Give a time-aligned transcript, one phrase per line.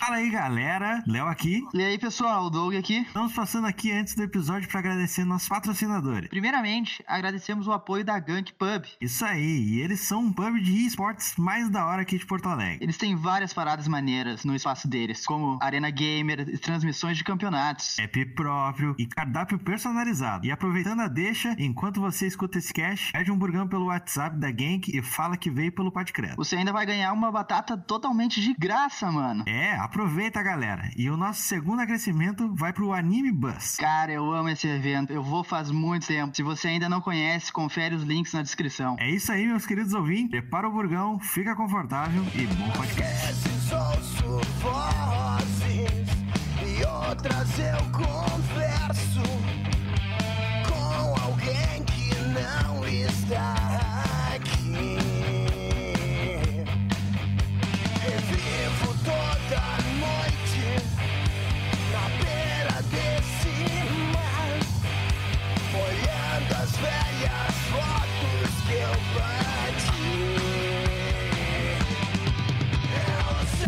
[0.00, 1.04] Fala aí, galera.
[1.06, 1.62] Léo aqui.
[1.74, 3.02] E aí, pessoal, o Doug aqui.
[3.02, 6.30] Estamos passando aqui antes do episódio para agradecer nossos patrocinadores.
[6.30, 8.86] Primeiramente, agradecemos o apoio da Gank Pub.
[8.98, 12.48] Isso aí, e eles são um pub de esportes mais da hora aqui de Porto
[12.48, 12.82] Alegre.
[12.82, 17.98] Eles têm várias paradas maneiras no espaço deles, como arena gamer e transmissões de campeonatos.
[17.98, 20.46] App próprio e cardápio personalizado.
[20.46, 24.50] E aproveitando a deixa, enquanto você escuta esse cast, pede um burgão pelo WhatsApp da
[24.50, 26.36] Gank e fala que veio pelo Podcredo.
[26.36, 29.44] Você ainda vai ganhar uma batata totalmente de graça, mano.
[29.46, 30.88] É, aproveita, galera.
[30.96, 33.76] E o nosso segundo agradecimento vai pro Anime Bus.
[33.76, 35.12] Cara, eu amo esse evento.
[35.12, 36.34] Eu vou faz muito tempo.
[36.34, 38.96] Se você ainda não conhece, confere os links na descrição.
[39.00, 40.30] É isso aí, meus queridos ouvintes.
[40.30, 43.30] Prepara o burgão, fica confortável e bom podcast.
[43.30, 44.20] Esses vozes
[46.62, 48.49] e outras eu converso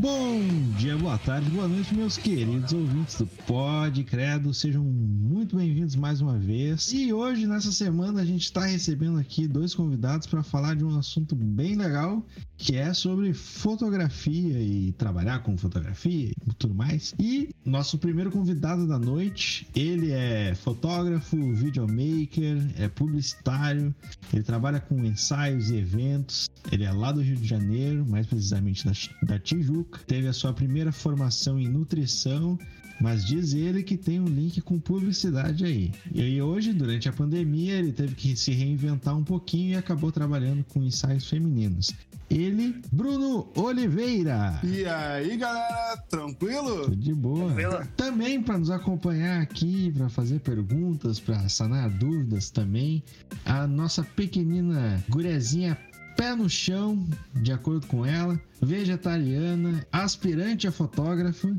[0.02, 4.52] Bom dia, boa tarde, boa noite, meus queridos ouvintes do Pod Credo.
[4.52, 6.92] Sejam muito bem-vindos mais uma vez.
[6.92, 10.98] E hoje, nessa semana, a gente está recebendo aqui dois convidados para falar de um
[10.98, 12.24] assunto bem legal,
[12.58, 17.14] que é sobre fotografia e trabalhar com fotografia e tudo mais.
[17.18, 23.94] E nosso primeiro convidado da noite, ele é fotógrafo, videomaker, é publicitário,
[24.32, 28.84] ele trabalha com ensaios e eventos, ele é lá do Rio de Janeiro, mais precisamente
[28.84, 30.00] da, da Tijuca.
[30.06, 32.58] Teve a sua primeira formação em nutrição,
[33.00, 35.92] mas diz ele que tem um link com publicidade aí.
[36.12, 40.10] E aí hoje, durante a pandemia, ele teve que se reinventar um pouquinho e acabou
[40.10, 41.92] trabalhando com ensaios femininos.
[42.30, 44.58] Ele, Bruno Oliveira.
[44.64, 46.84] E aí, galera, tranquilo?
[46.84, 47.52] Tudo de boa.
[47.96, 53.02] Também para nos acompanhar aqui, para fazer perguntas, para sanar dúvidas também,
[53.44, 55.76] a nossa pequenina gurezinha
[56.16, 61.54] pé no chão, de acordo com ela, vegetariana, aspirante a fotógrafa,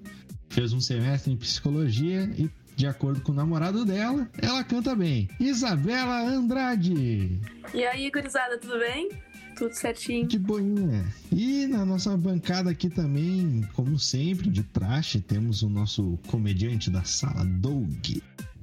[0.50, 5.30] fez um semestre em psicologia e de acordo com o namorado dela, ela canta bem.
[5.40, 7.40] Isabela Andrade.
[7.74, 9.12] E aí, gurizada, tudo bem?
[9.56, 10.28] Tudo certinho.
[10.28, 11.06] De boinha.
[11.32, 17.04] E na nossa bancada aqui também, como sempre, de praxe, temos o nosso comediante da
[17.04, 18.18] sala, Doug.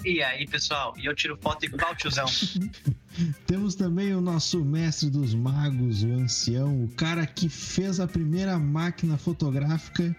[0.05, 0.95] E aí, pessoal?
[0.99, 2.27] E eu tiro foto igual tiozão.
[3.47, 8.58] Temos também o nosso mestre dos magos, o ancião, o cara que fez a primeira
[8.58, 10.14] máquina fotográfica,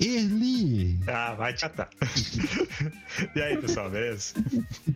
[0.00, 0.98] Erli.
[1.06, 1.88] Ah, vai te catar.
[3.34, 4.34] e aí, pessoal, beleza?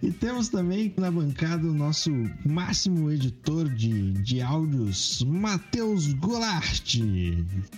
[0.03, 2.11] E temos também na bancada o nosso
[2.45, 6.97] máximo editor de, de áudios, Matheus Goulart.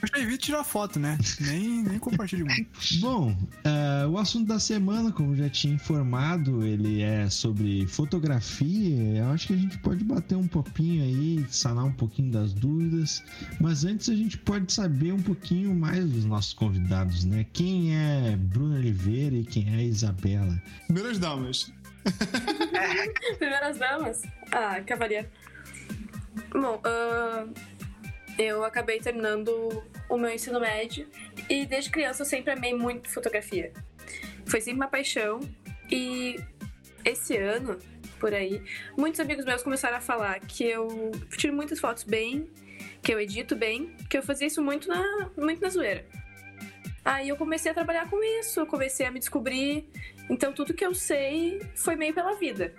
[0.03, 1.19] Acho que evite tirar foto, né?
[1.41, 2.71] Nem, nem compartilhe muito.
[3.01, 9.19] Bom, eh, o assunto da semana, como já tinha informado, ele é sobre fotografia.
[9.19, 13.23] Eu acho que a gente pode bater um popinho aí, sanar um pouquinho das dúvidas.
[13.61, 17.47] Mas antes a gente pode saber um pouquinho mais dos nossos convidados, né?
[17.53, 20.61] Quem é Bruno Oliveira e quem é Isabela?
[20.87, 21.73] Primeiras damas.
[23.39, 24.23] Primeiras damas?
[24.51, 25.29] Ah, cavaleiro.
[26.51, 27.53] Bom, ahn,
[28.39, 29.51] eu acabei terminando
[30.09, 31.09] o meu ensino médio
[31.49, 33.73] e desde criança eu sempre amei muito fotografia.
[34.47, 35.41] Foi sempre uma paixão
[35.91, 36.41] e
[37.05, 37.79] esse ano,
[38.19, 38.63] por aí,
[38.97, 42.51] muitos amigos meus começaram a falar que eu tiro muitas fotos bem,
[43.03, 46.05] que eu edito bem, que eu fazia isso muito na, muito na zoeira.
[47.05, 49.89] Aí eu comecei a trabalhar com isso, eu comecei a me descobrir.
[50.31, 52.73] Então tudo que eu sei foi meio pela vida.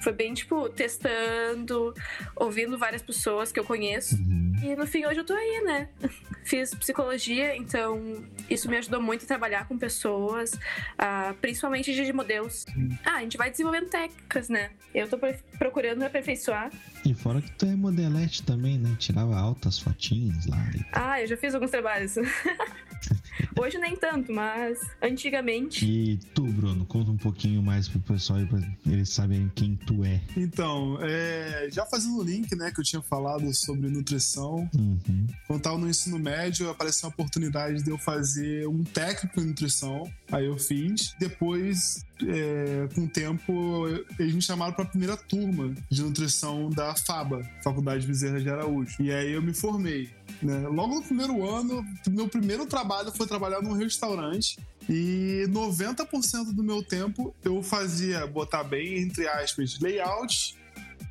[0.00, 1.92] Foi bem, tipo, testando,
[2.36, 4.16] ouvindo várias pessoas que eu conheço.
[4.62, 5.88] E no fim, hoje eu tô aí, né?
[6.44, 10.56] Fiz psicologia, então isso me ajudou muito a trabalhar com pessoas,
[10.96, 12.64] ah, principalmente de modelos.
[13.04, 14.70] Ah, a gente vai desenvolvendo técnicas, né?
[14.94, 15.18] Eu tô
[15.58, 16.70] procurando me aperfeiçoar.
[17.04, 18.94] E fora que tu é modelete também, né?
[18.98, 20.58] Tirava altas fotinhas lá.
[20.92, 22.14] Ah, eu já fiz alguns trabalhos.
[23.58, 25.84] Hoje nem tanto, mas antigamente.
[25.84, 30.04] E tu, Bruno, conta um pouquinho mais pro pessoal aí pra eles saberem quem tu
[30.04, 30.20] é.
[30.36, 35.26] Então, é, já fazendo o link, né, que eu tinha falado sobre nutrição, Uhum.
[35.46, 40.10] quando tava no ensino médio, apareceu a oportunidade de eu fazer um técnico em nutrição.
[40.30, 41.14] Aí eu fiz.
[41.18, 43.86] Depois, é, com o tempo,
[44.18, 48.96] eles me chamaram para a primeira turma de nutrição da FABA, Faculdade Bezerra de Araújo.
[49.00, 50.10] E aí eu me formei.
[50.42, 50.68] Né?
[50.68, 54.58] Logo no primeiro ano, meu primeiro trabalho foi trabalhar num restaurante.
[54.88, 60.56] E 90% do meu tempo eu fazia, botar bem entre aspas, layout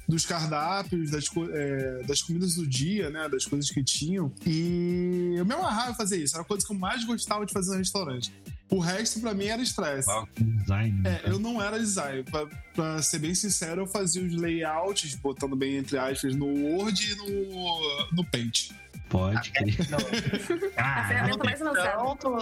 [0.08, 3.28] dos cardápios, das, é, das comidas do dia, né?
[3.28, 4.32] Das coisas que tinham.
[4.46, 6.36] E eu me amarrava em fazer isso.
[6.36, 8.32] Era a coisa que eu mais gostava de fazer no restaurante.
[8.70, 10.10] O resto, pra mim, era estresse.
[10.38, 11.04] Design.
[11.06, 12.24] É, eu não era designer.
[12.24, 17.12] Pra, pra ser bem sincero, eu fazia os layouts, botando bem entre aspas, no Word
[17.12, 18.70] e no, no Paint.
[19.10, 19.76] Pode crer.
[20.78, 22.04] A Ah, ferramenta mais avançada.
[22.12, 22.38] Então,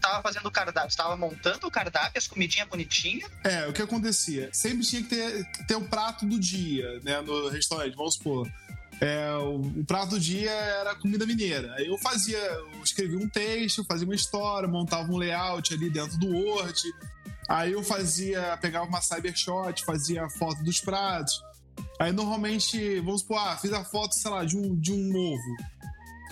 [0.00, 3.30] tava fazendo o cardápio, tu tava montando o cardápio, as comidinhas bonitinhas.
[3.44, 4.48] É, o que acontecia?
[4.52, 8.48] Sempre tinha que ter, ter o prato do dia, né, no restaurante, vamos supor.
[9.00, 11.72] É, o, o prato do dia era comida mineira.
[11.74, 16.18] Aí eu fazia, eu escrevia um texto, fazia uma história, montava um layout ali dentro
[16.18, 16.80] do Word.
[17.48, 21.40] Aí eu fazia, pegava uma cybershot, fazia a foto dos pratos.
[22.00, 25.56] Aí normalmente, vamos supor, ah, fiz a foto, sei lá, de um, de um ovo.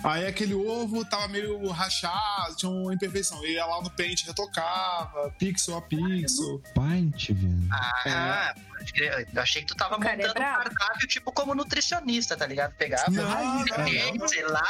[0.07, 3.43] Aí aquele ovo tava meio rachado, tinha uma imperfeição.
[3.43, 6.61] Eu ia lá no Paint, retocava, pixel a pixel.
[6.73, 7.67] Paint, velho.
[7.71, 8.55] Ah,
[8.93, 9.27] crer.
[9.33, 10.63] eu achei que tu tava é montando o brabo.
[10.63, 12.73] cardápio, tipo, como nutricionista, tá ligado?
[12.75, 13.65] Pegava, Não,
[14.15, 14.27] não.
[14.29, 14.67] sei lá.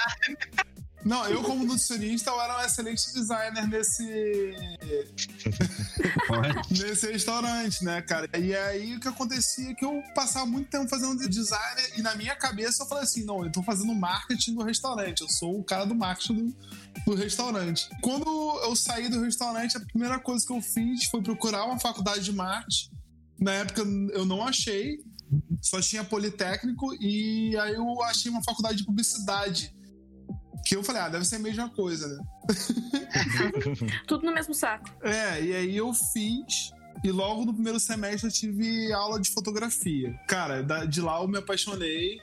[1.08, 4.04] Não, eu como nutricionista eu era um excelente designer nesse,
[6.70, 8.30] nesse restaurante, né, cara?
[8.38, 12.14] E aí o que acontecia é que eu passava muito tempo fazendo design e na
[12.16, 15.64] minha cabeça eu falei assim, não, eu tô fazendo marketing do restaurante, eu sou o
[15.64, 16.56] cara do marketing do,
[17.06, 17.88] do restaurante.
[18.02, 18.28] Quando
[18.64, 22.34] eu saí do restaurante, a primeira coisa que eu fiz foi procurar uma faculdade de
[22.34, 22.92] marketing.
[23.40, 23.82] Na época
[24.12, 24.98] eu não achei,
[25.62, 29.77] só tinha Politécnico e aí eu achei uma faculdade de publicidade.
[30.68, 32.24] Que eu falei, ah, deve ser a mesma coisa, né?
[34.06, 34.90] Tudo no mesmo saco.
[35.02, 36.72] É, e aí eu fiz.
[37.04, 40.14] E logo no primeiro semestre eu tive aula de fotografia.
[40.28, 42.20] Cara, de lá eu me apaixonei.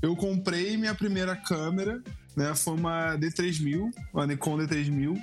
[0.00, 2.02] Eu comprei minha primeira câmera,
[2.34, 2.54] né?
[2.54, 5.22] Foi uma D3000, uma Nikon D3000.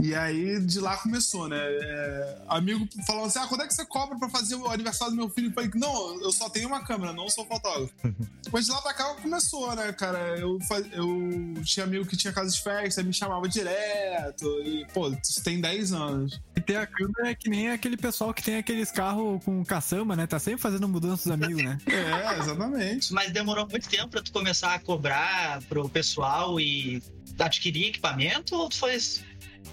[0.00, 1.58] E aí de lá começou, né?
[1.58, 5.16] É, amigo falando assim: ah, quando é que você cobra pra fazer o aniversário do
[5.16, 5.48] meu filho?
[5.48, 7.92] Eu falei: não, eu só tenho uma câmera, não sou fotógrafo.
[8.52, 10.38] Mas de lá pra cá começou, né, cara?
[10.38, 10.58] Eu,
[10.92, 14.46] eu tinha amigo que tinha casa de festa, me chamava direto.
[14.64, 16.40] E, pô, isso tem 10 anos.
[16.56, 20.16] E ter a câmera é que nem aquele pessoal que tem aqueles carros com caçamba,
[20.16, 20.26] né?
[20.26, 21.78] Tá sempre fazendo mudança dos amigos, né?
[21.88, 23.12] É, exatamente.
[23.12, 27.02] Mas demorou muito tempo pra tu começar a cobrar pro pessoal e
[27.38, 28.54] adquirir equipamento?
[28.54, 28.96] Ou tu foi,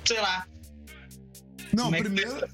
[0.04, 0.48] sei lá,
[1.74, 2.48] Não, como é que primeiro,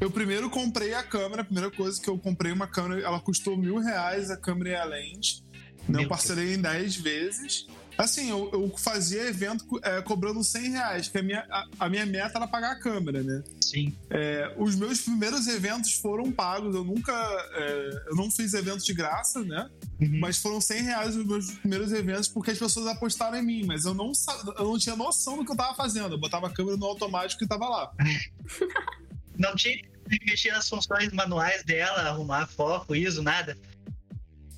[0.00, 1.42] eu primeiro comprei a câmera.
[1.42, 4.76] A primeira coisa que eu comprei uma câmera, ela custou mil reais a câmera e
[4.76, 5.42] a lente.
[5.88, 7.66] Né, Meu eu parcelei em 10 vezes.
[7.98, 12.06] Assim, eu, eu fazia evento é, cobrando 100 reais, que a minha, a, a minha
[12.06, 13.42] meta era pagar a câmera, né?
[13.60, 13.92] Sim.
[14.08, 16.76] É, os meus primeiros eventos foram pagos.
[16.76, 17.12] Eu nunca.
[17.12, 19.68] é, eu não fiz eventos de graça, né?
[20.00, 20.20] Uhum.
[20.20, 23.66] Mas foram 100 reais os meus primeiros eventos porque as pessoas apostaram em mim.
[23.66, 24.12] Mas eu não,
[24.56, 26.14] eu não tinha noção do que eu tava fazendo.
[26.14, 27.92] Eu botava a câmera no automático e tava lá.
[29.38, 33.56] Não tinha que mexer nas funções manuais dela, arrumar foco, ISO, nada.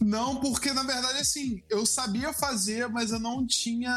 [0.01, 3.91] Não, porque na verdade, assim, eu sabia fazer, mas eu não tinha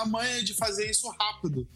[0.00, 1.66] a manha de fazer isso rápido.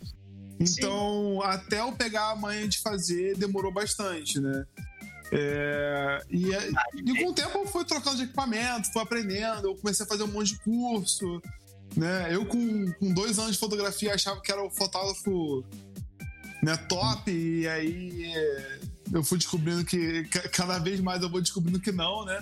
[0.60, 4.64] Então, até eu pegar a manha de fazer, demorou bastante, né?
[5.32, 6.70] É, e, é-
[7.04, 10.22] e com o tempo eu fui trocando de equipamento, fui aprendendo, eu comecei a fazer
[10.24, 11.42] um monte de curso,
[11.96, 12.32] né?
[12.32, 15.64] Eu com, com dois anos de fotografia achava que era o fotógrafo
[16.62, 18.80] né, top, e aí é,
[19.14, 22.38] eu fui descobrindo que ca- cada vez mais eu vou descobrindo que não, né?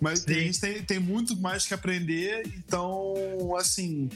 [0.00, 0.34] Mas a Sim.
[0.34, 3.14] gente tem, tem muito mais que aprender, então,
[3.56, 4.08] assim,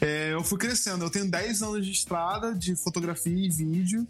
[0.00, 1.04] é, eu fui crescendo.
[1.04, 4.06] Eu tenho 10 anos de estrada de fotografia e vídeo.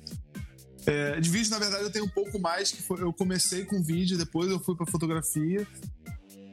[0.87, 3.83] É, de vídeo, na verdade, eu tenho um pouco mais, que foi- eu comecei com
[3.83, 5.67] vídeo, depois eu fui pra fotografia,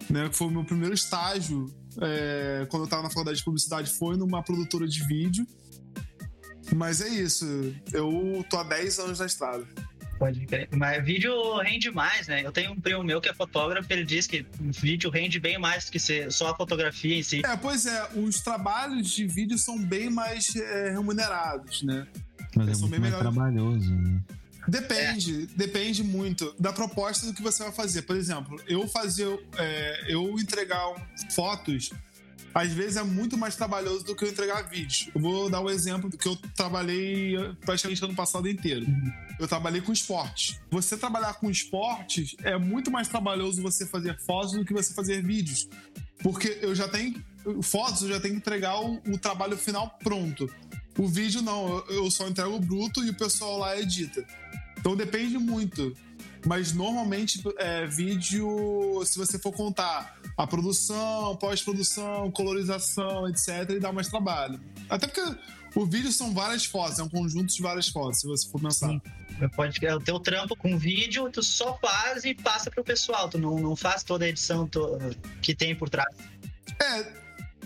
[0.10, 0.30] né?
[0.30, 4.18] Que foi o meu primeiro estágio é, quando eu tava na faculdade de publicidade, foi
[4.18, 5.48] numa produtora de vídeo.
[6.75, 7.46] Mas é isso,
[7.94, 9.66] eu tô há 10 anos na estrada.
[10.18, 10.70] Pode crer.
[10.76, 12.42] Mas vídeo rende mais, né?
[12.46, 15.86] Eu tenho um primo meu que é fotógrafo, ele diz que vídeo rende bem mais
[15.86, 17.42] do que ser só a fotografia em si.
[17.46, 22.08] É, pois é, os trabalhos de vídeo são bem mais é, remunerados, né?
[22.56, 23.34] Mas é São muito bem mais melhores.
[23.36, 24.22] trabalhoso, né?
[24.68, 28.02] Depende, depende muito da proposta do que você vai fazer.
[28.02, 30.82] Por exemplo, eu fazer, é, eu entregar
[31.36, 31.92] fotos,
[32.54, 35.10] às vezes é muito mais trabalhoso do que eu entregar vídeos.
[35.13, 38.86] Eu vou dar um exemplo do que eu trabalhei eh, praticamente ano passado inteiro.
[39.39, 40.60] Eu trabalhei com esportes.
[40.72, 45.22] Você trabalhar com esportes é muito mais trabalhoso você fazer fotos do que você fazer
[45.22, 45.68] vídeos.
[46.24, 47.22] Porque eu já tenho.
[47.62, 50.50] Fotos, eu já tenho que entregar o, o trabalho final pronto.
[50.98, 54.25] O vídeo não, eu- eu só entrego o bruto e o pessoal lá edita.
[54.80, 55.96] Então depende muito.
[56.46, 63.92] Mas normalmente é, vídeo, se você for contar a produção, pós-produção, colorização, etc., ele dá
[63.92, 64.60] mais trabalho.
[64.90, 65.22] Até porque
[65.75, 68.88] O vídeo são várias fotos, é um conjunto de várias fotos, se você for pensar.
[68.90, 69.02] Sim.
[69.56, 73.28] Pode, é o teu trampo com vídeo, tu só faz e passa pro pessoal.
[73.28, 74.98] Tu não, não faz toda a edição to-
[75.42, 76.08] que tem por trás.
[76.82, 77.12] É,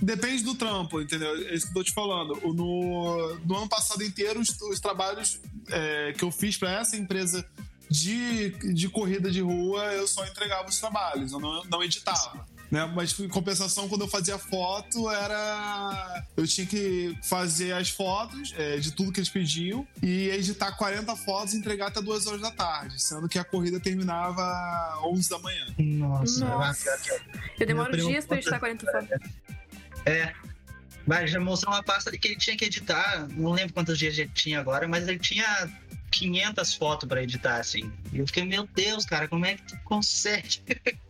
[0.01, 1.36] depende do trampo, entendeu?
[1.48, 2.33] É isso que eu tô te falando.
[2.51, 7.45] No, no ano passado inteiro, os, os trabalhos é, que eu fiz pra essa empresa
[7.89, 12.46] de, de corrida de rua, eu só entregava os trabalhos, eu não, não editava.
[12.69, 12.86] Né?
[12.96, 16.24] Mas em compensação, quando eu fazia foto, era.
[16.38, 21.15] Eu tinha que fazer as fotos é, de tudo que eles pediam e editar 40
[21.15, 25.39] fotos e entregar até 2 horas da tarde, sendo que a corrida terminava 11 da
[25.39, 25.65] manhã.
[25.79, 27.00] Nossa, Nossa.
[27.60, 29.10] Eu demoro Meu dias pra editar 40 fotos.
[30.05, 30.34] É.
[31.08, 33.27] Vai, já mostrou uma pasta que ele tinha que editar.
[33.29, 35.67] Não lembro quantos dias ele tinha agora, mas ele tinha
[36.09, 37.91] 500 fotos pra editar, assim.
[38.11, 40.61] E eu fiquei, meu Deus, cara, como é que tu consegue?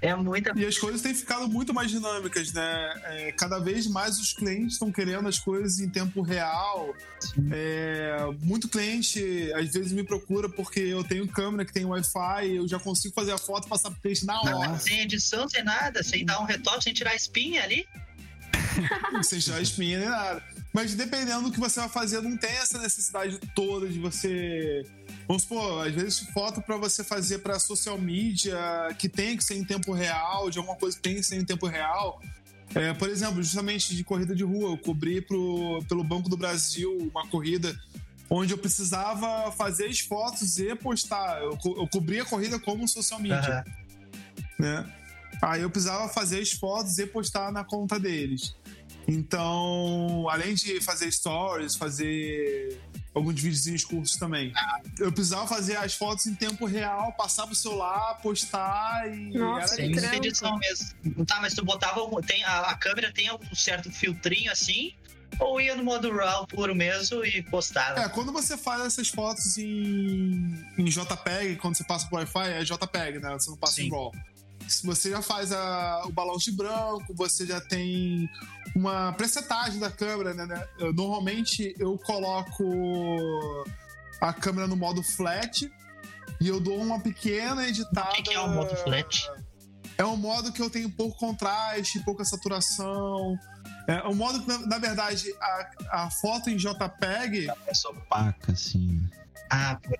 [0.00, 0.52] é muita.
[0.56, 2.94] E as coisas têm ficado muito mais dinâmicas, né?
[3.04, 6.94] É, cada vez mais os clientes estão querendo as coisas em tempo real.
[7.52, 12.68] É, muito cliente às vezes me procura porque eu tenho câmera que tem Wi-Fi, eu
[12.68, 14.78] já consigo fazer a foto e passar pro cliente na hora.
[14.78, 17.86] Sem edição, sem nada, sem dar um retoque, sem tirar a espinha ali.
[19.22, 20.42] sem tirar espinha nem nada.
[20.72, 24.84] Mas dependendo do que você vai fazer, não tem essa necessidade toda de você.
[25.26, 28.56] Vamos supor, às vezes foto pra você fazer pra social media
[28.98, 31.44] que tem que ser em tempo real, de alguma coisa que tem que ser em
[31.44, 32.20] tempo real.
[32.74, 36.96] É, por exemplo, justamente de corrida de rua, eu cobri pro, pelo Banco do Brasil
[37.10, 37.74] uma corrida
[38.28, 41.40] onde eu precisava fazer as fotos e postar.
[41.42, 43.64] Eu, co- eu cobri a corrida como social media Aham.
[44.58, 44.92] né?
[45.40, 48.54] Aí eu precisava fazer as fotos e postar na conta deles.
[49.08, 52.78] Então, além de fazer stories, fazer
[53.14, 54.52] alguns videozinhos curtos também,
[54.98, 59.92] eu precisava fazer as fotos em tempo real, passar pro celular, postar e Nossa, era
[59.92, 60.16] trampo.
[60.16, 61.24] edição mesmo.
[61.26, 62.00] Tá, mas tu botava.
[62.00, 64.92] algum- Tem, a, a câmera tem algum certo filtrinho assim?
[65.40, 68.00] Ou ia no modo RAW puro mesmo e postava?
[68.00, 72.62] É, quando você faz essas fotos em, em JPEG, quando você passa pro Wi-Fi, é
[72.64, 73.32] JPEG, né?
[73.34, 73.90] Você não passa em Sim.
[73.90, 74.12] RAW.
[74.68, 78.28] Se você já faz a- o balão de branco, você já tem
[78.76, 80.46] uma presetagem da câmera, né?
[80.46, 80.68] né?
[80.78, 82.64] Eu, normalmente eu coloco
[84.20, 85.70] a câmera no modo flat
[86.40, 88.10] e eu dou uma pequena editada.
[88.10, 89.30] O que que é o modo flat?
[89.96, 93.36] É um modo que eu tenho pouco contraste, pouca saturação.
[93.88, 95.70] É um modo que, na, na verdade, a,
[96.04, 99.00] a foto em JPEG Essa opaca, assim.
[99.50, 99.96] Ah, pô,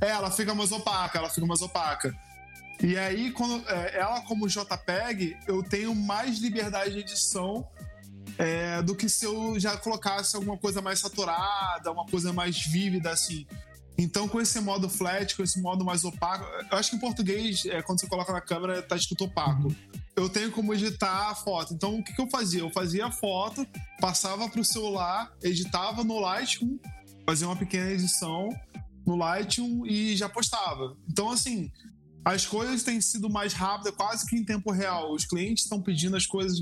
[0.00, 2.14] é, ela fica mais opaca, ela fica mais opaca.
[2.82, 7.66] E aí, quando, é, ela como JPEG, eu tenho mais liberdade de edição
[8.38, 13.10] é, do que se eu já colocasse alguma coisa mais saturada, uma coisa mais vívida,
[13.10, 13.46] assim.
[13.98, 17.64] Então, com esse modo flat, com esse modo mais opaco, eu acho que em português,
[17.64, 19.74] é, quando você coloca na câmera, tá escrito opaco.
[20.14, 21.72] Eu tenho como editar a foto.
[21.72, 22.60] Então, o que, que eu fazia?
[22.60, 23.66] Eu fazia a foto,
[23.98, 26.78] passava pro celular, editava no Lightroom,
[27.24, 28.50] fazia uma pequena edição
[29.06, 30.94] no Lightroom e já postava.
[31.08, 31.70] Então, assim,
[32.26, 35.12] as coisas têm sido mais rápidas, quase que em tempo real.
[35.12, 36.60] Os clientes estão pedindo as coisas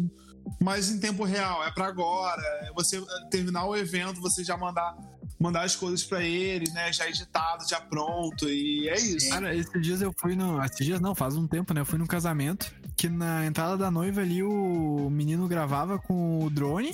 [0.61, 1.64] mais em tempo real.
[1.64, 2.42] É para agora.
[2.64, 4.94] É você terminar o evento, você já mandar
[5.40, 6.92] mandar as coisas para ele, né?
[6.92, 8.47] Já editado, já pronto.
[8.47, 9.30] E é isso.
[9.30, 10.62] Cara, esses dias eu fui no.
[10.62, 11.80] Esses dias não, faz um tempo, né?
[11.80, 16.50] Eu fui num casamento que na entrada da noiva ali o menino gravava com o
[16.50, 16.92] drone.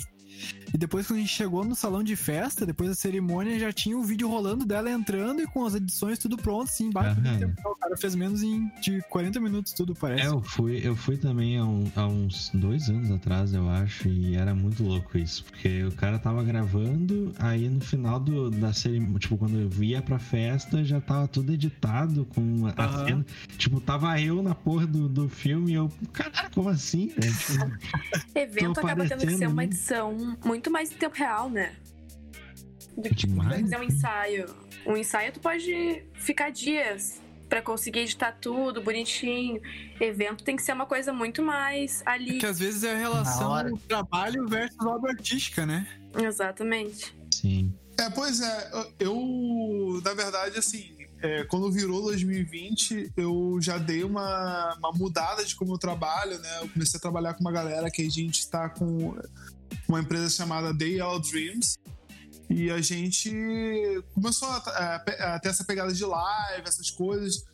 [0.73, 3.97] E depois, quando a gente chegou no salão de festa, depois da cerimônia, já tinha
[3.97, 7.39] o vídeo rolando dela entrando e com as edições tudo pronto, assim, embaixo do Aham.
[7.39, 7.61] tempo.
[7.69, 10.23] O cara fez menos em, de 40 minutos tudo, parece.
[10.23, 14.07] É, eu fui, eu fui também há, um- há uns dois anos atrás, eu acho,
[14.07, 18.71] e era muito louco isso, porque o cara tava gravando, aí no final do, da
[18.71, 23.05] cerimônia, tipo, quando eu ia pra festa, já tava tudo editado com a, a Aham.
[23.05, 23.25] cena.
[23.57, 27.07] Tipo, tava eu na porra do, do filme e eu, caralho, como assim?
[27.07, 27.33] velho?
[27.33, 27.71] Tipo,
[28.33, 29.63] Evento acaba tendo que ser uma né?
[29.65, 31.75] edição muito mais em tempo real, né?
[32.95, 33.61] Do que tipo, Demais.
[33.61, 34.55] fazer um ensaio.
[34.85, 39.61] Um ensaio tu pode ficar dias pra conseguir editar tudo bonitinho.
[39.99, 42.39] Evento tem que ser uma coisa muito mais ali.
[42.39, 45.85] Que às vezes é a relação trabalho versus obra artística, né?
[46.17, 47.13] Exatamente.
[47.33, 47.73] Sim.
[47.99, 54.75] É, pois é, eu, na verdade, assim, é, quando virou 2020, eu já dei uma,
[54.77, 56.59] uma mudada de como eu trabalho, né?
[56.61, 59.15] Eu comecei a trabalhar com uma galera que a gente está com
[59.87, 61.77] uma empresa chamada Day Out Dreams.
[62.49, 63.31] E a gente
[64.13, 67.45] começou a, a a ter essa pegada de live, essas coisas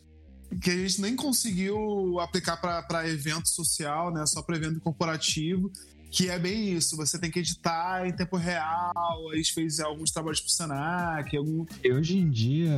[0.60, 4.24] que a gente nem conseguiu aplicar para evento social, né?
[4.26, 5.70] Só para evento corporativo.
[6.10, 9.30] Que é bem isso, você tem que editar em tempo real.
[9.30, 11.66] A gente fez alguns trabalhos pro Senac, algum...
[11.84, 12.74] Hoje em dia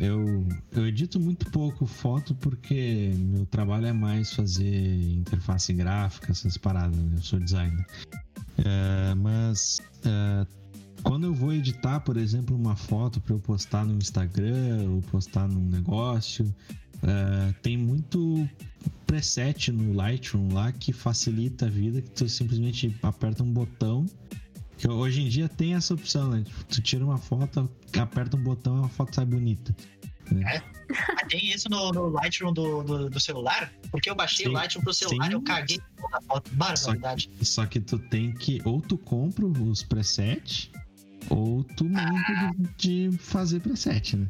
[0.00, 4.66] eu, eu edito muito pouco foto porque meu trabalho é mais fazer
[5.12, 7.16] interface gráfica, essas paradas, né?
[7.16, 7.86] Eu sou designer.
[8.58, 10.46] É, mas é,
[11.02, 15.46] quando eu vou editar, por exemplo, uma foto para eu postar no Instagram ou postar
[15.46, 16.52] num negócio,
[17.06, 18.48] é, tem muito
[19.06, 24.06] preset no Lightroom lá que facilita a vida, que tu simplesmente aperta um botão.
[24.76, 26.42] Que hoje em dia tem essa opção, né?
[26.42, 29.74] Tipo, Tu tira uma foto, aperta um botão, a foto sai bonita.
[30.46, 33.72] Ah, Tem isso no, no Lightroom do, do, do celular?
[33.90, 35.80] Porque eu baixei Sim, o Lightroom pro celular e eu caguei
[36.10, 36.50] na foto.
[36.54, 37.30] Barbaridade.
[37.42, 40.70] Só que tu tem que ou tu compra os presets
[41.28, 44.28] ou tu lembra de, de fazer preset, né?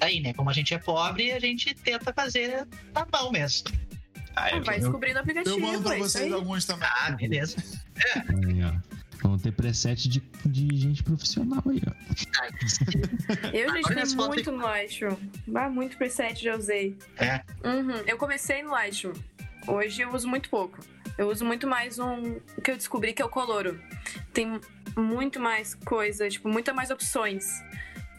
[0.00, 0.32] Aí, né?
[0.32, 3.70] Como a gente é pobre, a gente tenta fazer na mão mesmo.
[4.36, 5.56] Ah, vai descobrindo o aplicativo.
[5.56, 6.88] Eu mando pra é vocês alguns também.
[6.88, 7.56] Ah, beleza.
[8.14, 8.98] Aí, ó.
[9.20, 13.48] Vamos ter preset de, de gente profissional aí, ó.
[13.52, 15.16] Eu já podem- muito no Lightroom.
[15.54, 16.96] Ah, muito preset já usei.
[17.16, 17.42] É.
[17.64, 17.96] Uhum.
[18.06, 19.14] Eu comecei no Lightroom.
[19.66, 20.78] Hoje eu uso muito pouco.
[21.16, 23.80] Eu uso muito mais um o que eu descobri que é o Coloro.
[24.32, 24.60] Tem
[24.96, 27.44] muito mais coisa, tipo, muita mais opções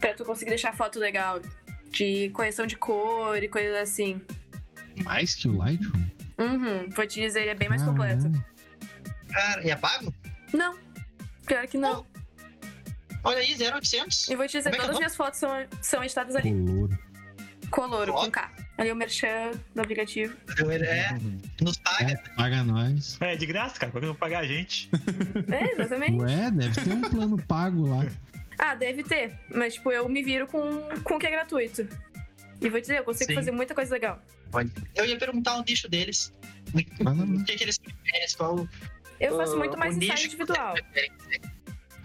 [0.01, 1.41] pra tu conseguir deixar a foto legal.
[1.91, 4.22] De correção de cor e coisas assim.
[5.03, 6.03] Mais que o Lightroom?
[6.38, 6.89] Uhum.
[6.89, 8.31] Vou te dizer, ele é bem mais completo.
[9.29, 10.13] Cara, e é pago?
[10.53, 10.77] Não.
[11.46, 12.05] Pior que não.
[13.24, 14.29] Olha aí, 0,800.
[14.29, 15.50] E vou te dizer, Como é que é todas as minhas fotos são,
[15.81, 16.51] são editadas ali.
[16.51, 17.00] Coloro.
[17.69, 18.25] Coloro, Ó.
[18.25, 18.51] com K.
[18.77, 20.34] Ali é o merchan do aplicativo.
[20.81, 21.10] É,
[21.62, 22.13] nos paga.
[22.13, 23.17] É, paga nós.
[23.19, 23.91] É de graça, cara.
[23.91, 24.89] Por que não pagar a gente?
[25.51, 26.13] É, exatamente.
[26.13, 28.05] Ué, deve ter um plano pago lá.
[28.60, 29.39] Ah, deve ter.
[29.50, 31.88] Mas, tipo, eu me viro com, com o que é gratuito.
[32.62, 33.36] E vou te dizer, eu consigo Sim.
[33.36, 34.22] fazer muita coisa legal.
[34.94, 36.34] Eu ia perguntar o nicho deles.
[37.00, 38.28] O lá, o que, que eles preferem?
[38.38, 38.68] Qual
[39.20, 40.75] Eu faço muito mais ensaio que individual.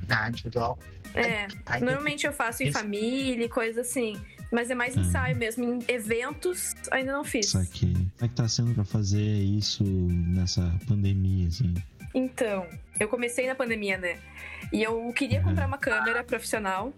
[0.09, 0.79] Ah, individual.
[1.15, 1.47] É.
[1.67, 2.79] Ai, Normalmente eu faço em Isso.
[2.79, 4.21] família e coisa assim.
[4.53, 5.01] Mas é mais Hum.
[5.01, 5.65] ensaio mesmo.
[5.65, 7.47] Em eventos, ainda não fiz.
[7.47, 7.93] Isso aqui.
[7.93, 11.75] Como é que tá sendo pra fazer isso nessa pandemia, assim?
[12.15, 12.67] Então,
[13.01, 14.19] eu comecei na pandemia, né?
[14.73, 15.47] E eu queria Uhum.
[15.47, 16.93] comprar uma câmera profissional.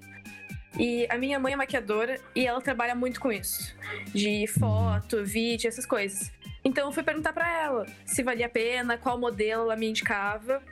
[0.78, 3.74] E a minha mãe é maquiadora e ela trabalha muito com isso.
[4.12, 6.30] De foto, vídeo, essas coisas.
[6.62, 10.62] Então eu fui perguntar pra ela se valia a pena, qual modelo ela me indicava.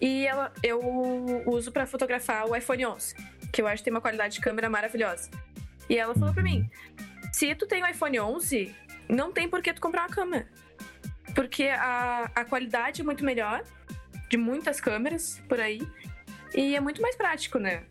[0.00, 0.80] E ela, eu
[1.46, 3.14] uso pra fotografar o iPhone 11,
[3.52, 5.30] que eu acho que tem uma qualidade de câmera maravilhosa.
[5.88, 6.68] E ela falou pra mim:
[7.32, 8.74] se tu tem o iPhone 11,
[9.08, 10.46] não tem por que tu comprar uma câmera.
[11.34, 13.62] Porque a, a qualidade é muito melhor
[14.30, 15.82] de muitas câmeras por aí.
[16.54, 17.82] E é muito mais prático, né?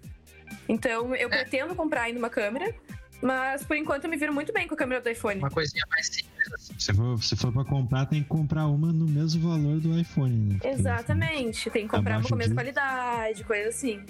[0.68, 2.74] Então eu pretendo comprar ainda uma câmera,
[3.22, 5.38] mas por enquanto eu me viro muito bem com a câmera do iPhone.
[5.40, 6.54] Uma coisinha mais simples.
[6.54, 6.74] assim.
[6.80, 10.54] Se for, se for pra comprar, tem que comprar uma no mesmo valor do iPhone,
[10.54, 10.60] né?
[10.64, 11.70] Exatamente.
[11.70, 12.74] Tem que comprar uma com a mesma disso.
[12.76, 14.04] qualidade, coisa assim.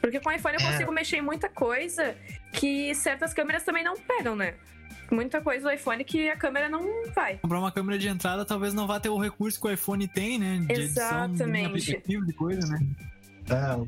[0.00, 0.70] Porque com o iPhone eu É.
[0.72, 2.14] consigo mexer em muita coisa
[2.52, 4.54] que certas câmeras também não pegam, né?
[5.14, 6.82] Muita coisa do iPhone que a câmera não
[7.14, 7.38] vai.
[7.38, 10.38] Comprar uma câmera de entrada talvez não vá ter o recurso que o iPhone tem,
[10.38, 10.58] né?
[10.66, 11.66] De edição de Exatamente.
[11.66, 12.86] aplicativo, de coisa, né?
[13.50, 13.78] Ah,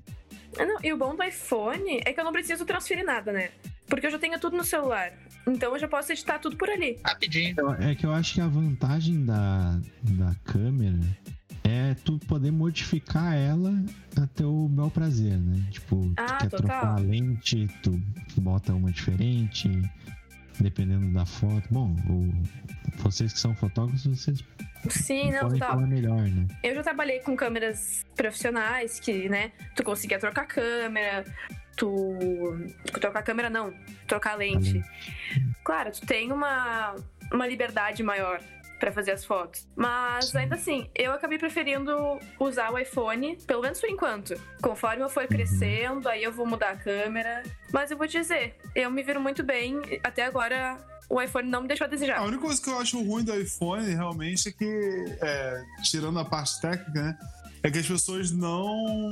[0.58, 3.50] Ah, não, e o bom do iPhone é que eu não preciso transferir nada, né?
[3.86, 5.12] Porque eu já tenho tudo no celular.
[5.46, 6.98] Então eu já posso editar tudo por ali.
[7.04, 7.54] rapidinho.
[7.58, 10.98] Eu- É que eu acho que a vantagem da, da câmera
[11.62, 13.72] é tu poder modificar ela
[14.20, 15.62] a teu bel prazer, né?
[15.70, 16.58] Tipo, tu Ah, quer total.
[16.66, 18.00] trocar a lente, tu
[18.40, 19.68] bota uma diferente,
[20.60, 21.62] dependendo da foto.
[21.70, 22.32] Bom, o-
[23.02, 24.42] vocês que são fotógrafos, vocês
[24.88, 25.74] Sim, não, podem total.
[25.76, 26.46] falar melhor, né?
[26.62, 31.24] Eu já trabalhei com câmeras profissionais que, né, tu conseguia trocar a câmera,
[31.76, 32.16] tu.
[33.00, 33.72] Trocar a câmera não,
[34.06, 34.82] trocar a lente.
[35.64, 36.94] Claro, tu tem uma,
[37.32, 38.40] uma liberdade maior
[38.78, 39.66] pra fazer as fotos.
[39.74, 44.34] Mas ainda assim, eu acabei preferindo usar o iPhone, pelo menos por enquanto.
[44.62, 47.42] Conforme eu for crescendo, aí eu vou mudar a câmera.
[47.72, 49.80] Mas eu vou te dizer, eu me viro muito bem.
[50.04, 50.76] Até agora,
[51.08, 52.18] o iPhone não me deixou a desejar.
[52.18, 56.24] A única coisa que eu acho ruim do iPhone realmente é que, é, tirando a
[56.24, 57.18] parte técnica, né?
[57.62, 59.10] É que as pessoas não,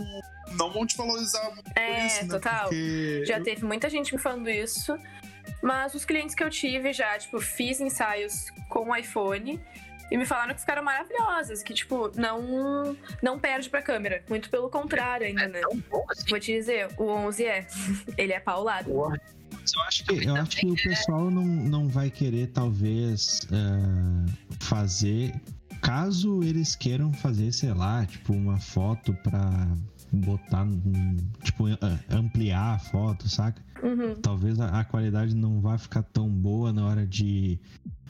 [0.53, 2.29] não vão te valorizar muito por É, isso, né?
[2.29, 2.65] total.
[2.69, 4.97] Porque Já teve muita gente me falando isso.
[5.63, 9.61] Mas os clientes que eu tive já, tipo, fiz ensaios com o iPhone
[10.11, 14.23] e me falaram que ficaram maravilhosas, que, tipo, não, não perde pra câmera.
[14.29, 15.61] Muito pelo contrário ainda, né?
[15.61, 16.29] Tão bom assim.
[16.29, 17.67] Vou te dizer, o 11 é.
[18.17, 18.91] Ele é paulado.
[18.91, 25.35] Eu acho que, eu acho que o pessoal não, não vai querer, talvez, eh, fazer.
[25.81, 29.69] Caso eles queiram fazer, sei lá, tipo, uma foto pra
[30.15, 30.67] botar.
[31.43, 31.65] Tipo,
[32.11, 33.63] ampliar a foto, saca?
[33.83, 34.15] Uhum.
[34.15, 37.59] Talvez a, a qualidade não vá ficar tão boa na hora de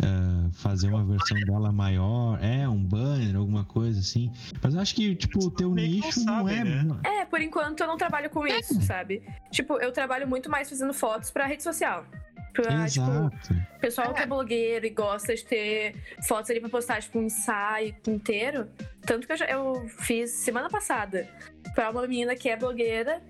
[0.00, 2.38] eh, fazer uma versão dela maior.
[2.42, 4.32] É, um banner, alguma coisa assim.
[4.62, 6.64] Mas eu acho que, tipo, o teu não nicho não sabem, é.
[6.64, 7.00] né?
[7.04, 9.22] É, por enquanto eu não trabalho com isso, sabe?
[9.50, 12.04] Tipo, eu trabalho muito mais fazendo fotos pra rede social.
[12.52, 13.56] Pra, tipo, Exato.
[13.80, 17.96] pessoal que é blogueiro e gosta de ter fotos ali pra postar, tipo, um ensaio
[18.06, 18.68] inteiro.
[19.06, 21.28] Tanto que eu, já, eu fiz semana passada
[21.74, 23.22] pra uma menina que é blogueira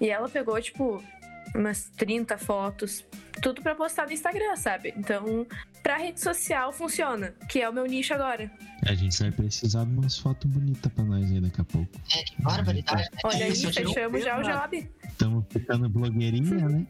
[0.00, 1.02] E ela pegou, tipo,
[1.54, 3.06] umas 30 fotos,
[3.40, 4.92] tudo pra postar no Instagram, sabe?
[4.96, 5.46] Então,
[5.84, 8.50] pra rede social funciona, que é o meu nicho agora.
[8.86, 11.90] A gente vai precisar de umas fotos bonitas pra nós aí daqui a pouco.
[12.16, 13.08] É, que barbaridade, né?
[13.24, 14.90] Olha aí, fechamos já o job.
[15.08, 16.86] Estamos ficando blogueirinha, né?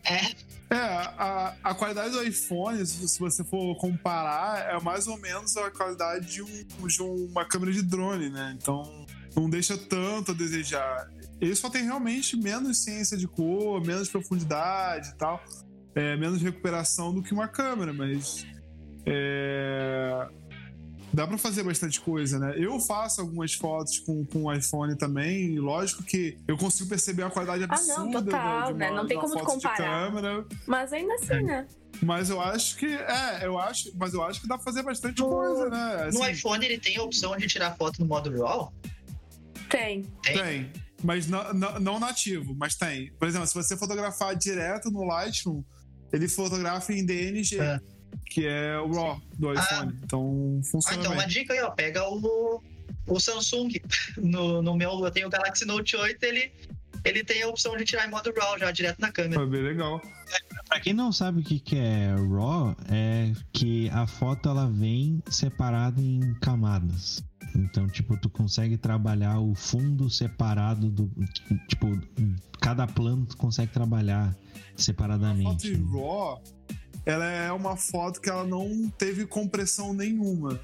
[0.70, 5.56] É, a, a qualidade do iPhone, se se você for comparar, é mais ou menos
[5.56, 8.56] a qualidade de, um- de uma câmera de drone, né?
[8.60, 9.04] Então
[9.36, 11.08] não deixa tanto a desejar.
[11.40, 15.42] Ele só tem realmente menos ciência de cor, menos profundidade e tal,
[15.94, 18.46] é, menos recuperação do que uma câmera, mas
[19.06, 20.28] é,
[21.12, 22.54] dá pra fazer bastante coisa, né?
[22.56, 27.22] Eu faço algumas fotos com, com o iPhone também, e lógico que eu consigo perceber
[27.22, 28.90] a qualidade Ah, não, absurda total, de uma, né?
[28.90, 30.06] Não tem como tu foto de comparar.
[30.06, 30.46] câmera.
[30.66, 31.66] Mas ainda assim, né?
[32.02, 32.86] Mas eu acho que.
[32.86, 33.92] É, eu acho.
[33.96, 36.10] Mas eu acho que dá pra fazer bastante coisa, né?
[36.12, 38.72] No Assim, iPhone ele tem a opção de tirar foto no modo RAW?
[39.70, 40.02] Tem.
[40.22, 40.70] tem.
[41.02, 43.12] Mas não, não, não nativo, mas tem.
[43.12, 45.62] Por exemplo, se você fotografar direto no Lightroom,
[46.12, 47.78] ele fotografa em DNG, É.
[48.26, 49.92] que é o RAW do iPhone.
[50.04, 51.20] Então Ah, funciona então bem.
[51.20, 51.70] uma dica aí, ó.
[51.70, 52.62] Pega o,
[53.06, 53.68] o Samsung.
[54.16, 56.52] No, no meu, eu tenho o Galaxy Note 8, ele,
[57.04, 59.34] ele tem a opção de tirar em modo RAW já direto na câmera.
[59.40, 60.00] Foi bem legal.
[60.68, 65.22] Pra quem não sabe o que, que é RAW, é que a foto ela vem
[65.28, 67.22] separada em camadas.
[67.54, 71.08] Então, tipo, tu consegue trabalhar o fundo separado do.
[71.68, 71.86] Tipo,
[72.60, 75.68] cada plano tu consegue trabalhar A foto separadamente.
[75.68, 76.42] em RAW,
[77.06, 80.60] ela é uma foto que ela não teve compressão nenhuma.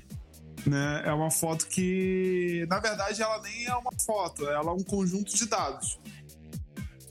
[0.67, 1.03] Né?
[1.07, 5.35] É uma foto que, na verdade, ela nem é uma foto, ela é um conjunto
[5.35, 5.99] de dados.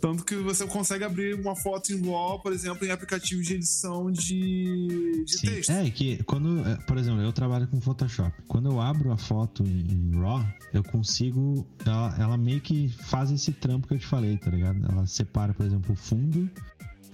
[0.01, 4.09] Tanto que você consegue abrir uma foto em RAW, por exemplo, em aplicativos de edição
[4.09, 5.47] de, de Sim.
[5.47, 5.71] texto.
[5.71, 8.31] É que quando, é, por exemplo, eu trabalho com Photoshop.
[8.47, 11.67] Quando eu abro a foto em, RAW, eu consigo.
[11.85, 14.79] Ela, ela meio que faz esse trampo que eu te falei, tá ligado?
[14.89, 16.49] Ela separa, por exemplo, o fundo,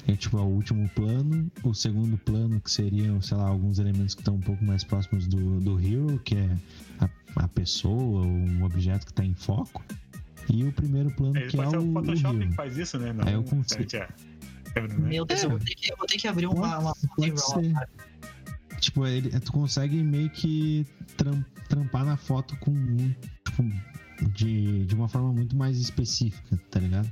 [0.07, 4.13] é tipo é o último plano, o segundo plano, que seriam, sei lá, alguns elementos
[4.15, 6.57] que estão um pouco mais próximos do, do hero, que é
[6.99, 7.09] a,
[7.43, 9.83] a pessoa, ou um objeto que tá em foco.
[10.51, 12.49] E o primeiro plano, É, que é pode o, o o Photoshop hero.
[12.49, 13.11] que faz isso, né?
[13.13, 13.83] Não, É, eu consigo.
[13.95, 14.07] é-
[14.73, 15.09] câmera, né?
[15.09, 17.29] Meu Deus, eu, vou ter que, eu vou ter que abrir uma, uma foto em
[17.29, 17.73] Pode ser.
[18.79, 20.85] Tipo, ele, tu consegue meio que
[21.17, 22.73] tram- trampar na foto com.
[23.45, 23.63] Tipo,
[24.33, 27.09] de, de uma forma muito mais específica, tá ligado?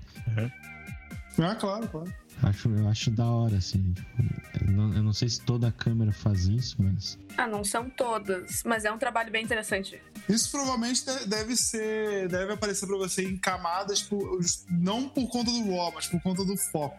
[1.40, 2.14] Ah, claro, claro.
[2.44, 3.94] Acho, eu acho da hora, assim.
[3.94, 7.18] tipo, eu, não, eu não sei se toda câmera faz isso, mas.
[7.38, 10.02] Ah, não são todas, mas é um trabalho bem interessante.
[10.28, 12.28] Isso provavelmente de- deve ser.
[12.28, 16.44] Deve aparecer pra você em camadas, por- não por conta do RAW, mas por conta
[16.44, 16.98] do foco.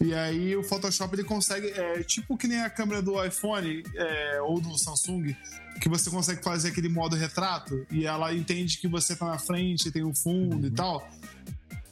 [0.00, 1.68] E aí o Photoshop ele consegue.
[1.68, 5.34] É, tipo que nem a câmera do iPhone é, ou do Samsung,
[5.80, 9.90] que você consegue fazer aquele modo retrato e ela entende que você tá na frente,
[9.90, 11.08] tem o fundo e tal.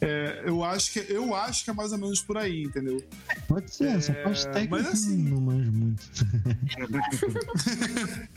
[0.05, 3.03] É, eu, acho que, eu acho que é mais ou menos por aí, entendeu?
[3.49, 6.05] Pode ser, essa parte técnica mas assim- não, manjo muito.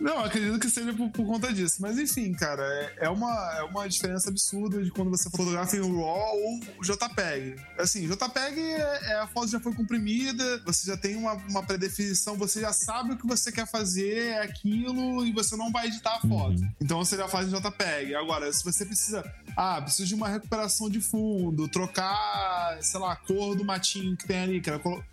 [0.00, 1.76] Não, acredito que seja por, por conta disso.
[1.80, 5.80] Mas enfim, cara, é, é uma, é uma diferença absurda de quando você fotografa em
[5.80, 7.56] RAW ou JPEG.
[7.78, 12.36] Assim, JPEG é, é a foto já foi comprimida, você já tem uma, uma pré-definição,
[12.36, 16.16] você já sabe o que você quer fazer, é aquilo, e você não vai editar
[16.16, 16.60] a foto.
[16.60, 16.70] Uhum.
[16.80, 18.14] Então você já faz em JPEG.
[18.14, 19.24] Agora, se você precisa.
[19.56, 24.26] Ah, preciso de uma recuperação de fundo, trocar, sei lá, a cor do matinho que
[24.26, 24.60] tem ali.
[24.60, 25.04] Quero colo-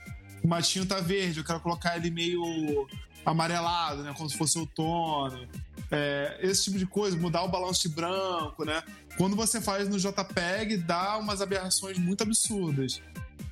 [0.43, 2.87] O matinho tá verde, eu quero colocar ele meio
[3.25, 4.13] amarelado, né?
[4.17, 5.47] Como se fosse outono.
[5.91, 8.81] É, esse tipo de coisa, mudar o balanço de branco, né?
[9.17, 13.01] Quando você faz no JPEG, dá umas aberrações muito absurdas.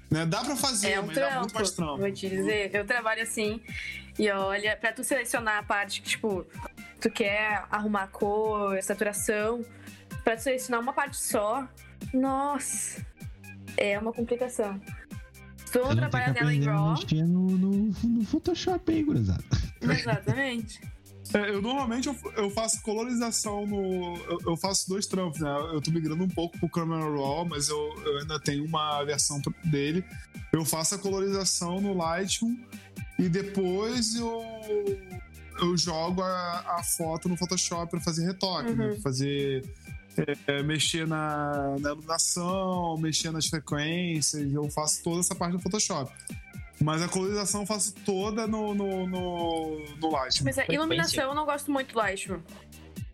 [0.10, 0.26] Né?
[0.26, 2.02] Dá pra fazer, É um mas dá muito mais trampo, trampo.
[2.02, 2.72] vou te dizer.
[2.76, 3.62] Eu trabalho assim,
[4.20, 6.46] e olha, pra tu selecionar a parte que, tipo,
[7.00, 9.64] tu quer arrumar a cor, saturação,
[10.24, 11.66] pra tu selecionar uma parte só,
[12.14, 13.06] nossa,
[13.78, 14.80] é uma complicação.
[15.66, 18.26] Se tu não Eu não tenho trabalha que nela em RAW, mexer no, no, no
[18.26, 19.44] Photoshop aí, gurizada.
[19.82, 20.82] exatamente.
[21.34, 24.18] É, eu normalmente eu, eu faço colorização no.
[24.18, 25.50] Eu, eu faço dois trampos, né?
[25.74, 29.42] Eu tô migrando um pouco pro Camera Raw, mas eu, eu ainda tenho uma versão
[29.64, 30.04] dele.
[30.52, 32.58] Eu faço a colorização no Lightroom
[33.18, 34.44] e depois eu,
[35.62, 38.88] eu jogo a, a foto no Photoshop pra fazer retoque, né?
[38.88, 38.94] Uhum.
[38.94, 39.64] Pra fazer.
[40.48, 46.12] É, mexer na, na iluminação, mexer nas frequências, eu faço toda essa parte do Photoshop.
[46.82, 50.46] Mas a colorização eu faço toda no, no, no, no Lightroom.
[50.46, 52.40] Mas a iluminação eu não gosto muito do Lightroom.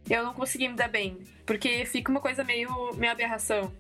[0.10, 3.72] Eu não consegui me dar bem, porque fica uma coisa meio, meio aberração.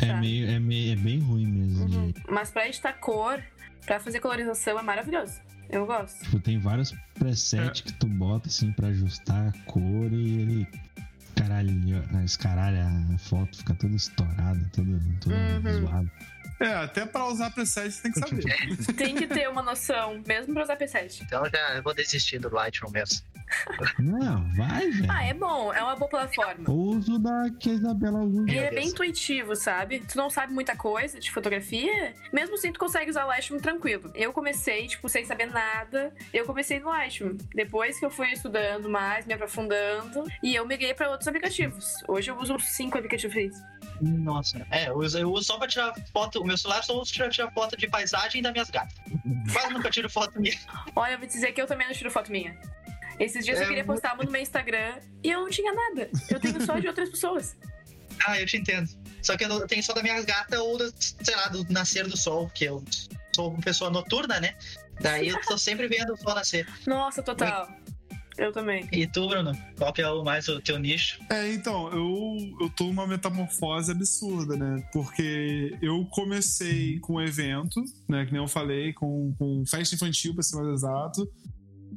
[0.00, 0.16] É, Tá.
[0.16, 1.84] meio, é, meio, é bem ruim mesmo.
[1.84, 2.12] Uhum.
[2.28, 3.42] Mas pra editar cor,
[3.84, 5.40] pra fazer colorização é maravilhoso.
[5.70, 6.22] Eu gosto.
[6.24, 10.68] Tipo, tem vários presets que tu bota assim pra ajustar a cor e ele
[11.44, 15.80] escaralha, escaralha a foto, fica toda estourada, toda, toda Uhum.
[15.80, 16.12] zoada.
[16.60, 18.44] É, até pra usar preset você tem que saber.
[18.96, 21.22] Tem que ter uma noção, mesmo pra usar P7.
[21.22, 23.20] Então já vou desistir do Lightroom mesmo.
[23.98, 25.10] Não, vai, velho.
[25.10, 26.70] Ah, é bom, é uma boa plataforma.
[26.70, 28.42] O uso da que a Isabela usa.
[28.48, 30.00] Ele é bem intuitivo, sabe?
[30.00, 34.10] Tu não sabe muita coisa de fotografia, mesmo assim tu consegue usar o Lightroom tranquilo.
[34.14, 37.36] Eu comecei, tipo, sem saber nada, eu comecei no Lightroom.
[37.54, 42.02] Depois que eu fui estudando mais, me aprofundando, e eu migrei pra outros aplicativos.
[42.08, 43.24] Hoje eu uso uns cinco aplicativos.
[44.00, 44.66] Nossa.
[44.70, 46.40] É, eu uso, eu uso só pra tirar foto.
[46.40, 48.94] O meu celular só uso pra tirar foto de paisagem das minhas gatas.
[49.52, 50.58] Quase nunca tiro foto minha.
[50.94, 52.56] Olha, eu vou te dizer que eu também não tiro foto minha.
[53.18, 55.72] Esses dias É eu queria muito- postar uma no meu Instagram e eu não tinha
[55.72, 56.10] nada.
[56.30, 57.56] Eu tenho só de outras pessoas.
[58.26, 58.88] Ah, eu te entendo.
[59.22, 62.16] Só que eu tenho só da minha gata ou, do, sei lá, do nascer do
[62.16, 62.82] sol, que eu
[63.34, 64.54] sou uma pessoa noturna, né?
[65.00, 66.66] Daí eu tô sempre vendo o sol nascer.
[66.86, 67.68] Nossa, total.
[68.38, 68.88] Eu também.
[68.92, 69.52] E tu, Bruno?
[69.76, 71.20] Qual que é o mais o teu nicho?
[71.28, 74.88] É, então, eu, eu tô numa metamorfose absurda, né?
[74.92, 78.24] Porque eu comecei com um evento, né?
[78.26, 81.28] Que nem eu falei, com, com festa infantil, pra ser mais exato.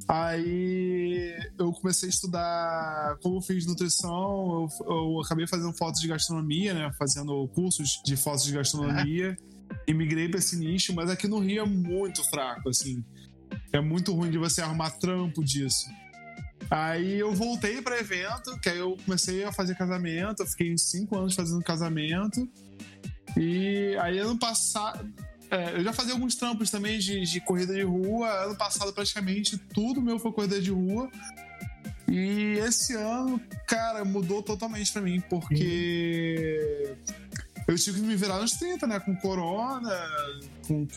[0.07, 6.07] Aí eu comecei a estudar como eu fiz nutrição, eu, eu acabei fazendo fotos de
[6.07, 6.91] gastronomia, né?
[6.97, 9.37] Fazendo cursos de fotos de gastronomia.
[9.85, 13.03] E migrei pra esse nicho, mas aqui no Rio é muito fraco, assim.
[13.73, 15.85] É muito ruim de você arrumar trampo disso.
[16.69, 21.17] Aí eu voltei para evento, que aí eu comecei a fazer casamento, eu fiquei cinco
[21.17, 22.47] anos fazendo casamento.
[23.37, 25.09] E aí ano passado.
[25.49, 28.27] É, eu já fazia alguns trampos também de, de corrida de rua.
[28.45, 31.09] Ano passado, praticamente, tudo meu foi corrida de rua.
[32.07, 36.95] E esse ano, cara, mudou totalmente pra mim, porque
[37.67, 38.99] eu tive que me virar nos 30, né?
[38.99, 39.97] Com corona,
[40.67, 40.87] com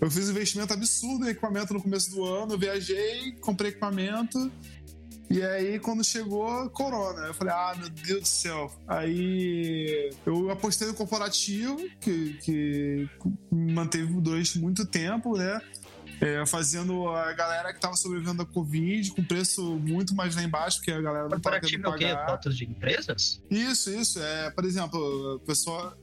[0.00, 4.52] eu fiz um investimento absurdo em equipamento no começo do ano, eu viajei, comprei equipamento.
[5.30, 7.26] E aí, quando chegou, corona.
[7.26, 8.70] Eu falei, ah, meu Deus do céu.
[8.86, 13.08] Aí eu apostei no corporativo, que, que
[13.50, 15.60] manteve durante muito tempo, né?
[16.20, 20.78] É, fazendo a galera que tava sobrevivendo da Covid com preço muito mais lá embaixo,
[20.78, 22.32] porque a galera não tava querendo Corporativo é o quê?
[22.32, 22.38] pagar.
[22.38, 23.42] De empresas?
[23.50, 24.20] Isso, isso.
[24.20, 25.98] É, por exemplo, a pessoa.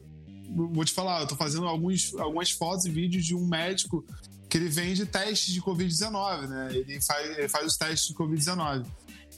[0.54, 4.06] Vou te falar, eu tô fazendo alguns, algumas fotos e vídeos de um médico
[4.52, 6.68] que ele vende testes de Covid-19, né?
[6.72, 8.86] Ele faz, ele faz os testes de Covid-19.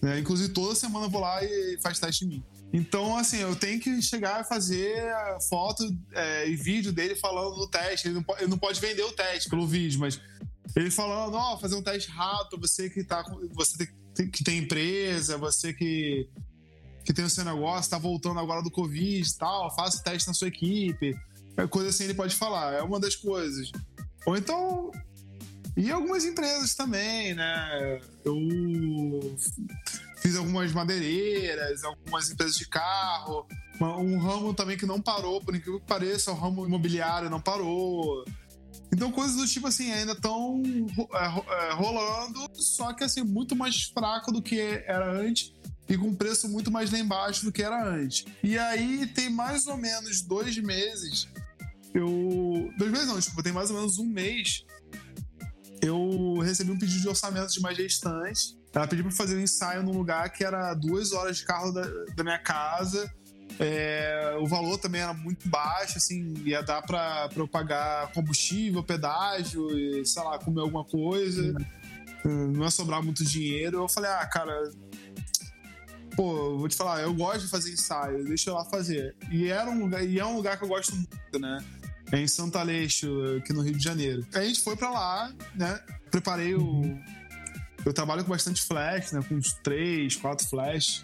[0.02, 0.20] Né?
[0.20, 2.44] Inclusive, toda semana eu vou lá e faz teste em mim.
[2.72, 5.04] Então, assim, eu tenho que chegar a fazer
[5.48, 8.08] foto é, e vídeo dele falando do teste.
[8.08, 10.20] Ele não, po- ele não pode vender o teste pelo vídeo, mas
[10.76, 13.88] ele falando, ó, fazer um teste rápido, você que tá você
[14.32, 16.28] que tem empresa, você que
[17.06, 20.34] que tem o seu negócio, tá voltando agora do Covid e tal, faça teste na
[20.34, 21.14] sua equipe.
[21.58, 23.72] É coisa assim ele pode falar, é uma das coisas.
[24.26, 24.90] Ou então.
[25.76, 28.00] E algumas empresas também, né?
[28.24, 29.38] Eu
[30.18, 33.48] fiz algumas madeireiras, algumas empresas de carro,
[33.82, 38.24] um ramo também que não parou, por incrível que pareça, o ramo imobiliário não parou.
[38.92, 40.62] Então, coisas do tipo assim, ainda estão
[41.72, 45.52] rolando, só que assim, muito mais fraco do que era antes
[45.90, 48.26] e com preço muito mais lá embaixo do que era antes.
[48.44, 51.28] E aí tem mais ou menos dois meses.
[51.94, 52.72] Eu.
[52.78, 54.64] Dois meses não, desculpa, tem mais ou menos um mês.
[55.84, 58.58] Eu recebi um pedido de orçamento de uma gestante.
[58.74, 61.84] Ela pediu pra fazer um ensaio num lugar que era duas horas de carro da,
[62.16, 63.12] da minha casa.
[63.60, 69.70] É, o valor também era muito baixo, assim, ia dar pra eu pagar combustível, pedágio
[69.78, 71.54] e, sei lá, comer alguma coisa.
[72.24, 73.78] Não ia sobrar muito dinheiro.
[73.78, 74.72] Eu falei, ah, cara,
[76.16, 79.16] pô, vou te falar, eu gosto de fazer ensaio, deixa eu lá fazer.
[79.30, 81.64] E, era um lugar, e é um lugar que eu gosto muito, né?
[82.14, 83.08] É em Santo Aleixo,
[83.40, 84.24] aqui no Rio de Janeiro.
[84.36, 85.80] Aí a gente foi pra lá, né?
[86.12, 86.96] Preparei o.
[87.84, 89.22] Eu trabalho com bastante flash, né?
[89.28, 91.04] Com uns três, quatro flash.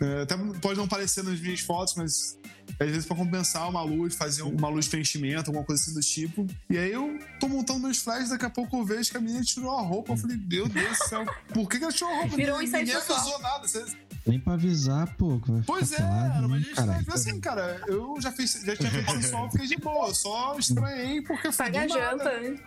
[0.00, 2.38] É, até pode não parecer nas minhas fotos, mas
[2.78, 6.00] às vezes pra compensar uma luz, fazer uma luz de preenchimento, alguma coisa assim do
[6.00, 6.46] tipo.
[6.68, 9.42] E aí eu tô montando meus flashes, daqui a pouco eu vejo que a menina
[9.42, 10.12] tirou a roupa.
[10.12, 12.36] Eu falei, meu Deus do céu, por que, que ela tirou a roupa?
[12.36, 13.18] Virou um Ninguém insight social.
[13.18, 13.66] avisou nada.
[13.68, 13.84] Você-
[14.26, 15.40] Nem pra avisar, pô.
[15.40, 18.76] que vai Pois é, era uma né, gente tipo assim, cara, eu já, fiz, já
[18.76, 21.88] tinha feito sensual, eu fiquei de boa, eu só estranhei porque foi do nada.
[21.88, 22.58] janta, né?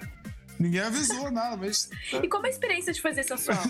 [0.59, 1.89] Ninguém avisou nada, mas
[2.21, 3.61] E como é a experiência de fazer sensual?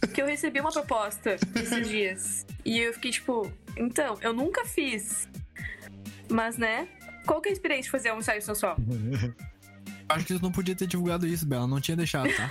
[0.00, 2.46] Porque eu recebi uma proposta esses dias.
[2.64, 5.28] E eu fiquei tipo, então, eu nunca fiz.
[6.28, 6.88] Mas, né?
[7.26, 8.76] Qual que é a experiência de fazer um ensaio sensual?
[10.08, 11.66] Acho que tu não podia ter divulgado isso, Bela.
[11.66, 12.50] Não tinha deixado, tá?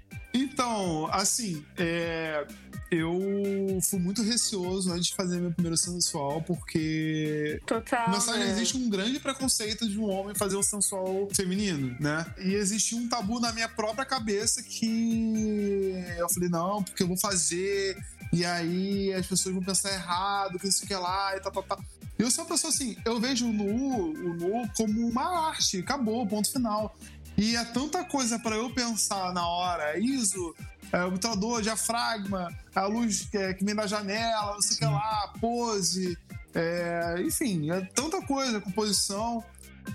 [0.32, 2.46] Então, assim, é,
[2.90, 8.10] eu fui muito receoso antes de fazer meu primeiro sensual, porque Total.
[8.10, 8.50] Mas sabe, né?
[8.50, 12.26] existe um grande preconceito de um homem fazer um sensual feminino, né?
[12.38, 17.16] E existe um tabu na minha própria cabeça que eu falei, não, porque eu vou
[17.16, 17.96] fazer
[18.32, 21.80] E aí as pessoas vão pensar errado, que isso que lá, e tal, tal, tal.
[22.18, 26.26] Eu sou uma pessoa assim, eu vejo o nu, o nu como uma arte, acabou,
[26.26, 26.94] ponto final.
[27.36, 30.54] E é tanta coisa para eu pensar na hora, ISO,
[30.92, 34.84] é, obturador, diafragma, a luz que, é, que vem da janela, não sei o que
[34.84, 36.18] lá, pose,
[36.54, 39.44] é, enfim, é tanta coisa, composição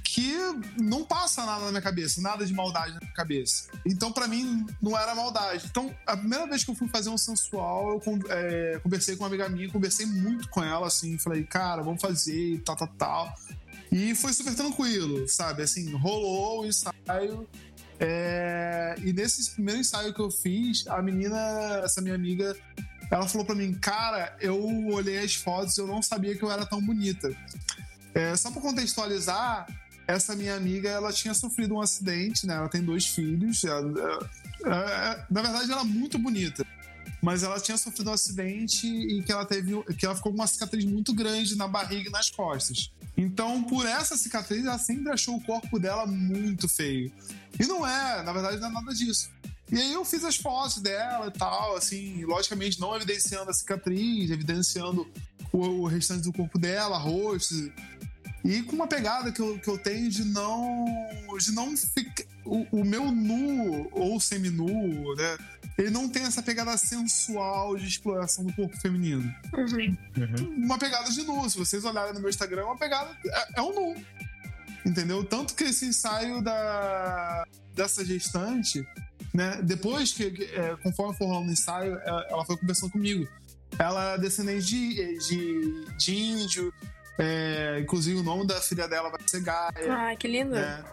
[0.03, 0.35] que
[0.81, 3.69] não passa nada na minha cabeça, nada de maldade na minha cabeça.
[3.85, 5.67] Então, para mim, não era maldade.
[5.69, 9.27] Então, a primeira vez que eu fui fazer um sensual, eu é, conversei com uma
[9.27, 13.35] amiga minha, conversei muito com ela, assim, falei, cara, vamos fazer, tal, tal, tal.
[13.91, 15.63] E foi super tranquilo, sabe?
[15.63, 17.47] Assim, rolou o ensaio.
[17.99, 18.95] É...
[19.01, 21.37] E nesse primeiro ensaio que eu fiz, a menina,
[21.83, 22.55] essa minha amiga,
[23.11, 26.65] ela falou para mim, cara, eu olhei as fotos eu não sabia que eu era
[26.65, 27.29] tão bonita.
[28.13, 29.67] É, só para contextualizar,
[30.07, 32.55] essa minha amiga, ela tinha sofrido um acidente, né?
[32.55, 33.63] Ela tem dois filhos.
[33.63, 33.81] Ela,
[34.63, 36.65] ela, na verdade, ela é muito bonita.
[37.25, 39.81] Mas ela tinha sofrido um acidente e que ela teve.
[39.95, 42.91] que ela ficou com uma cicatriz muito grande na barriga e nas costas.
[43.17, 47.11] Então, por essa cicatriz, ela sempre achou o corpo dela muito feio.
[47.59, 49.31] E não é, na verdade, não é nada disso.
[49.71, 54.29] E aí eu fiz as fotos dela e tal, assim, logicamente não evidenciando a cicatriz,
[54.29, 55.11] evidenciando
[55.51, 57.55] o, o restante do corpo dela, rosto,
[58.43, 60.85] e com uma pegada que eu, que eu tenho de não.
[61.39, 62.34] de não ficar.
[62.45, 65.37] O, o meu nu ou semi-nu, né?
[65.77, 69.33] Ele não tem essa pegada sensual de exploração do corpo feminino.
[69.53, 69.97] Uhum.
[70.17, 70.65] Uhum.
[70.65, 71.49] Uma pegada de nu.
[71.49, 73.09] Se vocês olharem no meu Instagram, é uma pegada.
[73.25, 74.05] É, é um nu.
[74.85, 75.23] Entendeu?
[75.25, 78.87] Tanto que esse ensaio da, dessa gestante,
[79.33, 79.59] né?
[79.63, 83.27] Depois que, é, conforme for rolando o ensaio, ela, ela foi conversando comigo.
[83.77, 86.73] Ela é descendente de, de, de índio,
[87.17, 89.71] é, inclusive o nome da filha dela vai ser Gaia.
[89.89, 90.51] Ah, que lindo.
[90.51, 90.83] né?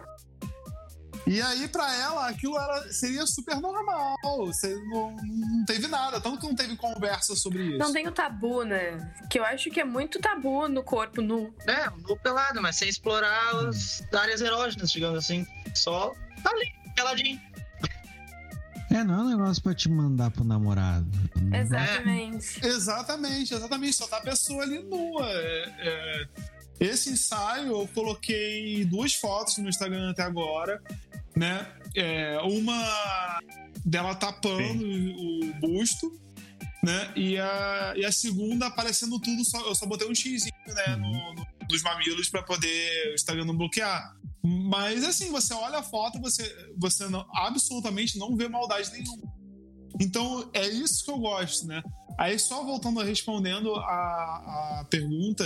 [1.25, 4.17] E aí, pra ela, aquilo era, seria super normal.
[4.45, 7.77] Você não, não teve nada, tanto que não teve conversa sobre isso.
[7.77, 9.13] Não tem o tabu, né?
[9.29, 11.53] Que eu acho que é muito tabu no corpo nu.
[11.65, 15.47] É, um nu pelado, mas sem explorar as áreas erógenas, digamos assim.
[15.73, 17.39] Só tá ali, peladinho.
[18.91, 21.09] É, não é um negócio pra te mandar pro namorado.
[21.51, 22.63] Exatamente.
[22.63, 23.93] Exatamente, exatamente.
[23.95, 25.25] Só tá a pessoa ali nua.
[25.25, 26.27] É, é,
[26.79, 30.79] Esse ensaio eu coloquei duas fotos no Instagram até agora,
[31.35, 31.67] né?
[31.95, 33.39] É, uma
[33.85, 36.11] dela tapando o, o busto,
[36.83, 37.11] né?
[37.15, 40.95] E a, e a segunda aparecendo tudo, só, eu só botei um xizinho, né?
[40.95, 44.15] No, no- nos mamilos pra poder o Instagram não bloquear.
[44.43, 46.43] Mas assim, você olha a foto, você,
[46.77, 49.31] você não- absolutamente não vê maldade nenhuma.
[49.99, 51.81] Então, é isso que eu gosto, né?
[52.17, 55.45] Aí, só voltando a respondendo a, a pergunta,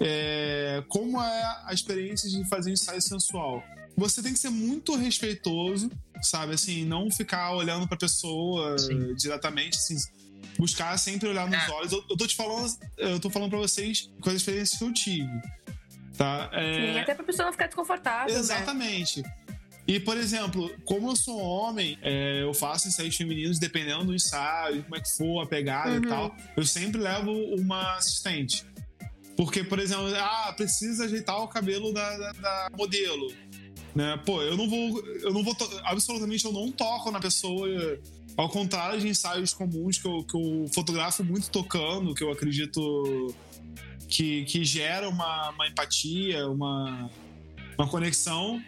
[0.00, 3.62] é, como é a experiência de fazer um ensaio sensual?
[3.96, 5.90] Você tem que ser muito respeitoso,
[6.22, 6.54] sabe?
[6.54, 9.14] Assim, não ficar olhando pra pessoa Sim.
[9.14, 9.96] diretamente, assim,
[10.58, 11.70] buscar sempre olhar nos É.
[11.70, 11.92] olhos.
[11.92, 14.92] Eu, eu tô te falando, eu tô falando pra vocês com as experiências que eu
[14.92, 15.30] tive,
[16.16, 16.48] tá?
[16.52, 18.40] É, Sim, até pra pessoa não ficar desconfortável, né?
[18.40, 19.22] Exatamente.
[19.86, 24.82] E, por exemplo, como eu sou homem, é, eu faço ensaios femininos dependendo do ensaio,
[24.84, 25.96] como é que for, a pegada Uhum.
[26.04, 26.36] e tal.
[26.56, 28.64] Eu sempre levo uma assistente.
[29.36, 33.32] Porque, por exemplo, ah, precisa ajeitar o cabelo da, da- da modelo.
[33.94, 34.16] Né?
[34.24, 35.04] Pô, eu não vou.
[35.20, 35.54] Eu não vou.
[35.84, 37.68] Absolutamente eu não toco na pessoa.
[38.36, 43.34] Ao contrário de ensaios comuns que eu, que eu fotografo muito tocando, que eu acredito
[44.08, 47.10] que, que gera uma, uma empatia, uma,
[47.78, 48.62] uma conexão,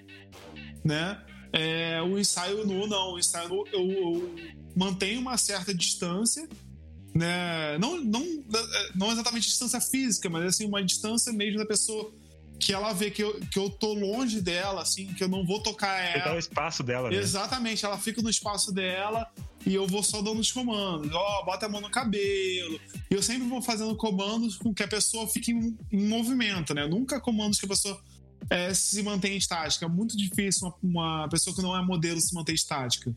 [0.84, 1.18] né?
[1.50, 3.14] É, o ensaio nu, não.
[3.14, 4.34] O ensaio nu, eu, eu
[4.76, 6.46] mantenho uma certa distância,
[7.14, 7.78] né?
[7.78, 8.44] Não, não,
[8.94, 12.12] não exatamente distância física, mas assim, uma distância mesmo da pessoa
[12.58, 15.62] que ela vê que eu, que eu tô longe dela, assim, que eu não vou
[15.62, 16.38] tocar Você dá o ela.
[16.38, 17.16] espaço dela, né?
[17.16, 19.30] Exatamente, ela fica no espaço dela
[19.66, 21.10] e eu vou só dando os comandos.
[21.12, 22.80] Ó, bota a mão no cabelo.
[23.10, 26.86] E eu sempre vou fazendo comandos com que a pessoa fique em, em movimento, né?
[26.86, 28.00] Nunca comandos que a pessoa
[28.50, 29.84] é, se mantém estática.
[29.86, 33.14] É muito difícil uma, uma pessoa que não é modelo se manter estática.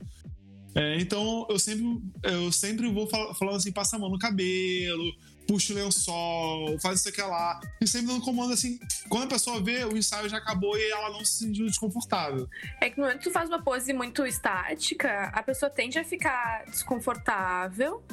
[0.76, 1.86] É, então eu sempre,
[2.24, 5.04] eu sempre vou fal- falando assim, passa a mão no cabelo,
[5.48, 7.60] puxa o lençol, faz isso aqui lá.
[7.82, 8.80] E sempre dando comando assim,
[9.10, 12.48] quando a pessoa vê, o ensaio já acabou e ela não se sentiu desconfortável.
[12.82, 16.04] É que no momento que tu faz uma pose muito estática, a pessoa tende a
[16.04, 18.04] ficar desconfortável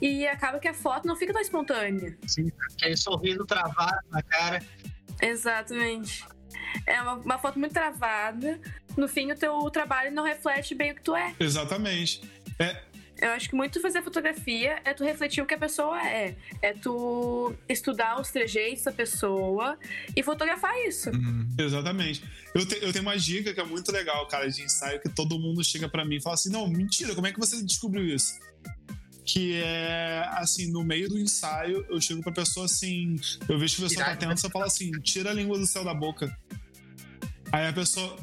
[0.00, 2.18] e acaba que a foto não fica tão espontânea.
[2.24, 4.62] Assim, aquele sorriso travado na cara.
[5.22, 6.24] Exatamente.
[6.86, 8.60] É uma, uma foto muito travada.
[8.96, 11.34] No fim, o teu trabalho não reflete bem o que tu é.
[11.38, 12.22] Exatamente.
[13.20, 16.36] Eu acho que muito fazer fotografia é tu refletir o que a pessoa é.
[16.62, 19.78] É tu estudar os trejeitos da pessoa
[20.16, 21.10] e fotografar isso.
[21.10, 21.48] Hum.
[21.58, 22.22] Exatamente.
[22.54, 25.38] Eu, te- eu tenho uma dica que é muito legal, cara, de ensaio, que todo
[25.38, 28.38] mundo chega pra mim e fala assim: não, mentira, como é que você descobriu isso?
[29.22, 33.14] que é assim, no meio do ensaio, eu chego pra pessoa assim,
[33.48, 35.84] eu vejo que a pessoa tá tensa, eu falo assim, tira a língua do céu
[35.84, 36.36] da boca.
[37.52, 38.16] Aí a pessoa.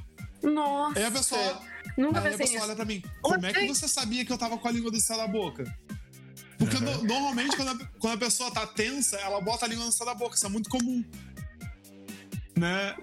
[0.44, 1.00] Nossa.
[1.00, 1.62] Aí a pessoa.
[1.98, 4.38] Nunca Aí a pensei pessoa olha pra mim, como é que você sabia que eu
[4.38, 5.64] tava com a língua do céu da boca?
[6.60, 9.92] Porque no- normalmente quando a, quando a pessoa tá tensa, ela bota a língua no
[9.92, 11.04] céu da boca, isso é muito comum.
[12.56, 12.96] Né?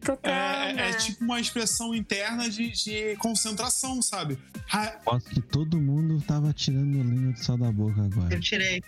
[0.00, 0.90] Total, É, é- né?
[0.90, 4.38] é tipo uma expressão interna de, de concentração, sabe?
[4.72, 8.34] Ah, Aposto que todo mundo tava tirando a língua do céu da boca agora.
[8.34, 8.82] Eu tirei.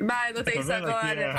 [0.00, 1.34] Bah, eu notei Tá isso aqui, agora.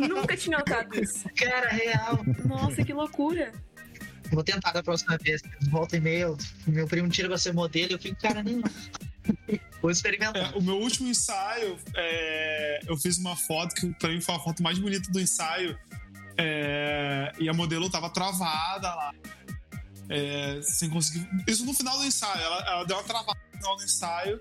[0.00, 0.06] ó?
[0.08, 1.24] Nunca tinha notado isso.
[1.36, 2.20] Cara, real.
[2.46, 3.52] Nossa, que loucura.
[4.32, 5.42] Vou tentar da próxima vez.
[5.70, 6.34] Volta e meia,
[6.66, 8.62] meu primo tira você modelo e eu fico, cara, nem.
[9.82, 10.52] Vou experimentar.
[10.52, 14.38] É, o meu último ensaio, é, eu fiz uma foto que pra mim foi a
[14.38, 15.78] foto mais bonita do ensaio.
[16.36, 19.12] é, e a modelo tava travada lá.
[20.08, 21.28] é, sem conseguir.
[21.46, 22.40] Isso no final do ensaio.
[22.40, 24.40] Ela, ela deu uma travada no final do ensaio.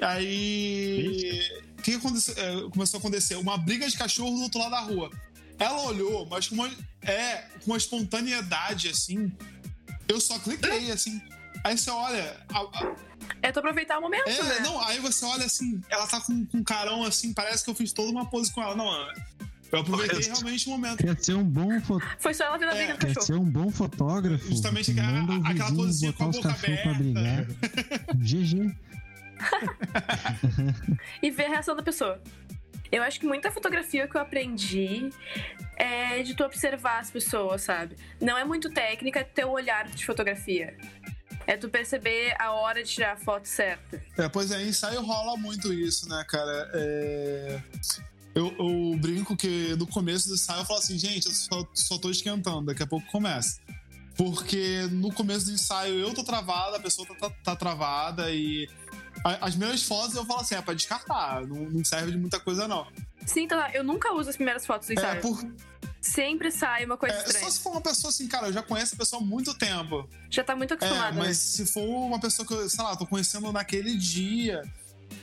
[0.00, 1.40] Aí.
[1.78, 3.36] O que aconteceu, é, começou a acontecer?
[3.36, 5.10] Uma briga de cachorro do outro lado da rua.
[5.62, 6.70] Ela olhou, mas com uma,
[7.02, 9.32] é, com uma espontaneidade assim.
[10.08, 11.20] Eu só cliquei assim.
[11.64, 12.94] Aí você olha, a- a-
[13.40, 14.58] É tu aproveitar o momento, é, né?
[14.60, 17.74] não, aí você olha assim, ela tá com, com um carão assim, parece que eu
[17.74, 18.74] fiz toda uma pose com ela.
[18.74, 18.90] Não,
[19.70, 20.98] eu aproveitei Mas- realmente o momento.
[20.98, 22.00] Quer ser um bom, fo...
[22.18, 24.44] Foi só ela vendo a briga É, Quer ser um bom fotógrafo?
[24.48, 27.46] Justamente aquela- Manda o aquela posezinha com botar a os boca pra brigar.
[28.18, 28.74] GG.
[31.22, 32.20] E ver a reação da pessoa.
[32.92, 35.08] Eu acho que muita fotografia que eu aprendi
[35.76, 37.96] é de tu observar as pessoas, sabe?
[38.20, 40.76] Não é muito técnica é teu olhar de fotografia.
[41.46, 44.00] É tu perceber a hora de tirar a foto certa.
[44.16, 46.70] É, pois é, ensaio rola muito isso, né, cara?
[46.74, 47.60] É,
[48.34, 51.98] Eu, eu brinco que no começo do ensaio eu falo assim, gente, eu só, só
[51.98, 53.58] tô esquentando, daqui a pouco começa.
[54.16, 58.68] Porque no começo do ensaio eu tô travada, a pessoa tá, tá- tá travada e.
[59.40, 62.66] As primeiras fotos eu falo assim, é pra descartar, não, não serve de muita coisa
[62.66, 62.86] não.
[63.26, 65.38] Sim, então eu nunca uso as primeiras fotos do É, por,
[66.00, 67.44] Sempre sai uma coisa é, estranha.
[67.44, 70.08] só se for uma pessoa assim, cara, eu já conheço a pessoa há muito tempo.
[70.28, 71.34] Já tá muito É, acostumada, mas né?
[71.34, 74.62] se for uma pessoa que eu, sei lá, tô conhecendo naquele dia,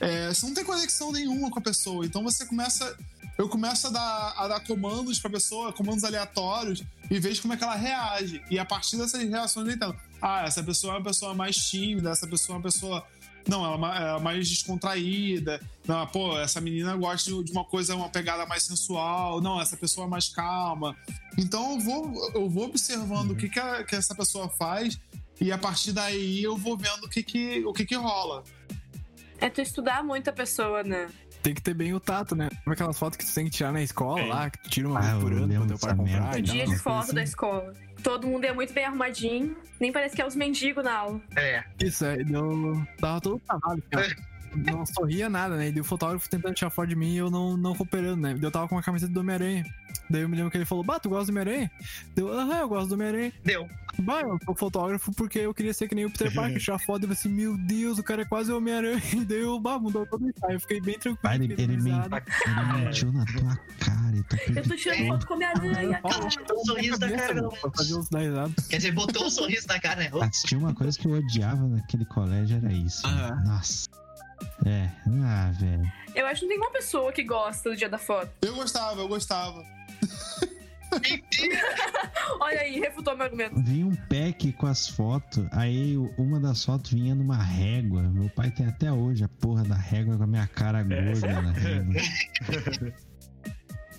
[0.00, 2.06] é, você não tem conexão nenhuma com a pessoa.
[2.06, 2.96] Então você começa.
[3.36, 7.56] Eu começo a dar, a dar comandos pra pessoa, comandos aleatórios, e vejo como é
[7.58, 8.42] que ela reage.
[8.50, 9.96] E a partir dessas reações eu entendo.
[10.20, 13.06] Ah, essa pessoa é uma pessoa mais tímida, essa pessoa é uma pessoa.
[13.48, 15.60] Não, ela é ela é mais descontraída.
[15.86, 19.40] Não, pô, essa menina gosta de- uma coisa, uma pegada mais sensual.
[19.40, 20.96] Não, essa pessoa é mais calma.
[21.38, 24.98] Então eu vou, eu vou observando o que, que, a- que essa pessoa faz
[25.40, 28.44] e a partir daí eu vou vendo o que que, o que, que rola.
[29.38, 31.08] É tu estudar muito a pessoa, né?
[31.42, 32.50] Tem que ter bem o tato, né?
[32.62, 34.28] Como aquelas fotos que tu tem que tirar na escola Sim.
[34.28, 36.36] lá, que tu tira uma Ah, vez por ano pra teu pai comprar.
[36.38, 37.30] O dia de foto da assim.
[37.30, 37.72] escola.
[38.02, 39.56] Todo mundo é muito bem arrumadinho.
[39.78, 41.20] Nem parece que é os mendigos na aula.
[41.36, 41.64] É.
[41.82, 42.86] Isso, aí deu.
[42.98, 44.00] Tava todo travado, ó.
[44.54, 45.68] Não sorria nada, né?
[45.68, 48.34] E daí o fotógrafo tentando tirar foto de mim e eu não, não cooperando, né?
[48.34, 49.64] Daí eu tava com uma camiseta do Homem-Aranha.
[50.08, 51.70] Daí eu me lembro que ele falou, bah, tu gosta do Homem-Aranha?
[52.16, 53.32] Deu, aham, eu gosto do Homem-Aranha.
[53.44, 53.68] Deu.
[53.98, 57.02] Bah, eu sou fotógrafo porque eu queria ser que nem o Peter Parker, tirar foto
[57.02, 59.00] e eu falei assim, meu Deus, o cara é quase o Homem-Aranha.
[59.12, 60.54] E daí eu, bah, mudou todo o ensaio.
[60.54, 61.20] Eu fiquei bem tranquilo.
[61.22, 64.16] Vai, ele, ele, ele mentiu na tua cara.
[64.16, 66.28] Eu tô Eu tô tirando foto com a minha aranha, cara.
[66.28, 68.08] Botou um sorriso na cara, fazer uns.
[68.68, 70.10] Quer dizer, botou um sorriso na cara, né?
[70.44, 73.06] Tinha uma coisa que eu odiava naquele colégio, era isso.
[73.06, 73.42] Aham.
[73.44, 73.99] Nossa.
[74.66, 74.88] É,
[75.24, 75.92] ah, velho.
[76.14, 78.30] Eu acho que não tem uma pessoa que gosta do dia da foto.
[78.42, 79.64] Eu gostava, eu gostava.
[82.40, 83.60] Olha aí, refutou meu argumento.
[83.62, 88.02] Vinha um pack com as fotos, aí uma das fotos vinha numa régua.
[88.02, 91.52] Meu pai tem até hoje a porra da régua com a minha cara gorda na
[91.52, 91.94] régua.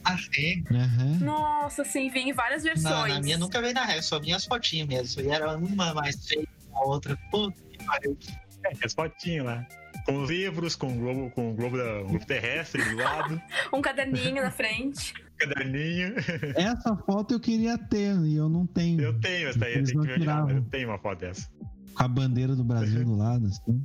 [0.03, 0.61] a fé.
[0.71, 1.19] Aham.
[1.21, 2.93] Nossa, sim, vem em várias versões.
[2.93, 5.21] Não, na minha nunca veio na régua, só vinha as fotinhas mesmo.
[5.21, 7.17] E era uma mais feia que a outra.
[7.29, 8.17] Puta que pariu.
[8.65, 9.65] É, as fotinhas lá.
[10.05, 13.41] Com livros, com o globo, com o globo, da, o globo terrestre do lado,
[13.73, 15.13] Um caderninho na frente.
[15.37, 16.15] caderninho.
[16.55, 19.01] Essa foto eu queria ter e eu não tenho.
[19.01, 20.45] Eu tenho essa aí, eu tenho não que ver já, tiravam.
[20.45, 21.49] mas eu tenho uma foto dessa.
[21.95, 23.81] Com a bandeira do Brasil do lado, assim.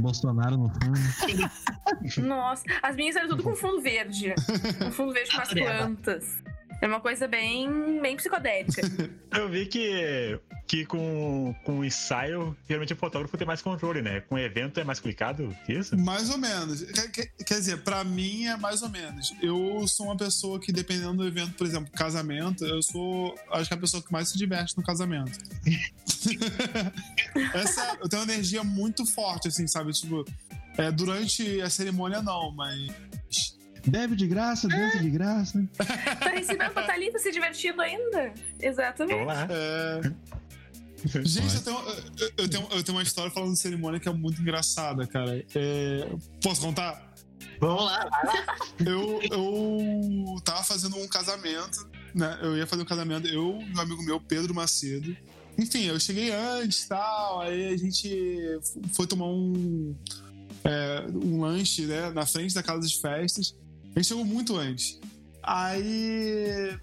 [0.00, 2.26] Bolsonaro no fundo.
[2.26, 4.34] Nossa, as minhas eram tudo com fundo verde.
[4.86, 6.42] Um fundo verde com as plantas.
[6.80, 8.82] É uma coisa bem, bem psicodélica.
[9.34, 14.20] Eu vi que, que com, com ensaio, realmente o fotógrafo tem mais controle, né?
[14.20, 15.98] Com evento é mais complicado que isso?
[15.98, 16.82] Mais ou menos.
[17.44, 19.34] Quer, dizer, pra mim é mais ou menos.
[19.42, 23.74] Eu sou uma pessoa que, dependendo do evento, por exemplo, casamento, eu sou, acho que
[23.74, 25.36] a pessoa que mais se diverte no casamento.
[27.54, 29.92] Essa, eu tenho uma energia muito forte, assim, sabe?
[29.92, 30.24] Tipo,
[30.76, 33.57] é, durante a cerimônia, não, mas.
[33.88, 35.68] Bebe de graça, dança de graça.
[35.76, 38.32] tá recebendo a Thalita se divertindo ainda?
[38.60, 39.24] Exatamente.
[39.24, 39.48] Vamos lá.
[39.50, 40.00] É,
[41.24, 41.78] Gente, eu tenho,
[42.18, 45.44] eu, eu tenho, eu tenho uma história falando de cerimônia que é muito engraçada, cara.
[45.54, 46.08] É,
[46.42, 47.14] posso contar?
[47.60, 48.08] Vamos lá.
[48.84, 52.38] Eu, eu tava fazendo um casamento, né?
[52.42, 55.16] Eu ia fazer um casamento, eu e um amigo meu, Pedro Macedo.
[55.56, 58.60] Enfim, eu cheguei antes e tal, aí a gente
[58.92, 59.94] foi tomar um,
[60.64, 62.10] é, um lanche, né?
[62.10, 63.56] Na frente da casa de festas.
[63.98, 65.00] Gente chegou muito antes.
[65.42, 66.78] Aí.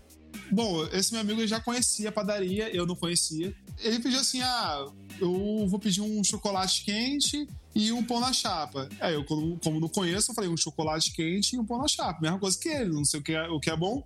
[0.52, 3.56] Bom, esse meu amigo ele já conhecia a padaria, eu não conhecia.
[3.80, 4.86] Ele pediu assim: ah,
[5.20, 8.90] eu vou pedir um chocolate quente e um pão na chapa.
[9.00, 12.20] Aí eu, como, não conheço, eu falei um chocolate quente e um pão na chapa.
[12.22, 14.04] Mesma coisa que ele, não sei o que é, o que é bom.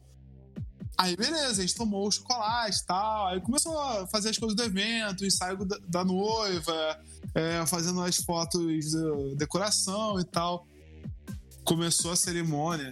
[0.95, 3.28] Aí, beleza, a gente tomou o chocolate e tal.
[3.28, 6.99] Aí começou a fazer as coisas do evento, ensaio da, da noiva,
[7.34, 10.68] é, fazendo as fotos da decoração e tal.
[11.70, 12.92] Começou a cerimônia.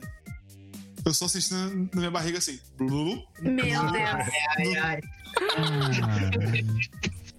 [1.04, 2.60] Eu só assistindo na minha barriga assim.
[2.78, 3.24] Blulu.
[3.42, 4.28] Meu Deus.
[4.58, 5.02] Ai, ai.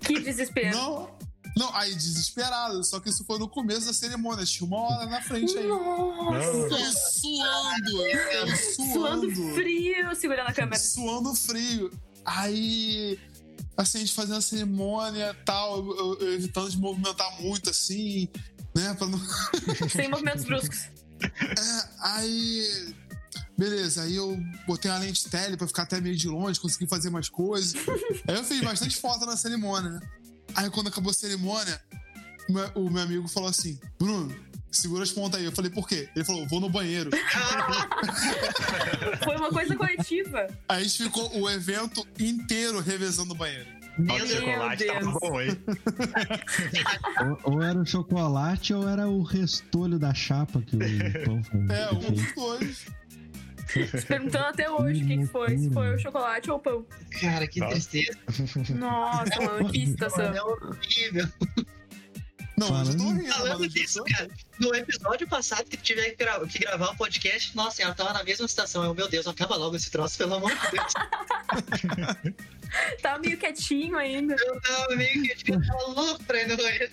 [0.00, 0.76] Que desespero.
[0.76, 1.10] Não,
[1.56, 2.82] não, aí desesperado.
[2.82, 4.44] Só que isso foi no começo da cerimônia.
[4.44, 5.66] Tinha uma hora na frente aí.
[5.66, 6.46] Nossa.
[6.46, 9.54] Eu suando, eu Suando suando.
[9.54, 10.78] frio, segurando a câmera.
[10.78, 11.90] Suando frio.
[12.24, 13.18] Aí,
[13.76, 17.68] assim, a gente fazendo a cerimônia e tal, eu, eu- eu evitando de movimentar muito,
[17.70, 18.28] assim,
[18.74, 18.94] né?
[18.94, 19.20] Pra não...
[19.90, 20.88] Sem movimentos bruscos.
[21.22, 22.94] É, aí.
[23.56, 24.38] Beleza, aí eu
[24.68, 27.74] botei uma lente tele pra ficar até meio de longe, consegui fazer mais coisas.
[28.26, 30.00] aí eu fiz bastante foto na cerimônia, né?
[30.54, 31.80] Aí quando acabou a cerimônia,
[32.48, 34.32] o meu, o meu amigo falou assim: Bruno,
[34.70, 35.46] segura as pontas aí.
[35.46, 36.08] Eu falei, por quê?
[36.14, 37.10] Ele falou, vou no banheiro.
[39.24, 40.46] Foi uma coisa coletiva.
[40.68, 43.77] Aí a gente ficou o evento inteiro revezando o banheiro.
[43.98, 45.14] Meu chocolate, tá Deus.
[45.20, 45.58] bom, hein?
[47.44, 51.60] Ou, ou era o chocolate ou era o restolho da chapa que o pão foi
[51.76, 52.86] É, um dos dois.
[53.68, 55.58] Se perguntando até hoje o que, que foi.
[55.58, 56.86] Se foi o chocolate ou o pão.
[57.20, 57.72] Cara, que Nossa.
[57.72, 58.18] tristeza.
[58.78, 60.24] Nossa, mano, que situação.
[60.32, 61.28] É horrível.
[62.58, 64.28] Não, eu já tô Falando- rindo, Falando disso, eu- cara,
[64.60, 68.24] no episódio passado que tiver que, gra- que gravar um podcast, nossa, ela tava na
[68.24, 68.84] mesma situação.
[68.84, 70.92] Eu, meu Deus, acaba logo esse troço, pelo amor de Deus.
[73.02, 74.34] Tava meio quietinho ainda.
[74.38, 76.90] Eu tava meio que eu tava louco pra ir no banheiro.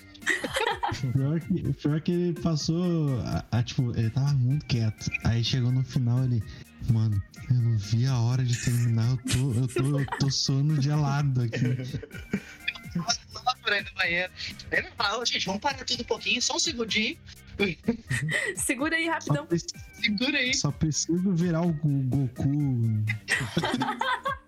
[1.13, 3.19] Pior que, pior que ele passou.
[3.25, 5.09] A, a, tipo, ele tava muito quieto.
[5.25, 6.41] Aí chegou no final ele.
[6.89, 9.09] Mano, eu não vi a hora de terminar.
[9.09, 11.59] Eu tô, eu tô, eu tô sono gelado aqui.
[12.95, 14.31] No banheiro.
[14.71, 17.17] Aí ele falou, gente, vamos parar tudo um pouquinho, só um segundinho.
[18.57, 19.45] Segura aí Só, rapidão.
[19.45, 19.59] pre-
[19.93, 20.53] Segura aí.
[20.53, 22.29] só preciso virar o Gu-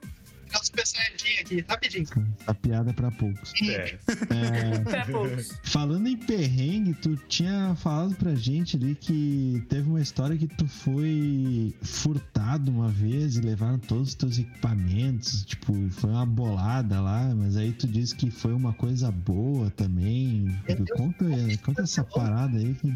[0.58, 0.68] Goku.
[0.68, 2.05] Nosso personagem aqui, rapidinho.
[2.41, 3.53] Essa piada é pra poucos.
[3.62, 3.97] É.
[4.30, 5.51] É, Pra poucos.
[5.64, 10.68] falando em perrengue, tu tinha falado pra gente ali que teve uma história que tu
[10.68, 15.43] foi furtado uma vez e levaram todos os teus equipamentos.
[15.45, 20.60] Tipo, foi uma bolada lá, mas aí tu disse que foi uma coisa boa também.
[20.95, 21.26] Conta,
[21.64, 22.74] conta essa parada aí.
[22.76, 22.95] Que...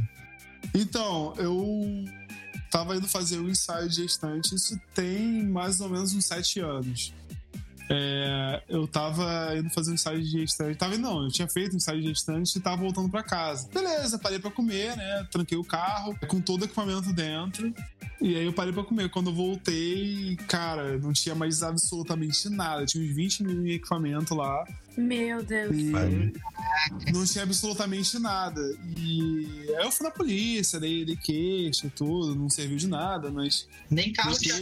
[0.74, 2.06] Então, eu
[2.70, 7.14] tava indo fazer o ensaio de gestante, isso tem mais ou menos uns sete anos.
[7.94, 10.78] É, eu tava indo fazer um ensaio de gestante.
[10.78, 13.68] Tava não, eu tinha feito um ensaio de gestante e tava voltando pra casa.
[13.74, 15.28] Beleza, parei pra comer, né?
[15.30, 17.74] Tranquei o carro com todo o equipamento dentro.
[18.22, 19.10] E aí eu parei pra comer.
[19.10, 22.86] Quando eu voltei, cara, não tinha mais absolutamente nada.
[22.86, 24.66] Tinha uns 20 mil em equipamento lá.
[24.98, 25.76] Meu Deus.
[25.76, 28.62] E não tinha absolutamente nada.
[28.98, 33.32] E aí eu fui na polícia, dei, dei queixa e tudo, não serviu de nada,
[33.32, 33.68] mas.
[33.90, 34.56] Nem carro tinha.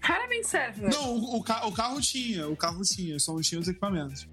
[0.00, 0.90] Raramente serve, né?
[0.92, 4.26] Não, o, o ca- o carro tinha, o carro tinha, só não tinha os equipamentos.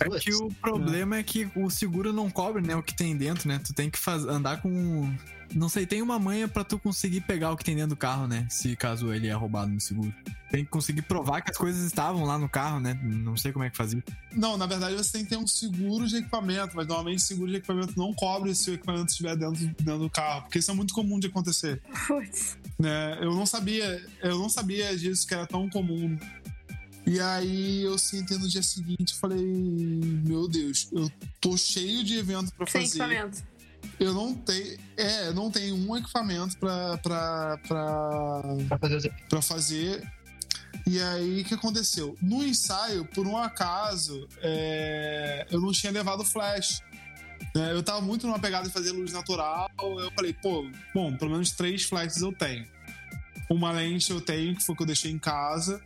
[0.00, 3.48] É que o problema é que o seguro não cobre, né, o que tem dentro,
[3.48, 3.60] né?
[3.64, 4.24] Tu tem que faz...
[4.24, 5.12] andar com.
[5.54, 8.26] Não sei, tem uma manha pra tu conseguir pegar o que tem dentro do carro,
[8.26, 8.46] né?
[8.50, 10.12] Se caso ele é roubado no seguro.
[10.50, 12.98] Tem que conseguir provar que as coisas estavam lá no carro, né?
[13.02, 14.02] Não sei como é que fazia.
[14.34, 17.56] Não, na verdade você tem que ter um seguro de equipamento, mas normalmente seguro de
[17.56, 20.92] equipamento não cobre se o equipamento estiver dentro, dentro do carro, porque isso é muito
[20.94, 21.80] comum de acontecer.
[22.06, 22.56] Putz.
[22.78, 23.18] né?
[23.20, 26.18] Eu não sabia, eu não sabia disso que era tão comum.
[27.06, 29.42] E aí eu sentei no dia seguinte e falei,
[30.24, 33.02] meu Deus, eu tô cheio de evento pra Sem fazer.
[33.02, 33.51] equipamento.
[33.98, 40.12] Eu não tenho, é, não tenho um equipamento pra, pra, pra, Pra fazer pra fazer.
[40.86, 42.16] E aí, o que aconteceu?
[42.20, 46.82] No ensaio, por um acaso, é, eu não tinha levado flash.
[47.54, 47.72] né?
[47.72, 49.70] eu tava muito numa pegada de fazer luz natural.
[49.78, 52.66] Eu falei, pô, bom, pelo menos três flashes eu tenho.
[53.50, 55.80] Uma lente eu tenho, que foi que eu deixei em casa,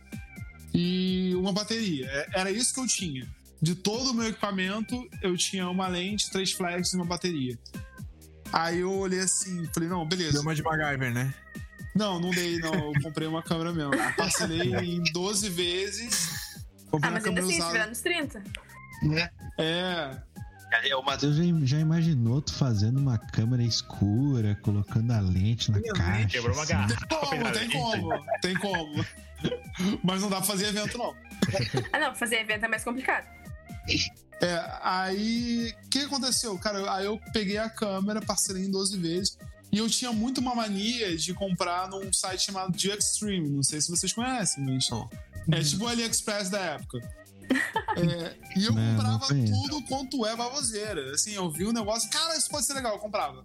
[0.73, 2.05] e uma bateria.
[2.07, 3.27] É- Era isso que eu tinha.
[3.61, 7.57] De todo o meu equipamento, eu tinha uma lente, três flashes e uma bateria.
[8.51, 10.33] Aí eu olhei assim, falei, não, beleza.
[10.33, 11.33] Deu uma de MacGyver, né?
[11.95, 12.73] Não, não dei, não.
[12.73, 13.93] Eu comprei uma câmera mesmo.
[13.93, 16.65] Eu Parcelei em 12 vezes.
[16.91, 17.87] Comprei Ah, mas ainda assim, usada.
[17.87, 18.43] nos 30.
[19.03, 19.29] Né?
[19.57, 20.17] É.
[20.83, 25.81] É, o Matheus já, já imaginou tu fazendo uma câmera escura, colocando a lente na
[25.81, 26.27] caixa.
[26.27, 26.73] Quebrou uma assim.
[26.73, 27.07] garrafa.
[27.07, 28.09] Como, na tem como,
[28.41, 29.05] tem como.
[30.03, 31.15] Mas não dá pra fazer evento, não.
[31.93, 33.25] Ah, não, fazer evento é mais complicado.
[34.41, 35.73] É, aí.
[35.85, 36.57] O que aconteceu?
[36.59, 39.37] Cara, aí eu peguei a câmera, parcelei em 12 vezes.
[39.71, 43.49] E eu tinha muito uma mania de comprar num site chamado The Extreme.
[43.49, 44.89] Não sei se vocês conhecem, mas.
[45.51, 46.99] É tipo o AliExpress da época.
[47.97, 51.13] É, e eu Não, comprava tudo quanto é baboseira.
[51.15, 53.41] Assim, eu vi um negócio, cara, isso pode ser legal, eu comprava.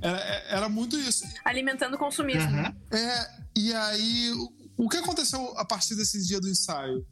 [0.00, 0.18] Era,
[0.48, 1.24] era muito isso.
[1.44, 2.48] Alimentando o consumismo.
[2.48, 2.74] Aham.
[2.90, 7.04] É, e aí, o, o que aconteceu a partir desse dia do ensaio?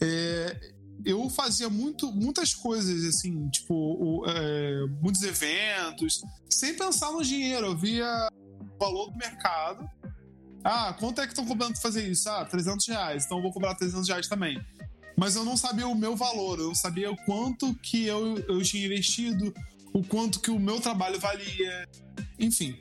[0.00, 0.72] É,
[1.04, 7.66] eu fazia muito, muitas coisas, assim, tipo, o- é, muitos eventos, sem pensar no dinheiro.
[7.66, 8.28] Eu via
[8.60, 9.88] o valor do mercado.
[10.64, 12.28] Ah, quanto é que estão cobrando pra fazer isso?
[12.28, 13.24] Ah, 300 reais.
[13.24, 14.60] Então eu vou cobrar 300 reais também.
[15.16, 18.62] Mas eu não sabia o meu valor, eu não sabia o quanto que eu, eu
[18.62, 19.52] tinha investido,
[19.92, 21.88] o quanto que o meu trabalho valia,
[22.38, 22.76] enfim.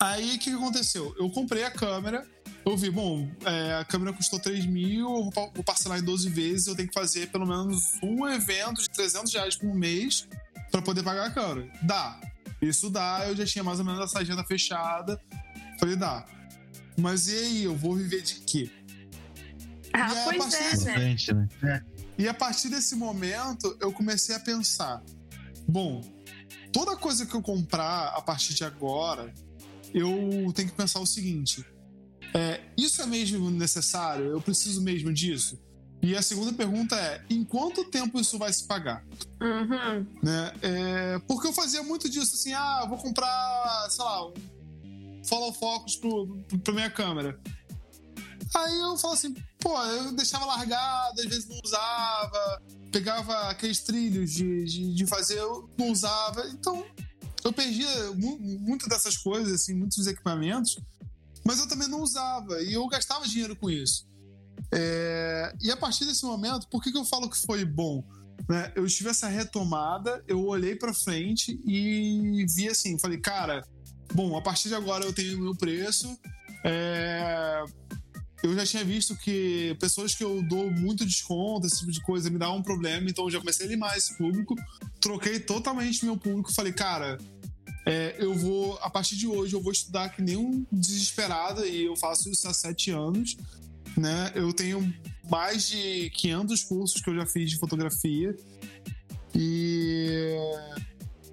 [0.00, 1.14] Aí o que aconteceu?
[1.18, 2.26] Eu comprei a câmera,
[2.72, 6.02] eu vi, bom, é, a câmera custou 3 mil, eu vou pa- vou parcelar em
[6.02, 10.26] 12 vezes, eu tenho que fazer pelo menos um evento de 300 reais por mês
[10.70, 11.70] pra poder pagar a câmera.
[11.82, 12.20] Dá.
[12.60, 15.20] Isso dá, eu já tinha mais ou menos essa agenda fechada.
[15.78, 16.24] Falei, dá.
[16.98, 18.70] Mas e aí, eu vou viver de quê?
[19.92, 20.92] Ah, E pois partir é, desse- né?
[20.94, 21.84] Bastante, né?
[22.18, 25.00] E a partir desse momento, eu comecei a pensar:
[25.68, 26.02] bom,
[26.72, 29.32] toda coisa que eu comprar a partir de agora,
[29.94, 31.64] eu tenho que pensar o seguinte:
[32.34, 34.26] é, isso é mesmo necessário?
[34.26, 35.58] Eu preciso mesmo disso?
[36.02, 39.04] E a segunda pergunta é: em quanto tempo isso vai se pagar?
[39.40, 40.06] Uhum.
[40.22, 40.52] né?
[40.62, 45.52] É, porque eu fazia muito disso, assim, ah, eu vou comprar, sei lá, um follow
[45.52, 47.38] focus pro, pro, pra minha câmera.
[48.54, 54.32] Aí eu falo assim, pô, eu deixava largado, às vezes não usava, pegava aqueles trilhos
[54.32, 56.46] de, de, de fazer, eu não usava.
[56.48, 56.84] Então,
[57.44, 60.78] eu perdia mu muito dessas coisas, assim, muitos dos equipamentos,
[61.48, 64.06] mas eu também não usava, e eu gastava dinheiro com isso.
[64.70, 68.04] É, e a partir desse momento, por que, que eu falo que foi bom?
[68.46, 73.66] né, eu tive essa retomada, eu olhei pra frente e vi assim, falei, cara,
[74.12, 76.18] bom, a partir de agora eu tenho o meu preço.
[76.64, 77.64] é,
[78.42, 82.28] Eu já tinha visto que pessoas que eu dou muito desconto, esse tipo de coisa,
[82.30, 84.54] me dá um problema, então eu já comecei a limar esse público.
[85.00, 87.16] Troquei totalmente meu público, falei, cara,
[87.88, 91.86] é, eu vou, a partir de hoje, eu vou estudar que nem um desesperado, e
[91.86, 93.34] eu faço isso há sete anos.
[93.96, 94.30] Né?
[94.34, 94.94] Eu tenho
[95.30, 98.36] mais de 500 cursos que eu já fiz de fotografia.
[99.34, 100.36] E.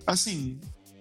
[0.08, 0.58] Assim.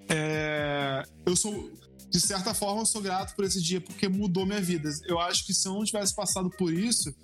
[0.09, 1.71] é, eu sou.
[2.11, 4.91] De certa forma, eu sou grato por esse dia porque mudou minha vida.
[5.07, 7.15] Eu acho que se eu não tivesse passado por isso,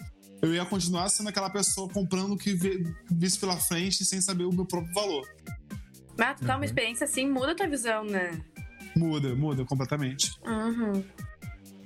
[0.41, 2.57] eu ia continuar sendo aquela pessoa comprando o que
[3.11, 5.28] visse pela frente sem saber o meu próprio valor.
[6.21, 8.39] Mas tu tá uma experiência assim, muda a tua visão, né?
[8.95, 10.31] Muda, muda completamente.
[10.45, 11.03] Uhum.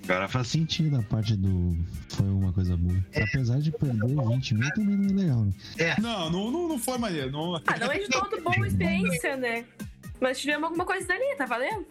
[0.02, 1.78] Agora faz sentido a parte do.
[2.08, 2.98] Foi uma coisa boa.
[3.16, 5.52] Apesar de perder 20 mil, também não é legal, né?
[6.00, 7.30] Não, não, não, não foi maneiro.
[7.30, 7.54] Não...
[7.54, 9.64] Ah, não é de todo bom a experiência, né?
[10.20, 11.86] Mas tivemos alguma coisa dali, tá valendo?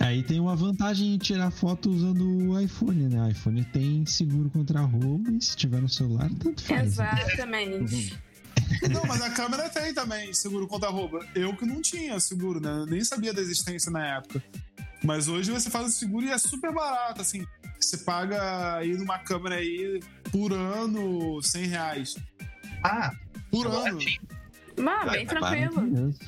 [0.00, 3.22] Aí tem uma vantagem em tirar foto usando o iPhone, né?
[3.22, 6.96] O iPhone tem seguro contra roubo e se tiver no celular, tanto faz.
[6.98, 8.16] né?
[8.90, 11.24] Não, mas a câmera tem também seguro contra roubo.
[11.34, 12.70] Eu que não tinha seguro, né?
[12.70, 14.42] Eu nem sabia da existência na época.
[15.02, 17.46] Mas hoje você faz o seguro e é super barato, assim.
[17.78, 20.00] Você paga aí numa câmera aí
[20.32, 22.16] por ano 100 reais.
[22.82, 23.12] Ah,
[23.50, 23.82] Por tá ano.
[23.84, 24.20] baratinho.
[24.78, 25.74] Mas, bem tranquilo.
[25.74, 26.18] Maravilhoso.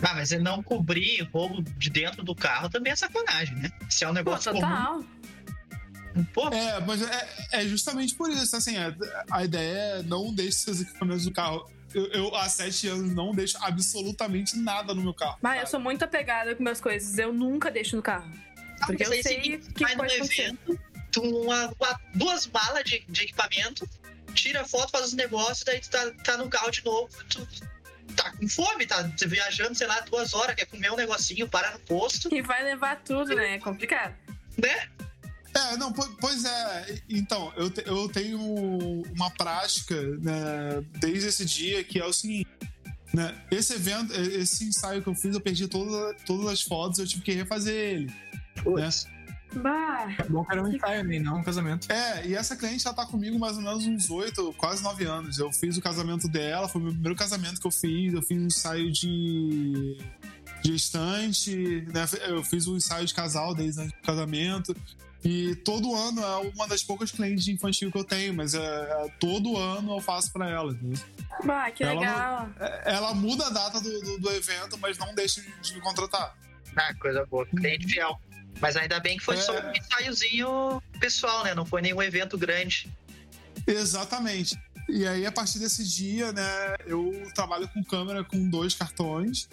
[0.00, 3.70] Ah, mas é não cobrir roubo de dentro do carro também é sacanagem, né?
[3.90, 5.04] Se é um Pô, negócio comum.
[6.32, 8.54] Pô, É, mas é, é justamente por isso.
[8.56, 8.94] Assim, é-
[9.30, 11.70] a ideia é não deixe seus equipamentos no carro.
[11.94, 15.38] Eu, eu, há sete anos, não deixo absolutamente nada no meu carro.
[15.40, 17.16] Mas eu sou muito apegada com minhas coisas.
[17.18, 18.30] Eu nunca deixo no carro.
[18.86, 20.42] Porque eu sei se o que vai num pode acontecer.
[20.42, 20.78] evento,
[21.10, 23.88] tu uma, uma- duas malas de, de equipamento,
[24.34, 27.46] tira foto, faz os negócios, daí tu tá, tá no carro de novo, tu
[28.14, 31.78] tá com fome, tá viajando, sei lá, duas horas, quer comer um negocinho, para no
[31.80, 33.54] posto, E vai levar tudo, né?
[33.54, 34.14] É complicado.
[34.58, 34.88] né?
[35.58, 37.02] É, não, po- pois é.
[37.08, 38.38] Então, eu, te- eu tenho
[39.14, 42.48] uma prática né, desde esse dia que é o seguinte.
[43.14, 47.06] Né, esse evento, esse ensaio que eu fiz, eu perdi toda, todas as fotos, eu
[47.06, 48.12] tive que refazer ele.
[48.66, 48.88] Né?
[49.62, 50.14] Bah.
[50.18, 51.18] É bom que era um ensaio, né?
[51.18, 51.90] Não um casamento.
[51.90, 55.38] É, e essa cliente já tá comigo mais ou menos uns oito, quase nove anos.
[55.38, 58.12] Eu fiz o casamento dela, foi o meu primeiro casamento que eu fiz.
[58.12, 59.96] Eu fiz um ensaio de
[60.62, 62.04] gestante, né?
[62.26, 64.76] Eu fiz um ensaio de casal desde antes do casamento.
[65.24, 68.58] E todo ano é uma das poucas clientes de infantil que eu tenho, mas é,
[68.60, 70.72] é- todo ano eu faço pra ela.
[70.72, 71.02] entendeu?
[71.44, 72.50] Bah, que Ela legal.
[72.60, 76.36] É- Ela muda a data do, do, do evento, mas não deixa de me contratar.
[76.76, 77.44] Ah, coisa boa.
[77.46, 78.20] Cliente fiel.
[78.60, 79.40] Mas ainda bem que foi É.
[79.40, 81.54] só um ensaiozinho pessoal, né?
[81.54, 82.88] Não foi nenhum evento grande.
[83.66, 84.56] Exatamente.
[84.88, 89.48] E aí, a partir desse dia, né, eu trabalho com câmera com dois cartões.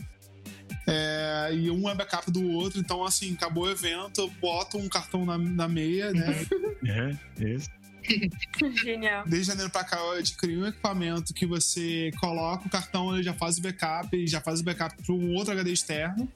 [0.88, 4.88] É, e um é backup do outro, então assim, acabou o evento, eu boto um
[4.88, 6.46] cartão na, na meia, né?
[6.88, 7.70] É, isso.
[8.84, 9.24] Genial.
[9.26, 13.34] Desde janeiro pra cá eu adquiri um equipamento que você coloca o cartão, ele já
[13.34, 16.32] faz o backup, e já faz o backup para um outro HD externo.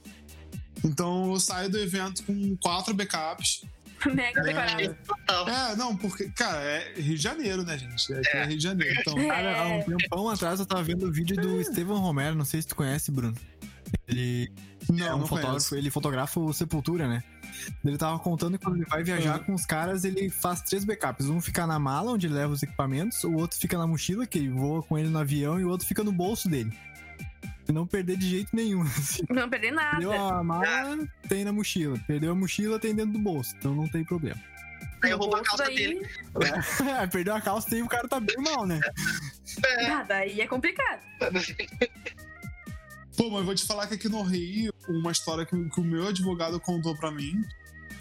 [0.83, 3.63] Então eu saio do evento com quatro backups.
[4.11, 4.95] Mega preparado.
[5.05, 5.49] Total.
[5.49, 8.13] É, não, porque, cara, é Rio de Janeiro, né, gente?
[8.13, 8.95] Aqui é, Rio de Janeiro.
[9.01, 9.83] Então, Cara, há um É.
[9.83, 13.11] tempão atrás eu tava vendo o vídeo do Estevão Romero, não sei se tu conhece,
[13.11, 13.37] Bruno.
[14.07, 14.51] Ele
[14.89, 15.75] é não, um não fotógrafo, conheço.
[15.75, 17.23] ele fotografa o Sepultura, né?
[17.83, 19.45] Ele tava contando que quando ele vai viajar Uhum.
[19.45, 21.27] com os caras, ele faz três backups.
[21.27, 24.37] Um fica na mala, onde ele leva os equipamentos, o outro fica na mochila, que
[24.39, 26.71] ele voa com ele no avião, e o outro fica no bolso dele.
[27.67, 28.81] E não perder de jeito nenhum.
[28.97, 29.21] assim.
[29.29, 29.91] Não perdi nada.
[29.97, 31.99] Perdeu a mala, tem na mochila.
[32.07, 33.53] Perdeu a mochila, tem dentro do bolso.
[33.57, 34.39] Então não tem problema.
[35.03, 36.07] Aí eu roubo a calça daí- dele.
[37.11, 38.79] Perdeu a calça, tem o cara tá bem mal, né?
[39.91, 41.01] Ah, daí é complicado.
[43.19, 45.83] Pô, mas eu vou te falar que aqui no Rio, uma história que, que o
[45.83, 47.43] meu advogado contou pra mim,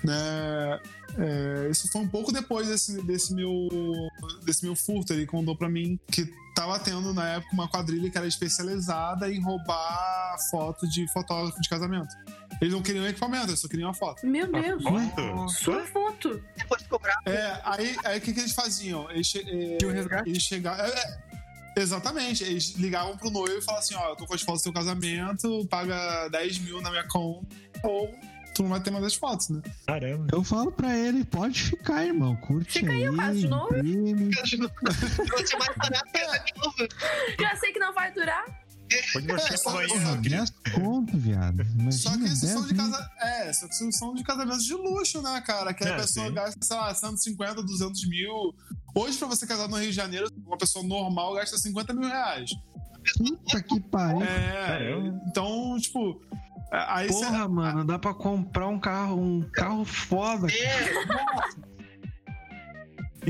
[0.04, 0.80] né?
[1.18, 3.68] é, isso foi um pouco depois desse, desse, meu,
[4.44, 5.12] desse meu furto.
[5.12, 9.42] Ele contou pra mim que tava tendo na época uma quadrilha que era especializada em
[9.42, 12.14] roubar foto de fotógrafo de casamento.
[12.60, 14.24] Eles não queriam equipamento, eles só queriam a foto.
[14.24, 14.82] Meu Deus.
[14.84, 15.48] Foto?
[15.50, 16.40] Sua foto.
[16.56, 17.20] Depois de cobrar.
[17.26, 19.10] É, aí aí o que, que eles faziam?
[19.10, 20.28] Eles, che- é, E o resgate?
[20.30, 20.84] eles chegavam.
[20.86, 21.18] é, é,
[21.80, 24.64] exatamente, eles ligavam pro noivo e falavam assim: ó, eu tô com as fotos do
[24.64, 27.46] seu casamento, paga 10 mil na minha conta,
[27.82, 28.12] ou
[28.54, 29.62] tu não vai ter mais as fotos, né?
[29.86, 30.26] Caramba.
[30.32, 32.34] Eu falo pra ele, pode ficar, irmão.
[32.36, 33.76] Curte Fica aí aí, o caso de novo.
[33.76, 34.30] imprime.
[34.34, 34.46] Vai
[35.46, 36.76] ser mais barato de novo.
[37.40, 38.44] Já sei que não vai durar.
[39.16, 39.86] Onde você É, só- foi?
[39.89, 41.61] Porra, 10 conto, viado.
[41.62, 43.11] Imagina, Só que esses são 10 de casa.
[43.20, 45.72] É, só que são de casamentos de luxo, né, cara?
[45.74, 46.32] Que a É, pessoa sim.
[46.34, 48.55] gasta, sei lá, 150, 200 mil.
[48.95, 52.51] Hoje, pra você casar no Rio de Janeiro, uma pessoa normal gasta 50 mil reais.
[53.16, 54.22] Puta que pariu.
[54.22, 54.91] É.
[55.28, 56.20] Então, tipo.
[56.70, 57.24] Aí você.
[57.24, 60.49] Porra, mano, dá pra comprar um carro, um carro foda.
[60.53, 60.84] É,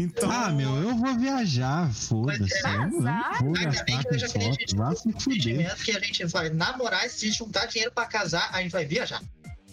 [0.00, 2.54] Então, Ah, meu, eu vou viajar, foda-se.
[2.66, 3.00] Eu não
[3.40, 4.76] vou bem gastar com foto.
[4.76, 5.76] Vá se fuder.
[5.84, 9.20] que a gente vai namorar, se juntar dinheiro pra casar, a gente vai viajar.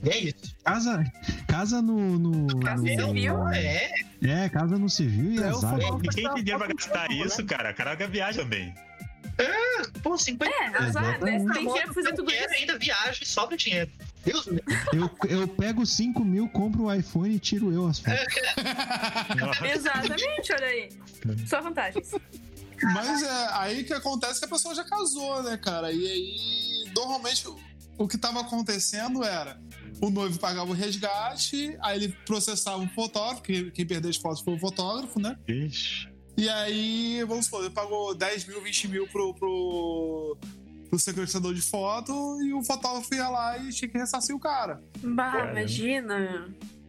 [0.04, 0.56] E é isso.
[0.64, 1.04] Casa,
[1.48, 2.20] casa no.
[2.20, 3.48] no, Casa no- civil?
[3.50, 5.80] É, É, casa no civil e É, eu azar.
[5.80, 7.72] E quem tem dinheiro pra gastar isso, cara?
[7.72, 8.74] O cara viaja também.
[10.04, 11.38] pô, 50 É, azar, né?
[11.54, 12.60] Tem dinheiro pra fazer tudo dinheiro, isso.
[12.62, 13.90] ainda viaja e sobra dinheiro.
[14.26, 14.62] Deus me.
[14.94, 18.20] Eu, eu pego 5 mil, compro o iPhone e tiro eu as fotos.
[19.74, 20.90] Exatamente, olha aí.
[21.48, 22.12] Só vantagens.
[22.94, 25.92] Mas é aí que acontece que a pessoa já casou, né, cara?
[25.92, 27.58] E aí, normalmente, o-
[27.98, 29.58] o que tava acontecendo era
[30.02, 34.42] o noivo pagava o resgate, aí ele processava o fotógrafo, que quem perdeu as fotos
[34.42, 35.38] foi o fotógrafo, né?
[35.48, 36.10] Ixi.
[36.38, 40.38] E aí, vamos supor, ele pagou 10 mil, 20 mil pro, pro,
[40.96, 44.82] pro sequestrador de foto e o fotógrafo ia lá e tinha que ressarcir o cara.
[45.04, 45.60] Bah, Caramba.
[45.60, 46.48] imagina.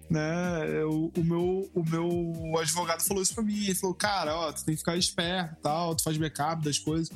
[0.09, 0.85] né?
[0.85, 3.65] O, o meu, o meu advogado falou isso pra mim.
[3.65, 6.79] Ele falou, cara, ó, tu tem que ficar esperto e tal, tu faz backup das
[6.79, 7.11] coisas.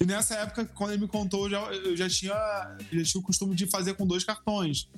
[0.00, 2.34] E nessa época, quando ele me contou, eu já, eu já tinha,
[2.92, 4.88] já tinha o costume de fazer com dois cartões,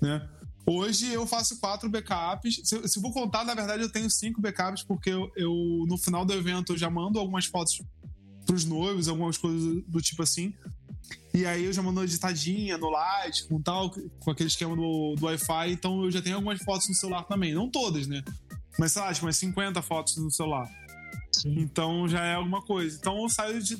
[0.00, 0.28] né?
[0.66, 2.60] Hoje eu faço quatro backups.
[2.64, 5.52] Se, se eu vou contar, na verdade, eu tenho cinco backups, porque eu, eu,
[5.86, 7.82] no final do evento eu já mando algumas fotos
[8.46, 10.54] pros noivos, algumas coisas do tipo assim.
[11.32, 13.90] E aí eu já mando editadinha no Light, com tal,
[14.20, 15.72] com aquele esquema do, do Wi-Fi.
[15.72, 17.52] Então eu já tenho algumas fotos no celular também.
[17.52, 18.22] Não todas, né?
[18.78, 20.70] Mas sei lá, tipo, umas 50 fotos no celular.
[21.44, 22.96] Então já é alguma coisa.
[22.96, 23.76] Então eu saio de.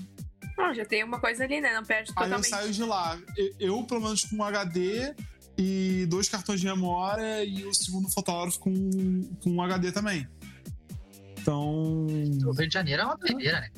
[0.58, 1.74] Não, já tem uma coisa ali, né?
[1.74, 2.48] Não perde Aí eu totalmente.
[2.48, 3.18] saio de lá.
[3.36, 5.14] Eu, eu, pelo menos, com um HD
[5.56, 8.74] e dois cartões de memória e o segundo fotógrafo com,
[9.42, 10.28] com um HD também.
[11.40, 12.06] Então.
[12.46, 13.70] O Rio de Janeiro é uma doideira, né?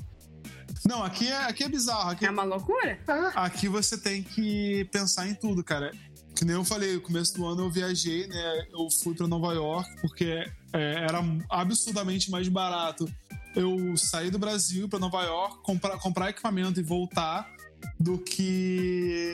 [0.86, 2.10] Não, aqui é, aqui é bizarro.
[2.10, 2.98] Aqui, É uma loucura?
[3.34, 5.90] aqui você tem que pensar em tudo, cara.
[6.34, 8.66] Que nem eu falei, no começo do ano eu viajei, né?
[8.72, 11.20] Eu fui pra Nova York porque é, era
[11.50, 13.10] absurdamente mais barato
[13.54, 17.50] eu sair do Brasil pra Nova York, comprar, comprar equipamento e voltar
[17.98, 19.32] do que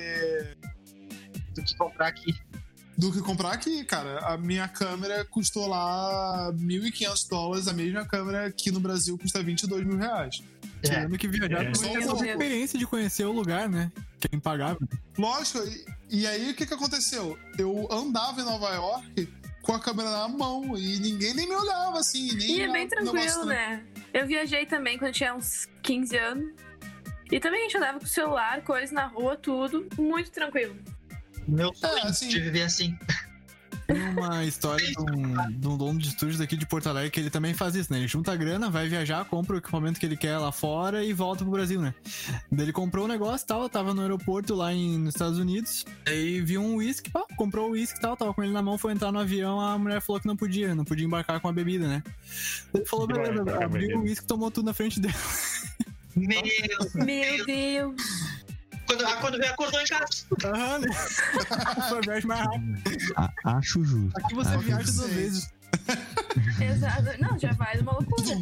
[1.54, 2.32] Do que comprar aqui.
[2.96, 4.20] do que comprar aqui, cara.
[4.20, 9.84] A minha câmera custou lá 1.500 dólares, a mesma câmera aqui no Brasil custa 22
[9.84, 10.40] mil reais.
[10.84, 10.88] É.
[10.88, 11.70] Tirando que viajar É.
[11.70, 13.90] também é Só a experiência de conhecer o lugar, né?
[14.20, 14.86] Que é impagável.
[15.18, 15.58] Lógico,
[16.10, 17.38] e, e aí o que, que aconteceu?
[17.58, 19.28] Eu andava em Nova York
[19.62, 22.34] com a câmera na mão e ninguém nem me olhava assim.
[22.34, 23.84] Nem E é bem tranquilo, né?
[24.12, 26.52] Eu viajei também quando eu tinha uns 15 anos.
[27.30, 29.88] E também a gente andava com o celular, coisa na rua, tudo.
[29.98, 30.76] Muito tranquilo.
[31.48, 32.96] Meu sonho É, assim- de viver assim.
[33.86, 37.20] Tem uma história de um, de um dono de estúdios aqui de Porto Alegre que
[37.20, 37.98] ele também faz isso, né?
[37.98, 41.12] Ele junta a grana, vai viajar, compra o equipamento que ele quer lá fora e
[41.12, 41.94] volta pro Brasil, né?
[42.50, 45.84] Daí ele comprou o negócio e tal, tava no aeroporto lá em, nos Estados Unidos,
[46.06, 48.78] aí viu um uísque, pá, comprou o uísque e tal, tava com ele na mão,
[48.78, 51.52] foi entrar no avião, a mulher falou que não podia, não podia embarcar com a
[51.52, 52.02] bebida, né?
[52.74, 55.14] Ele falou, beleza, abriu o uísque, tomou tudo na frente dele.
[56.14, 56.42] Meu,
[56.94, 58.41] Meu Deus.
[58.86, 60.06] Quando, ah, quando veio, acordou em casa.
[60.44, 60.88] Aham, né?
[61.88, 63.34] Foi a viagem mais rápida.
[63.44, 64.18] Acho justo.
[64.18, 65.50] Aqui você acho viaja duas vezes.
[66.60, 67.22] Exato.
[67.22, 68.36] Não, já vai uma loucura.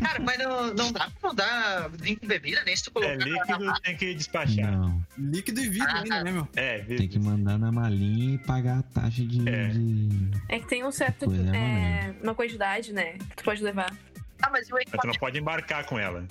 [0.00, 3.12] Cara, mas não, não dá pra não dar vinho com bebida, nem se tu colocar.
[3.14, 4.70] É líquido, tem que despachar.
[4.70, 6.48] Não, Líquido e vidro ainda, né, meu?
[6.54, 9.48] É, tem que mandar na malinha e pagar a taxa de.
[9.48, 9.68] É.
[9.68, 11.24] de- É que tem um certo.
[11.26, 13.14] Coisa é, uma quantidade, né?
[13.14, 13.92] Que tu pode levar.
[14.40, 16.24] Ah, mas e o Mas tu não equipamento pode embarcar com ela.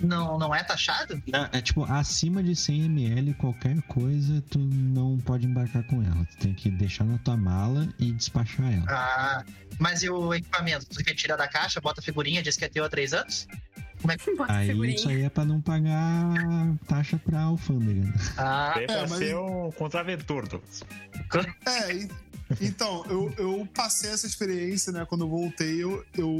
[0.00, 1.22] Não, não é taxado?
[1.26, 6.24] Não, É tipo, acima de 100 ml, qualquer coisa, tu não pode embarcar com ela.
[6.32, 8.84] Tu tem que deixar na tua mala e despachar ela.
[8.88, 9.44] Ah,
[9.78, 10.86] mas e o equipamento?
[10.86, 13.46] Tu quer tirar da caixa, bota a figurinha, diz que é teu há três anos?
[14.36, 14.94] Bota Aí figurinha.
[14.94, 16.34] isso aí é pra não pagar
[16.86, 18.12] taxa pra alfândega.
[18.36, 20.82] Ah, É pra mas- ser um contraventor, Douglas.
[21.66, 22.08] É,
[22.60, 25.04] então, eu, eu passei essa experiência, né?
[25.04, 26.30] Quando eu voltei, eu, eu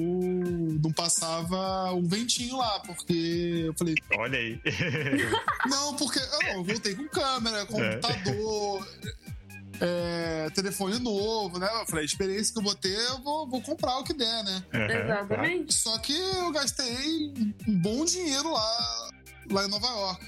[0.83, 4.61] não passava um ventinho lá, porque eu falei, Olha aí.
[5.69, 8.87] não, porque eu, não, eu voltei com câmera, computador,
[9.81, 11.69] é, telefone novo, né?
[11.81, 14.45] Eu falei, a experiência que eu vou ter, eu vou, vou comprar o que der,
[14.45, 14.65] né?
[14.73, 15.75] Exatamente.
[15.75, 17.33] Só que eu gastei
[17.67, 19.11] um bom dinheiro lá,
[19.51, 20.27] lá em Nova York.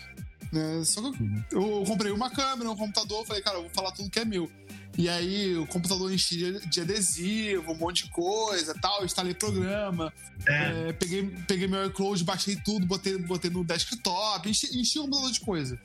[0.52, 0.82] Né?
[0.84, 1.22] Só que
[1.52, 4.24] eu, eu comprei uma câmera, um computador, falei, cara, eu vou falar tudo que é
[4.24, 4.50] meu.
[4.99, 10.12] E aí o computador enchi de, de adesivo, um monte de coisa tal, instalei programa,
[10.44, 15.34] é, peguei, peguei meu iCloud, baixei tudo, botei, botei no desktop, enchi, enchi um monte
[15.34, 15.80] de coisa.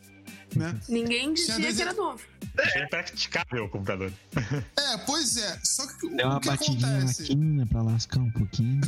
[0.56, 0.80] Né?
[0.90, 2.24] Ninguém dizia Tinha que era novo.
[2.58, 4.12] É impraticável o computador.
[4.78, 5.60] É, pois é.
[5.64, 7.24] Só que Deu o uma que batidinha acontece?
[7.24, 8.82] quina pra lascar um pouquinho.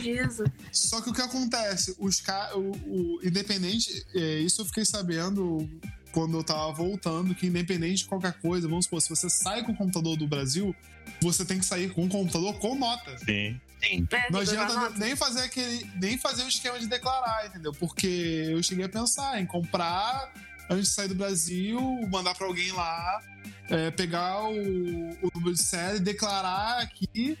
[0.00, 0.48] Jesus.
[0.70, 1.96] Só que o que acontece?
[1.98, 2.50] Os ca...
[2.56, 5.68] o, o independente, é, isso eu fiquei sabendo
[6.12, 9.72] quando eu tava voltando, que independente de qualquer coisa, vamos supor, se você sai com
[9.72, 10.74] o computador do Brasil,
[11.20, 13.16] você tem que sair com o computador com nota.
[13.18, 13.58] Sim.
[13.82, 15.90] É, Não adianta nem fazer aquele.
[15.96, 17.72] nem fazer o esquema de declarar, entendeu?
[17.72, 20.32] Porque eu cheguei a pensar em comprar
[20.70, 23.20] antes de sair do Brasil, mandar pra alguém lá,
[23.68, 27.36] é, pegar o, o número de série, declarar aqui,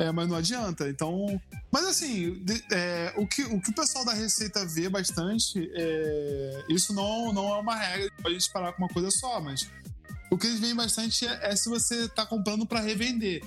[0.00, 0.88] é, mas não adianta.
[0.88, 1.40] Então.
[1.70, 6.64] Mas assim, de- é, o, que, o que o pessoal da Receita vê bastante, é,
[6.68, 9.68] isso não, não é uma regra, pode disparar com uma coisa só, mas
[10.30, 13.42] o que eles veem bastante é, é se você tá comprando pra revender.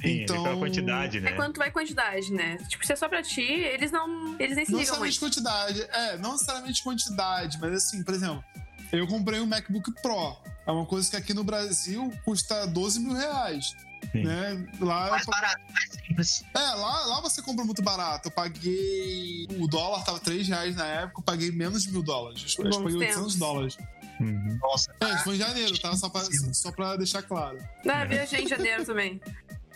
[0.00, 1.30] Sim, Então- pela quantidade, né?
[1.30, 2.56] É quanto vai quantidade, né?
[2.68, 4.36] Tipo, se é só pra ti, eles não.
[4.40, 5.34] Eles nem se Não necessariamente muito.
[5.34, 8.44] quantidade, é, não necessariamente quantidade, mas assim, por exemplo,
[8.92, 10.36] eu comprei um MacBook Pro.
[10.64, 13.74] É uma coisa que aqui no Brasil custa 12 mil reais.
[14.12, 14.22] Sim.
[14.24, 14.66] Né?
[14.80, 16.44] Lá, mais barato, mais simples.
[16.54, 18.28] é, lá, lá você compra muito barato.
[18.28, 19.46] Eu paguei.
[19.58, 22.42] O dólar tava 3 reais na época, eu paguei menos de mil dólares.
[22.44, 23.36] Acho que eu paguei 800 tempos.
[23.36, 23.78] dólares.
[24.20, 24.58] Uhum.
[24.60, 25.94] Nossa, É, isso foi em janeiro, tá?
[25.96, 26.22] Só pra,
[26.52, 27.58] só pra deixar claro.
[27.88, 29.20] Ah, viajei em janeiro também.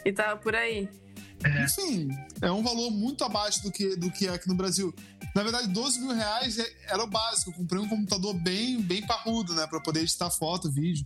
[0.05, 0.89] E tava por aí.
[1.65, 2.09] Enfim,
[2.41, 4.95] é um valor muito abaixo do que, do que é aqui no Brasil.
[5.35, 7.51] Na verdade, 12 mil reais é- era o básico.
[7.51, 9.67] Eu comprei um computador bem, bem parrudo, né?
[9.67, 11.05] Pra poder editar foto, vídeo.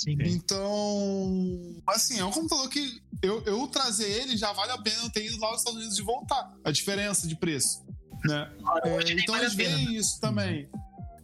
[0.00, 0.16] Sim.
[0.20, 5.10] Então, assim, é um computador que eu, eu trazer ele já vale a pena eu
[5.10, 6.52] ter ido lá aos Estados Unidos e voltar.
[6.64, 7.84] A diferença de preço,
[8.24, 8.50] né?
[8.84, 10.68] É, Hoje nem então vale eles veem isso também.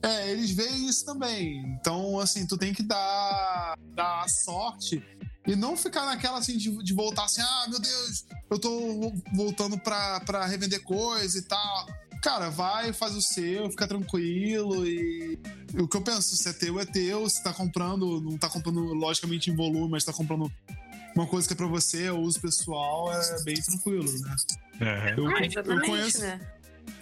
[0.03, 1.59] É, eles veem isso também.
[1.81, 5.03] Então, assim, tu tem que dar, dar sorte
[5.47, 9.79] e não ficar naquela assim de, de voltar assim, ah, meu Deus, eu tô voltando
[9.79, 11.87] pra, pra revender coisa e tal.
[12.23, 15.39] Cara, vai, faz o seu, fica tranquilo e.
[15.79, 17.29] o que eu penso, se é teu, é teu.
[17.29, 20.51] Se tá comprando, não tá comprando logicamente em volume, mas tá comprando
[21.15, 24.35] uma coisa que é pra você, é uso pessoal, é bem tranquilo, né?
[24.81, 25.15] Aham.
[25.17, 26.41] Eu, Ah, eu exatamente, conheço, né?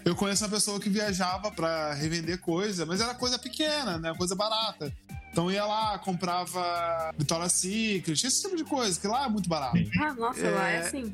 [0.05, 4.15] eu conheço uma pessoa que viajava pra revender coisa, mas era coisa pequena, né?
[4.17, 4.93] Coisa barata.
[5.33, 9.79] Então ia lá, comprava Victoria's Secret, esse tipo de coisa, que lá é muito barato.
[10.01, 11.13] Ah, nossa, lá é assim.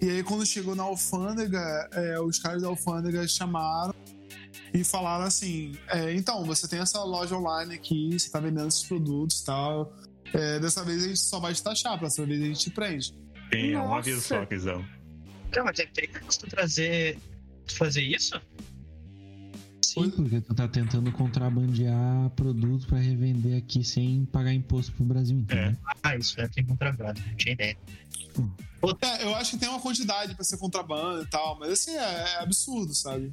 [0.00, 3.94] E aí, quando chegou na alfândega, é, os caras da alfândega chamaram
[4.72, 8.84] e falaram assim: é, então, você tem essa loja online aqui, você tá vendendo esses
[8.84, 9.94] produtos e tal.
[10.32, 13.12] É, dessa vez a gente só vai te taxar, próxima vez a gente te prende.
[13.50, 13.98] Tem um Nossa.
[13.98, 14.84] aviso só dão.
[15.50, 17.18] Cara, mas é tem que trazer.
[17.72, 18.40] Fazer isso?
[19.94, 25.36] Sim, porque tu tá tentando contrabandear produto pra revender aqui sem pagar imposto pro Brasil
[25.36, 25.76] inteiro.
[26.02, 27.76] Ah, isso é tem contrabando, não tinha ideia.
[29.02, 32.36] É, eu acho que tem uma quantidade pra ser contrabando e tal, mas assim, é,
[32.36, 33.32] é absurdo, sabe?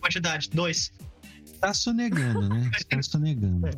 [0.00, 0.92] Quantidade, dois.
[1.60, 2.70] Tá sonegando, né?
[2.90, 3.70] Tá sonegando.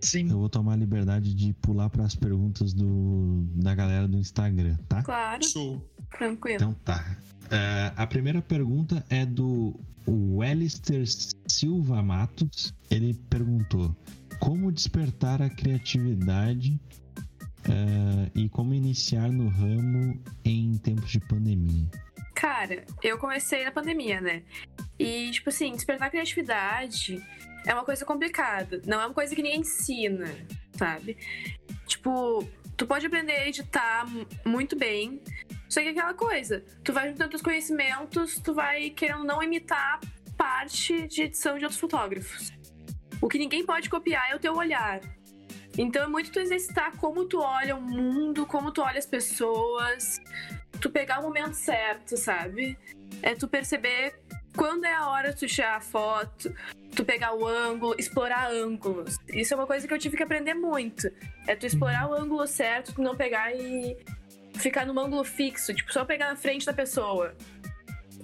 [0.00, 0.30] Sim.
[0.30, 5.02] Eu vou tomar a liberdade de pular pras perguntas do, da galera do Instagram, tá?
[5.02, 5.82] Claro, Show.
[6.10, 6.56] Tranquilo.
[6.56, 7.16] Então tá.
[7.50, 9.78] É, a primeira pergunta é do
[10.08, 11.04] Wellister
[11.46, 12.74] Silva Matos.
[12.90, 13.94] Ele perguntou:
[14.40, 16.78] Como despertar a criatividade
[17.64, 21.86] é, e como iniciar no ramo em tempos de pandemia?
[22.34, 24.42] Cara, eu comecei na pandemia, né?
[24.98, 27.22] E, tipo assim, despertar criatividade
[27.66, 28.80] é uma coisa complicada.
[28.86, 30.30] Não é uma coisa que ninguém ensina,
[30.76, 31.16] sabe?
[31.86, 32.46] Tipo,
[32.76, 35.20] tu pode aprender a editar mu- muito bem.
[35.74, 39.98] Só que é aquela coisa, tu vai juntando teus conhecimentos, tu vai querendo não imitar
[40.36, 42.52] parte de edição de outros fotógrafos.
[43.20, 45.00] O que ninguém pode copiar é o teu olhar.
[45.76, 50.20] Então é muito tu exercitar como tu olha o mundo, como tu olha as pessoas,
[50.80, 52.78] tu pegar o momento certo, sabe?
[53.20, 54.14] É tu perceber
[54.56, 56.54] quando é a hora de tu tirar a foto,
[56.94, 59.16] tu pegar o ângulo, explorar ângulos.
[59.26, 61.10] Isso é uma coisa que eu tive que aprender muito.
[61.48, 63.96] É tu explorar o ângulo certo, tu não pegar e
[64.54, 67.34] ficar num ângulo fixo, tipo, só pegar na frente da pessoa.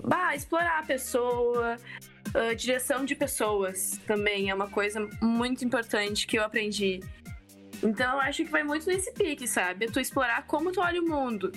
[0.05, 1.77] Bah, explorar a pessoa,
[2.35, 7.01] ah, direção de pessoas também é uma coisa muito importante que eu aprendi.
[7.83, 9.87] Então eu acho que vai muito nesse pique, sabe?
[9.87, 11.53] Tu explorar como tu olha o mundo.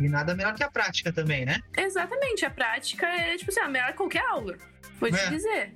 [0.00, 1.58] E nada melhor que a prática também, né?
[1.76, 4.56] Exatamente, a prática é, tipo assim, a melhor que qualquer aula.
[5.00, 5.30] Vou te É.
[5.30, 5.74] dizer.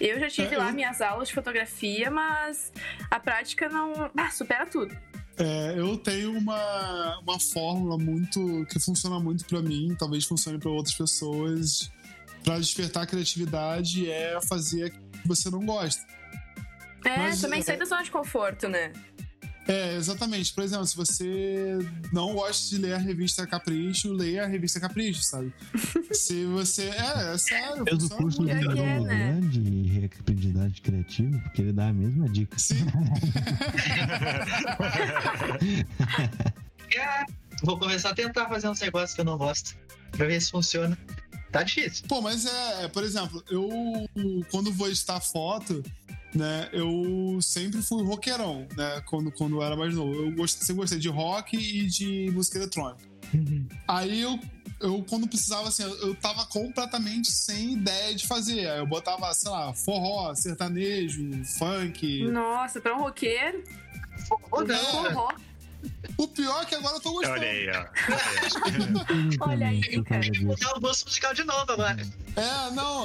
[0.00, 2.72] Eu já tive É, lá minhas aulas de fotografia, mas
[3.08, 4.10] a prática não.
[4.16, 4.96] Ah, supera tudo.
[5.36, 10.70] É, eu tenho uma, uma fórmula muito que funciona muito pra mim, talvez funcione pra
[10.70, 11.90] outras pessoas.
[12.44, 16.04] Pra despertar a criatividade é fazer aquilo que você não gosta.
[17.04, 18.92] É, Mas, também é- sai da zona de conforto, né?
[19.66, 20.52] É, exatamente.
[20.52, 21.78] Por exemplo, se você
[22.12, 25.52] não gosta de ler a revista Capricho, leia a revista Capricho, sabe?
[26.12, 26.90] se você.
[26.90, 27.84] É, é sério.
[27.84, 28.46] Fez o curso do.
[28.46, 29.38] Pior que é, né?
[29.40, 32.58] Grande e reatividade criativa, porque ele dá a mesma dica.
[32.58, 32.84] Sim.
[36.96, 37.24] É,
[37.62, 39.76] vou começar a tentar fazer uns negócios que eu não gosto.
[40.12, 40.96] Pra ver se funciona.
[41.50, 42.04] Tá difícil.
[42.08, 43.68] Pô, mas é, por exemplo, eu
[44.50, 45.82] quando vou editar foto,
[46.34, 50.14] né, eu sempre fui roqueirão, né, quando, quando eu era mais novo.
[50.14, 53.04] Eu gost, sempre gostei de rock e de música eletrônica.
[53.88, 54.38] Aí eu,
[54.80, 58.68] eu, quando precisava, assim, eu, tava completamente sem ideia de fazer.
[58.68, 62.24] Aí eu botava, sei lá, forró, sertanejo, funk.
[62.24, 63.62] Nossa, pra um roqueiro,
[64.50, 65.34] Ô, não, forró.
[66.16, 67.36] O pior é que agora eu tô gostando.
[67.36, 69.48] Olha aí, ó.
[69.48, 70.20] Olha aí, cara.
[70.20, 70.46] disso.
[70.46, 71.96] mudar o gosto musical de novo agora.
[72.36, 73.04] É, não.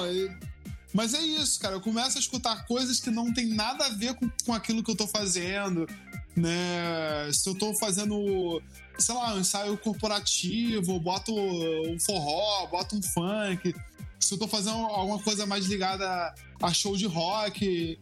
[0.93, 1.75] Mas é isso, cara.
[1.75, 4.89] Eu começo a escutar coisas que não tem nada a ver com, com aquilo que
[4.89, 5.87] eu tô fazendo,
[6.35, 7.31] né?
[7.31, 8.61] Se eu tô fazendo,
[8.97, 13.75] sei lá, um ensaio corporativo, boto um forró, boto um funk.
[14.19, 17.99] Se eu tô fazendo alguma coisa mais ligada a show de rock,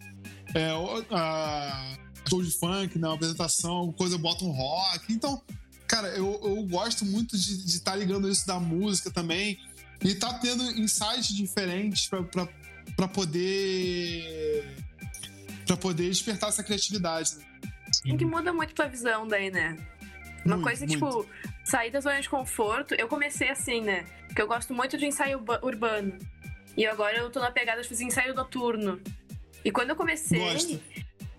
[0.56, 0.70] é,
[1.12, 3.08] a show de funk, né?
[3.08, 5.12] Uma apresentação, coisa, eu boto um rock.
[5.12, 5.42] Então,
[5.88, 9.60] cara, eu, eu gosto muito de estar ligando isso da música também.
[10.04, 12.48] E tá tendo insights diferentes pra,
[12.96, 14.66] pra, pra poder.
[15.66, 17.32] pra poder despertar essa criatividade.
[18.06, 18.18] né?
[18.18, 19.78] Que muda muito tua visão daí, né?
[20.46, 20.94] Uma Muito, coisa, muito.
[20.94, 21.28] tipo,
[21.66, 22.96] sair da zona de conforto.
[22.96, 24.06] Eu comecei assim, né?
[24.28, 26.18] Porque eu gosto muito de ensaio urba- urbano.
[26.78, 29.02] E agora eu tô na pegada de fazer ensaio noturno.
[29.66, 30.80] E quando eu comecei, Gosto.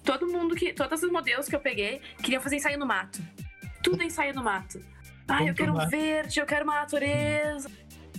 [0.04, 0.72] todo mundo que.
[0.74, 3.22] Todos os modelos que eu peguei queriam fazer ensaio no mato.
[3.82, 4.80] Tudo é ensaio no mato.
[5.26, 7.70] Ah, eu quero um verde, eu quero uma natureza.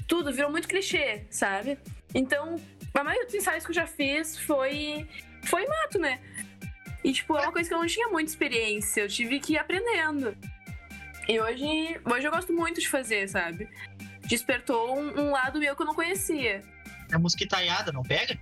[0.08, 1.78] Tudo, virou muito clichê, sabe?
[2.16, 2.56] Então,
[2.94, 5.08] a maioria dos ensaios que eu já fiz foi.
[5.44, 6.20] Foi mato, né?
[7.04, 9.02] E, tipo, é uma coisa que eu não tinha muita experiência.
[9.02, 10.36] Eu tive que ir aprendendo.
[11.28, 13.70] E hoje, hoje eu gosto muito de fazer, sabe?
[14.28, 16.62] Despertou um, um lado meu que eu não conhecia.
[17.12, 18.38] A mosquitaiada, não pega?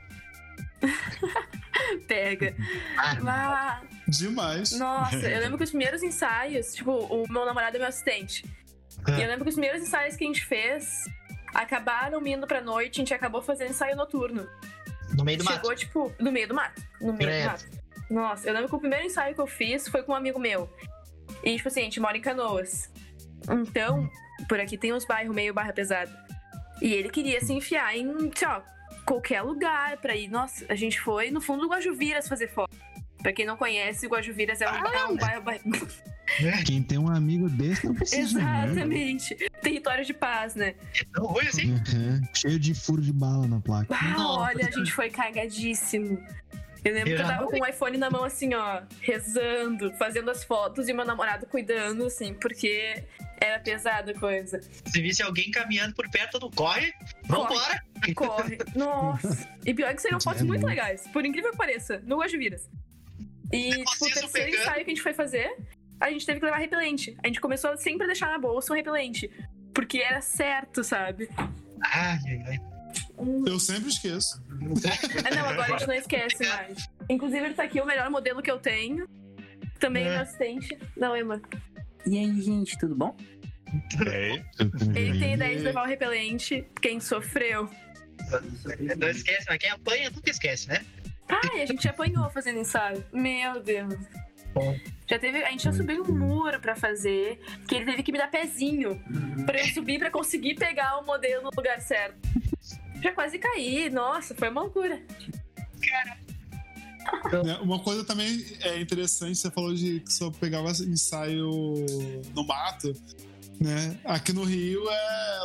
[2.07, 2.55] Pega.
[2.97, 4.71] Ah, Ah, Demais.
[4.77, 8.43] nossa, eu lembro que os primeiros ensaios, tipo, o meu namorado é meu assistente.
[9.07, 11.05] E eu lembro que os primeiros ensaios que a gente fez
[11.53, 14.47] acabaram indo pra noite, a gente acabou fazendo ensaio noturno.
[15.15, 15.75] no meio do Chegou, mato.
[15.79, 16.81] tipo, no meio do mato.
[17.01, 17.43] No meio Credo.
[17.43, 17.65] do mato.
[18.09, 20.69] Nossa, eu lembro que o primeiro ensaio que eu fiz foi com um amigo meu.
[21.43, 22.89] E, tipo assim, a gente mora em Canoas.
[23.49, 24.09] Então,
[24.47, 26.11] por aqui tem uns bairros meio barra pesada.
[26.81, 28.63] E ele queria se enfiar em, sei lá,
[29.05, 30.29] qualquer lugar pra ir.
[30.29, 32.75] Nossa, a gente foi no fundo do Guajuviras fazer foto.
[33.21, 35.41] Pra quem não conhece, o Guajuviras é um, é um bairro.
[35.41, 35.63] bairro-
[36.65, 38.39] Quem tem um amigo desse não precisa.
[38.41, 38.71] amigo.
[38.71, 39.35] Exatamente.
[39.61, 40.75] Território de paz, né?
[40.99, 41.71] É tão ruim assim?
[41.73, 42.21] Uhum.
[42.33, 43.93] Cheio de furo de bala na placa.
[43.95, 44.39] Ah, Nossa.
[44.41, 46.21] olha, a gente foi cagadíssimo.
[46.85, 50.29] Eu lembro Eu que eu tava com o iPhone na mão, assim, ó, rezando, fazendo
[50.31, 53.03] as fotos e meu namorado cuidando, assim, porque
[53.41, 54.61] era pesada a coisa.
[54.85, 56.93] Se visse alguém caminhando por perto do corre,
[57.25, 57.81] vambora!
[58.15, 58.57] Corre.
[58.75, 59.49] Nossa.
[59.65, 60.69] E pior que seriam fotos É muito muito.
[60.69, 62.01] legais, por incrível que pareça.
[62.05, 62.37] Não gosto
[63.51, 64.55] E, tipo, o terceiro pegando?
[64.61, 65.55] ensaio que a gente foi fazer,
[65.99, 67.15] a gente teve que levar repelente.
[67.23, 69.29] A gente começou a sempre deixar na bolsa um repelente.
[69.73, 71.29] Porque era certo, sabe?
[71.83, 72.59] Ai, ai, ai.
[73.45, 74.43] Eu sempre esqueço.
[75.25, 76.89] Ah, não, agora a gente não esquece mais.
[77.09, 79.07] Inclusive, ele tá aqui, o melhor modelo que eu tenho.
[79.79, 80.11] Também é É.
[80.13, 80.77] meu assistente.
[80.95, 81.41] Não, Emma.
[82.05, 83.15] E aí, gente, tudo bom?
[84.07, 84.43] É,
[84.95, 86.65] Ele tem ideia de levar o repelente.
[86.81, 87.69] Quem sofreu.
[88.97, 90.83] Não esquece, mas quem apanha nunca esquece, né?
[91.29, 93.03] Ai, a gente apanhou fazendo ensaio.
[93.11, 93.93] Meu Deus.
[95.07, 98.17] Já teve, a gente já subiu um muro pra fazer, que ele teve que me
[98.17, 98.99] dar pezinho
[99.45, 102.17] pra eu subir pra conseguir pegar o modelo no lugar certo.
[103.01, 104.99] Já quase caí, nossa, foi uma loucura.
[107.43, 111.49] Né, Uma coisa também é interessante, você falou de que só pegava ensaio
[112.35, 112.91] no mato,
[113.61, 113.97] né?
[114.03, 115.43] Aqui no Rio é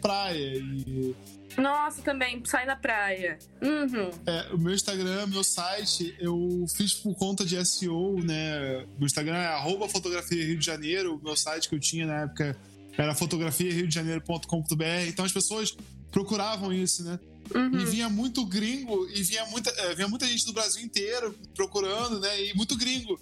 [0.00, 1.16] praia e
[1.56, 3.38] Nossa, também, sai na praia.
[3.60, 4.10] Uhum.
[4.26, 8.86] é, o meu Instagram, meu site, eu fiz por conta de SEO, né?
[8.98, 12.22] Meu Instagram é arroba fotografia Rio de Janeiro, o meu site que eu tinha na
[12.22, 12.56] época
[12.96, 15.76] era fotografiariodejaneiro.com.br, então as pessoas
[16.10, 17.18] procuravam isso, né?
[17.52, 17.84] E Uhum.
[17.86, 22.44] vinha muito gringo, e vinha muita, é, vinha muita gente do Brasil inteiro procurando, né?
[22.44, 23.18] E muito gringo.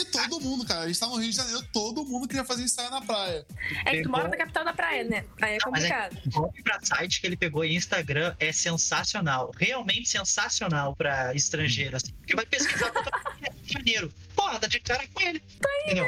[0.00, 2.62] E todo mundo, cara, a gente tá no Rio de Janeiro, todo mundo queria fazer
[2.62, 3.46] ensaio na praia.
[3.84, 5.24] É que tu mora na capital da praia, né?
[5.42, 6.30] Aí é Não, mas é complicado.
[6.32, 9.52] Volta pra site que ele pegou em Instagram é sensacional.
[9.58, 11.96] Realmente sensacional pra estrangeiro.
[11.96, 14.14] Assim, porque vai pesquisar fotografia Rio de Janeiro.
[14.34, 15.42] Porra, dá de cara com ele.
[15.84, 16.06] Entendeu?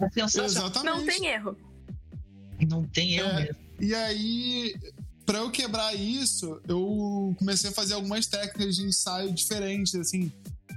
[0.00, 0.70] É sensacional.
[0.70, 0.84] Exatamente.
[0.84, 1.56] Não tem erro.
[2.68, 3.42] Não tem erro É.
[3.42, 3.56] mesmo.
[3.80, 4.74] E aí,
[5.26, 10.30] pra eu quebrar isso, eu comecei a fazer algumas técnicas de ensaio diferentes, assim.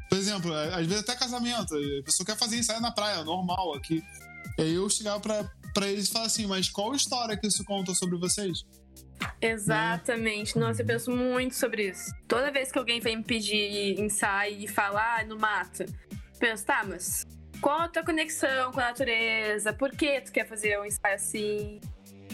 [0.09, 4.03] Por exemplo, às vezes até casamento, a pessoa quer fazer ensaio na praia, normal aqui.
[4.57, 7.63] E aí eu chegava pra, pra eles e falava assim, mas qual história que isso
[7.65, 8.65] conta sobre vocês?
[9.41, 10.57] Exatamente.
[10.57, 12.11] Nossa, eu penso muito sobre isso.
[12.27, 15.87] Toda vez que alguém vem me pedir ensaio e falar ah, no mato, eu
[16.39, 17.25] penso, tá, mas
[17.61, 19.73] qual a tua conexão com a natureza?
[19.73, 21.79] Por que tu quer fazer um ensaio assim?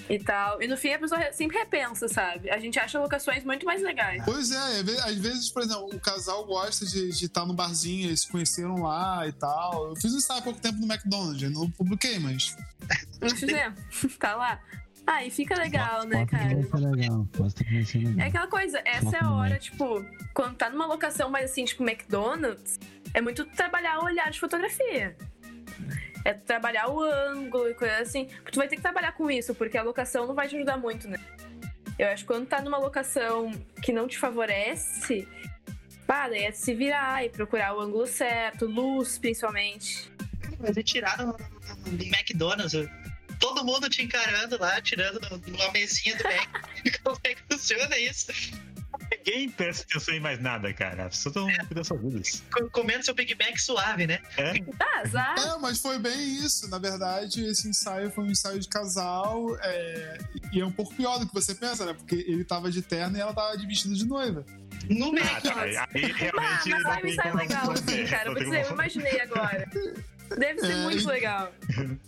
[0.09, 0.61] E tal.
[0.61, 2.49] E no fim a pessoa re- sempre repensa, sabe?
[2.49, 4.21] A gente acha locações muito mais legais.
[4.25, 8.07] Pois é, às ve- às vezes, por exemplo, o casal gosta de estar no barzinho,
[8.07, 9.89] eles se conheceram lá e tal.
[9.89, 12.55] Eu fiz um ensaio há pouco tempo no McDonald's, eu não publiquei, mas.
[13.21, 13.79] Nós fizemos.
[14.19, 14.59] tá lá.
[15.07, 16.55] Ah, e fica legal, né, cara?
[16.89, 17.27] legal.
[18.19, 21.83] É aquela coisa, essa é a hora, tipo, quando tá numa locação mais assim, tipo
[21.83, 22.79] McDonald's,
[23.13, 25.15] é muito trabalhar o olhar de fotografia.
[26.23, 28.27] É trabalhar o ângulo e coisa assim.
[28.51, 31.07] Tu vai ter que trabalhar com isso, porque a locação não vai te ajudar muito,
[31.07, 31.17] né?
[31.97, 33.51] Eu acho que quando tá numa locação
[33.81, 35.27] que não te favorece,
[36.07, 40.11] pá, daí é se virar e procurar o ângulo certo, luz principalmente.
[40.59, 40.75] Mas
[41.17, 41.37] no-
[41.91, 42.73] no McDonald's.
[43.39, 46.67] Todo mundo te encarando lá, tirando numa mesinha do Mac.
[47.03, 48.31] Como é que funciona isso?
[49.25, 51.05] Ninguém presta atenção em mais nada, cara.
[51.05, 52.43] As pessoas estão cuidando das suas vidas.
[52.51, 54.19] Co- Comendo seu Big Mac suave, né?
[54.37, 54.53] É?
[54.77, 55.35] Tá, azar.
[55.39, 56.67] É, mas foi bem isso.
[56.69, 59.55] Na verdade, esse ensaio foi um ensaio de casal.
[59.61, 60.17] é,
[60.51, 61.93] E é um pouco pior do que você pensa, né?
[61.93, 64.45] Porque ele tava de terno e ela tava de vestido de noiva.
[64.89, 65.61] No Ah, tá.
[65.61, 66.69] Aí, aí Ah, realmente.
[66.69, 68.31] mas não é um tem ensaio como legal, assim, cara.
[68.31, 69.69] Vou dizer, eu imaginei agora.
[70.37, 71.51] Deve ser É, muito legal.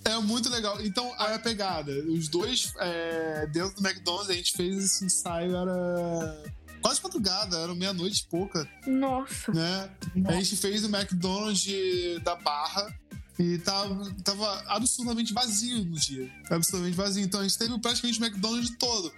[0.05, 0.81] É muito legal.
[0.81, 1.91] Então, aí a pegada.
[2.07, 6.43] Os dois, é, dentro do McDonald's, a gente fez esse ensaio, era
[6.83, 9.51] quase madrugada, era meia-noite e pouca, Nossa.
[9.51, 9.89] né?
[10.27, 12.93] A gente fez o McDonald's da Barra
[13.39, 16.29] e tava, tava absurdamente vazio no dia.
[16.51, 17.23] Absurdamente vazio.
[17.23, 19.11] Então a gente teve praticamente o McDonald's todo.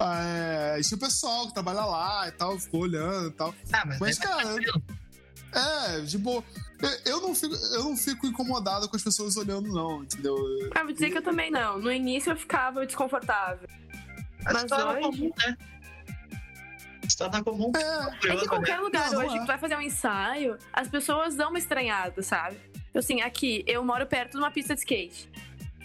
[0.00, 3.54] É, tinha o pessoal que trabalha lá e tal, ficou olhando e tal.
[3.72, 4.56] Ah, mas, Mas, é cara.
[5.52, 6.44] É, de boa.
[7.04, 10.36] Eu- não, fico, eu não fico incomodado com as pessoas olhando, não, entendeu?
[10.74, 11.78] Ah, vou dizer que eu também não.
[11.80, 13.66] No início eu ficava desconfortável.
[14.44, 15.56] Mas Mas hoje- comum, né?
[17.08, 17.72] Se torna comum.
[17.76, 19.38] É, É que Curioso, qualquer lugar Não, não hoje é.
[19.38, 22.56] que tu vai fazer um ensaio, as pessoas dão uma estranhada, sabe?
[22.94, 25.28] Assim, aqui, eu moro perto de uma pista de skate.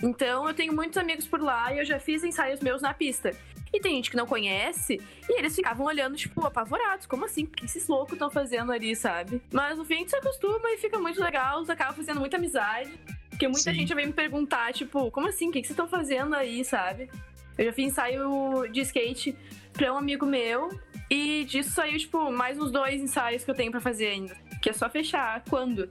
[0.02, 3.32] Então eu tenho muitos amigos por lá e eu já fiz ensaios meus na pista.
[3.74, 7.08] E tem gente que não conhece e eles ficavam olhando, tipo, apavorados.
[7.08, 7.46] Como assim?
[7.46, 9.42] O que esses loucos estão fazendo ali, sabe?
[9.52, 12.92] Mas no fim tu se acostuma e fica muito legal, tu acaba fazendo muita amizade.
[13.30, 13.80] Porque muita Sim.
[13.80, 15.50] gente vem me perguntar, tipo, como assim?
[15.50, 17.10] O que que vocês estão fazendo aí, sabe?
[17.58, 19.36] Eu já fiz ensaio de skate
[19.74, 20.70] pra um amigo meu
[21.10, 24.36] e disso saiu, tipo, mais uns dois ensaios que eu tenho pra fazer ainda.
[24.62, 25.44] Que é só fechar.
[25.50, 25.90] Quando?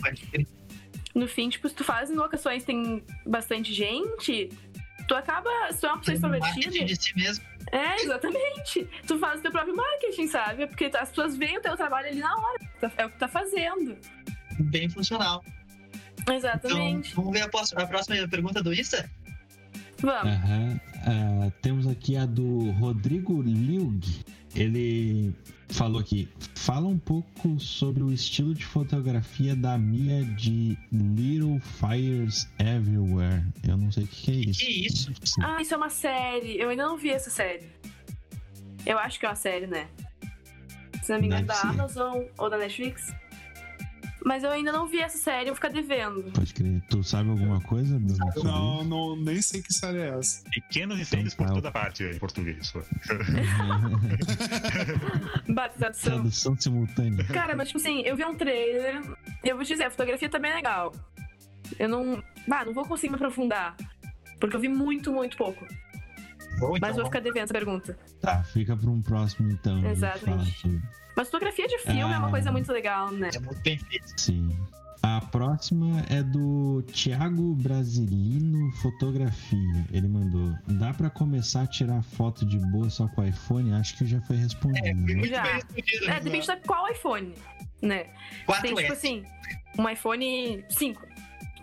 [0.00, 0.46] Pode crer.
[1.14, 4.50] no fim, tipo, se tu faz em locações tem bastante gente,
[5.08, 6.84] tu acaba, se tu é uma pessoa extrovertida.
[6.84, 7.44] de si mesmo.
[7.72, 8.88] É, exatamente.
[9.06, 10.66] Tu faz o teu próprio marketing, sabe?
[10.66, 12.92] Porque as pessoas veem o teu trabalho ali na hora.
[12.96, 13.96] É o que tá fazendo.
[14.58, 15.44] Bem funcional.
[16.32, 17.12] Exatamente.
[17.12, 19.10] Então, vamos ver a próxima pergunta do Insta?
[20.00, 20.32] Vamos.
[20.32, 20.80] Aham.
[21.06, 24.24] Ah, temos aqui a do Rodrigo Liug.
[24.54, 25.34] Ele
[25.68, 32.48] falou aqui: fala um pouco sobre o estilo de fotografia da Mia de Little Fires
[32.58, 33.44] Everywhere.
[33.66, 34.60] Eu não sei o que, que é isso.
[34.60, 34.86] Que
[35.22, 35.40] isso?
[35.42, 36.58] Ah, isso é uma série.
[36.58, 37.68] Eu ainda não vi essa série.
[38.84, 39.88] Eu acho que é uma série, né?
[41.02, 41.66] Se não me engano, da ser.
[41.68, 43.12] Amazon ou da Netflix.
[44.24, 46.30] Mas eu ainda não vi essa série, eu vou ficar devendo.
[46.32, 46.82] Pode crer.
[46.88, 47.98] Tu sabe alguma coisa,
[48.42, 50.44] Não, não, nem sei que série é essa.
[50.50, 52.72] Pequenos incêndios por Então, toda parte em português.
[55.48, 56.30] Bate tradução.
[56.58, 57.24] Simultânea.
[57.24, 59.00] Cara, mas tipo assim, eu vi um trailer
[59.42, 60.92] e eu vou te dizer, a fotografia tá bem legal.
[61.78, 62.22] Eu não.
[62.50, 63.76] Ah, não vou conseguir me aprofundar.
[64.38, 65.64] Porque eu vi muito, muito pouco.
[66.58, 67.98] Bom, então, Mas vou ficar devendo essa pergunta.
[68.20, 69.84] Tá, fica para um próximo então.
[69.88, 70.80] Exatamente.
[71.16, 72.30] Mas fotografia de filme é uma Ah.
[72.30, 73.30] coisa muito legal, né?
[73.34, 74.20] É muito bem feito.
[74.20, 74.56] Sim.
[75.02, 79.86] A próxima é do Thiago Brasilino Fotografia.
[79.92, 83.72] Ele mandou: dá pra começar a tirar foto de boa só com iPhone?
[83.74, 84.86] Acho que já foi respondido.
[84.86, 85.14] É, né?
[85.14, 85.42] muito Já.
[85.42, 86.10] bem respondido.
[86.10, 87.34] É, depende da qual iPhone,
[87.80, 88.04] né?
[88.60, 88.92] Tem, tipo 4S.
[88.92, 89.24] assim,
[89.78, 91.06] um iPhone 5.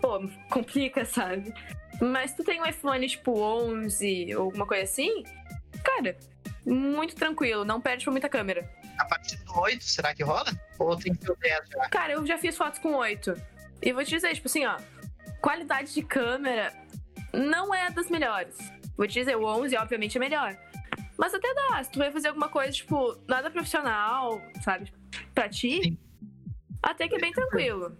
[0.00, 1.52] Pô, complica, sabe?
[2.00, 5.22] Mas tu tem um iPhone tipo 11 ou alguma coisa assim,
[5.84, 6.16] cara,
[6.66, 8.68] muito tranquilo, não perde pra muita câmera.
[8.98, 10.50] A partir do 8, será que rola?
[10.78, 11.88] Ou tem que ser o 10 já?
[11.88, 13.34] Cara, eu já fiz fotos com 8.
[13.82, 14.76] E vou te dizer, tipo assim, ó,
[15.40, 16.72] qualidade de câmera
[17.32, 18.56] não é das melhores.
[18.96, 20.56] Vou te dizer, o 11 obviamente é melhor.
[21.16, 24.92] Mas até dá, se tu vai fazer alguma coisa, tipo, nada profissional, sabe?
[25.34, 25.98] Pra ti, Sim.
[26.82, 27.96] até que é bem tranquilo.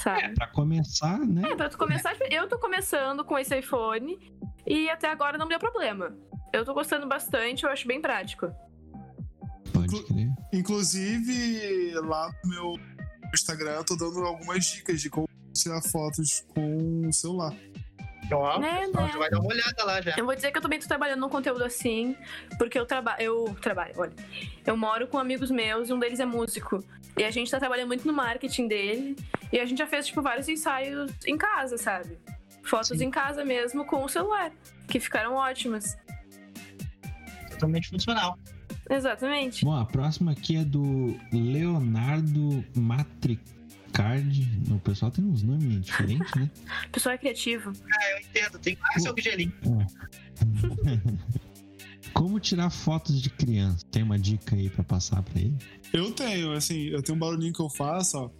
[0.00, 0.34] Sabe?
[0.34, 1.50] Pra começar, né?
[1.50, 4.18] É, pra tu começar, tipo, eu tô começando com esse iPhone
[4.66, 6.16] e até agora não deu problema.
[6.52, 8.50] Eu tô gostando bastante, eu acho bem prático.
[9.88, 10.28] Crer.
[10.52, 12.74] Inclusive, lá no meu
[13.34, 17.54] Instagram, eu tô dando algumas dicas de como tirar fotos com o celular.
[18.30, 19.12] Ó, Né, então né?
[19.12, 20.14] já vai dar uma olhada lá já.
[20.16, 22.14] Eu vou dizer que eu também tô trabalhando num conteúdo assim,
[22.58, 23.22] porque eu trabalho.
[23.22, 24.12] Eu trabalho, olha.
[24.66, 26.84] Eu moro com amigos meus e um deles é músico.
[27.16, 29.16] E a gente tá trabalhando muito no marketing dele.
[29.50, 32.18] E a gente já fez, tipo, vários ensaios em casa, sabe?
[32.62, 33.06] Fotos Sim.
[33.06, 34.52] em casa mesmo com o celular.
[34.86, 35.96] Que ficaram ótimas.
[37.50, 38.38] Totalmente funcional.
[38.88, 39.64] Exatamente.
[39.64, 44.48] Bom, a próxima aqui é do Leonardo Matricardi.
[44.70, 46.50] O pessoal tem uns nomes diferentes, né?
[46.86, 47.72] O pessoal é criativo.
[47.84, 48.58] Ah, eu entendo.
[48.58, 49.52] Tem mais seu gelinho.
[52.12, 53.84] Como tirar fotos de criança?
[53.90, 55.56] Tem uma dica aí pra passar pra ele?
[55.92, 58.30] Eu tenho, assim, eu tenho um barulhinho que eu faço, ó.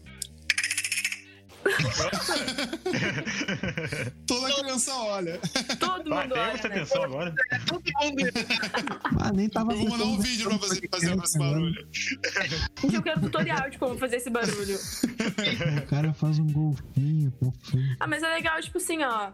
[4.27, 5.41] Toda criança olha.
[5.79, 6.75] Todo mundo tem olha, essa né?
[6.77, 7.35] atenção agora.
[7.67, 8.23] Todo mundo.
[9.21, 11.89] Ah, nem tava Eu vou mandar um vídeo pra você fazer esse barulho.
[11.93, 14.77] Gente, eu quero tutorial de como fazer esse barulho.
[15.83, 17.33] O cara faz um golfinho.
[18.01, 19.31] Ah, mas é legal, tipo assim, ó.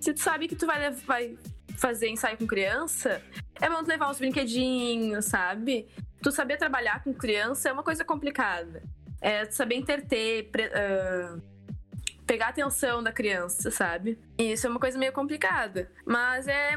[0.00, 1.36] Se tu sabe que tu vai, vai
[1.76, 3.20] fazer ensaio com criança,
[3.60, 5.88] é bom tu levar uns brinquedinhos, sabe?
[6.22, 8.82] Tu saber trabalhar com criança é uma coisa complicada.
[9.20, 11.36] É tu saber interter, pre- ah,
[12.28, 14.16] pegar a atenção da criança, sabe?
[14.38, 15.90] E isso é uma coisa meio complicada.
[16.06, 16.74] Mas é.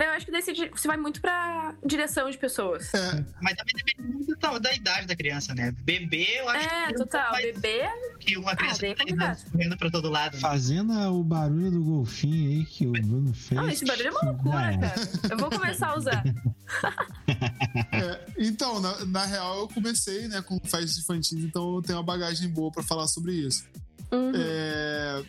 [0.00, 2.92] Eu acho que decide, você vai muito pra direção de pessoas.
[2.94, 5.70] É, Mas também depende muito da, da idade da criança, né?
[5.82, 7.30] Bebê, eu acho É, que total.
[7.32, 7.88] mais Bebê.
[8.18, 10.32] que uma criança é que tá correndo pra todo lado.
[10.34, 10.40] né?
[10.40, 13.60] Fazendo o barulho do golfinho aí que o Bruno fez.
[13.60, 14.78] Não, esse barulho é uma loucura, É.
[14.78, 15.00] cara.
[15.30, 16.24] Eu vou começar a usar.
[17.92, 18.24] é.
[18.38, 22.48] Então, na, na real, eu comecei, né, com festas infantis, então eu tenho uma bagagem
[22.48, 23.66] boa pra falar sobre isso.
[24.12, 24.32] Uhum.
[24.34, 25.24] É,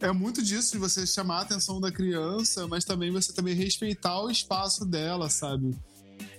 [0.00, 4.20] é muito disso de você chamar a atenção da criança, mas também você também respeitar
[4.20, 5.76] o espaço dela, sabe?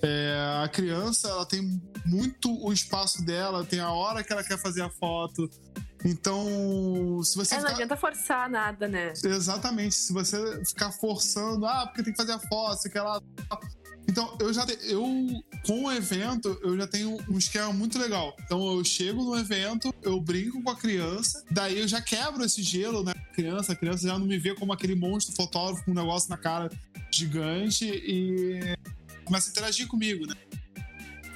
[0.02, 4.60] É, a criança, ela tem muito o espaço dela, tem a hora que ela quer
[4.60, 5.50] fazer a foto.
[6.04, 6.46] Então,
[7.24, 7.74] se você É, não ficar...
[7.74, 9.14] adianta forçar nada, né?
[9.24, 13.20] Exatamente, se você ficar forçando, ah, porque tem que fazer a foto, sei que lá.
[14.08, 15.04] Então, eu já te- eu
[15.66, 18.36] com o evento, eu já tenho um esquema muito legal.
[18.46, 22.62] Então, eu chego no evento, eu brinco com a criança, daí eu já quebro esse
[22.62, 23.14] gelo, né?
[23.34, 26.38] Criança, a criança já não me vê como aquele monstro fotógrafo com um negócio na
[26.38, 26.70] cara
[27.12, 28.76] gigante e
[29.26, 30.36] começa a interagir comigo, né?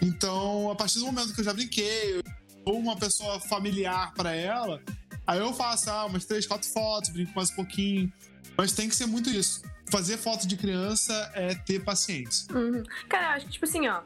[0.01, 2.23] Então, a partir do momento que eu já brinquei, eu
[2.63, 4.81] sou uma pessoa familiar pra ela,
[5.27, 8.11] aí eu faço ah, umas três, quatro fotos, brinco mais um pouquinho.
[8.57, 9.61] Mas tem que ser muito isso.
[9.91, 12.53] Fazer foto de criança é ter paciência.
[12.55, 12.83] Uhum.
[13.07, 14.01] Cara, eu acho que, tipo assim, ó.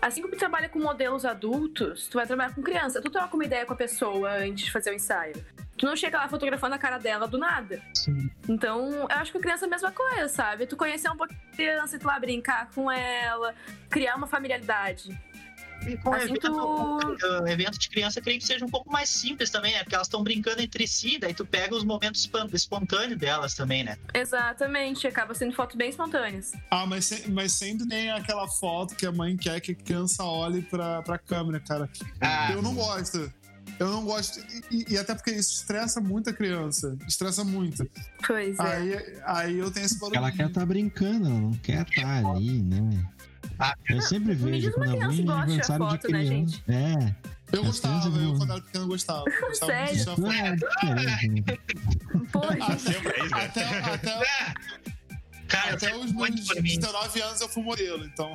[0.00, 3.00] Assim como tu trabalha com modelos adultos, tu vai trabalhar com criança.
[3.00, 5.34] Tu troca uma ideia com a pessoa antes de fazer o ensaio.
[5.76, 7.80] Tu não chega lá fotografando a cara dela do nada.
[8.48, 10.66] Então, eu acho que a criança é a mesma coisa, sabe?
[10.66, 13.54] Tu conhecer um pouco a criança e tu lá brincar com ela,
[13.88, 15.16] criar uma familiaridade.
[15.86, 18.90] E com Assim evento, tu- o evento de criança, eu creio que seja um pouco
[18.90, 19.80] mais simples também, né?
[19.82, 23.96] Porque elas estão brincando entre si, daí tu pega os momentos espontâneos delas também, né?
[24.14, 26.52] Exatamente, acaba sendo fotos bem espontâneas.
[26.70, 30.24] Ah, mas, se- mas sempre tem aquela foto que a mãe quer que a criança
[30.24, 31.88] olhe pra, pra câmera, cara.
[32.20, 32.52] Ah.
[32.52, 33.32] Eu não gosto.
[33.78, 34.38] Eu não gosto.
[34.70, 36.96] E, e até porque isso estressa muito a criança.
[37.08, 37.88] Estressa muito.
[38.26, 38.62] Pois é.
[38.62, 40.36] Aí, aí eu tenho esse Ela barulho.
[40.36, 43.04] quer estar brincando, ela não quer estar ali, né?
[43.62, 46.62] Ah, Eu sempre vejo quando criança alguém gosta de aniversário de foto, né, criança.
[46.68, 47.32] É.
[47.56, 49.24] Eu gostava, eu quando era pequeno eu gostava.
[49.28, 50.16] Eu gostava muito de Sério?
[50.16, 50.66] foto.
[50.82, 50.94] Ah, é
[51.28, 51.44] né?
[52.32, 53.28] Poxa, Sempre é né?
[53.32, 54.54] Até, até,
[55.48, 56.78] Cara, até os meus muito por mim.
[56.78, 58.32] 19 anos eu fui modelo, então.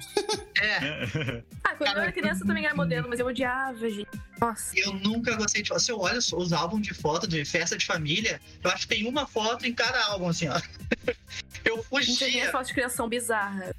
[0.61, 0.77] É,
[1.65, 4.07] ah, quando eu era criança eu também era modelo, mas eu odiava, gente.
[4.39, 4.71] Nossa.
[4.79, 5.79] eu nunca gostei de foto.
[5.81, 9.07] Se eu olho os- álbuns de foto de festa de família, eu acho que tem
[9.07, 10.61] uma foto em cada álbum, assim, ó.
[11.65, 12.49] Eu fugia.
[12.51, 13.73] fotos de criação bizarras.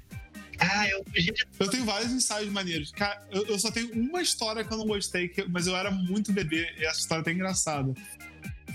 [0.71, 2.91] Ah, eu fugia de Eu tenho vários ensaios maneiros.
[2.91, 5.89] Cara, eu, eu só tenho uma história que eu não gostei, que- mas eu era
[5.91, 7.93] muito bebê, e essa história é até engraçada.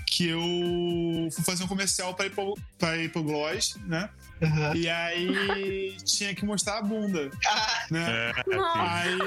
[0.07, 4.09] Que eu fui fazer um comercial pra ir pro, pra ir pro Gloss, né?
[4.41, 4.75] Aham.
[4.75, 8.31] E aí tinha que mostrar a bunda, Ah, né?
[8.31, 8.33] É.
[8.75, 9.17] Aí.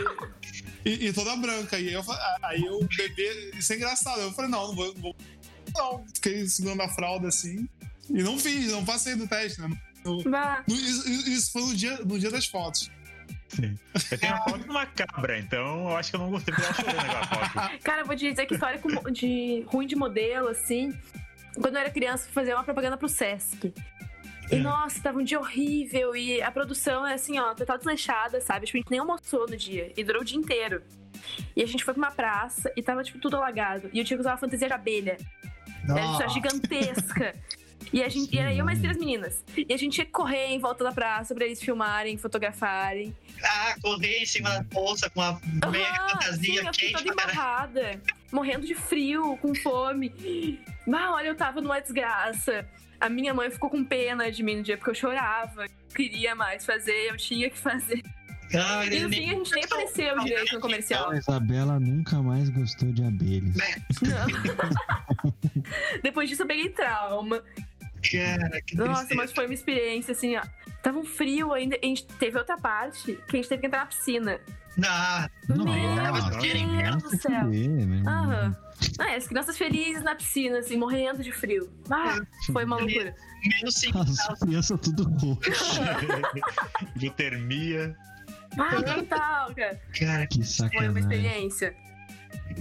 [0.84, 1.78] E, e toda branca.
[1.78, 2.04] E aí eu,
[2.42, 3.50] aí eu bebê.
[3.58, 4.20] Isso é engraçado.
[4.20, 4.94] Eu falei, não, não vou.
[4.94, 5.16] Não, vou,
[5.74, 6.04] não.
[6.14, 7.68] Fiquei segurando a fralda assim.
[8.08, 9.68] E não fiz, não passei do teste, né?
[10.16, 12.90] No- Isso, isso foi no dia, no dia das fotos.
[13.48, 13.74] sim.
[14.10, 16.82] Eu tenho uma foto de uma cabra, então eu acho que eu não gostei porque
[16.82, 17.78] naquela foto.
[17.82, 18.80] Cara, eu vou te dizer que história
[19.12, 20.92] de ruim de modelo, assim.
[21.60, 23.72] Quando eu era criança, fui fazer uma propaganda pro Sesc.
[24.50, 24.58] E É.
[24.58, 26.14] nossa, tava um dia horrível.
[26.16, 28.64] E a produção é assim, ó, total desleixada, sabe?
[28.66, 29.92] Tipo, a gente nem almoçou no dia.
[29.96, 30.82] E durou o dia inteiro.
[31.56, 33.90] E a gente foi pra uma praça e tava, tipo, tudo alagado.
[33.92, 35.18] E eu tinha que usar uma fantasia de abelha.
[35.84, 36.28] Era Nossa.
[36.28, 37.34] gigantesca.
[37.92, 39.42] E, a gente, e era eu mais três meninas.
[39.56, 43.16] E a gente que correr em volta da praça pra eles filmarem, fotografarem.
[43.42, 45.40] ah, correr em cima da bolsa com a
[45.70, 50.60] meia Aham, sim, fantasia eu fiquei quente toda amarrada, morrendo de frio, com fome.
[50.86, 52.68] Mas olha, eu tava numa desgraça.
[53.00, 55.64] A minha mãe ficou com pena de mim no dia porque eu chorava.
[55.64, 58.02] Eu queria mais fazer, eu tinha que fazer.
[58.54, 61.10] Ah, E no fim a gente nem apareceu direito no comercial.
[61.10, 63.56] A Isabela nunca mais gostou de abelhas.
[66.02, 67.42] Depois disso eu peguei trauma.
[68.02, 69.14] Cara, que Nossa, tristeza.
[69.16, 70.42] mas foi uma experiência assim, ó.
[70.82, 71.76] Tava um frio ainda.
[71.82, 74.40] A gente teve outra parte que a gente teve que entrar na piscina.
[74.76, 77.44] Não, Meu Nossa, Deus do céu.
[77.48, 78.02] né?
[78.06, 78.56] Aham.
[79.00, 81.68] Ah, as crianças felizes na piscina, assim, morrendo de frio.
[81.90, 82.20] Ah,
[82.52, 83.12] foi uma loucura.
[83.44, 85.80] menos 5 As crianças tudo roxo.
[86.94, 87.96] Hipotermia.
[88.58, 89.80] Ah, total, cara.
[89.98, 90.98] Cara, Que Foi uma sacanagem.
[91.00, 91.74] experiência.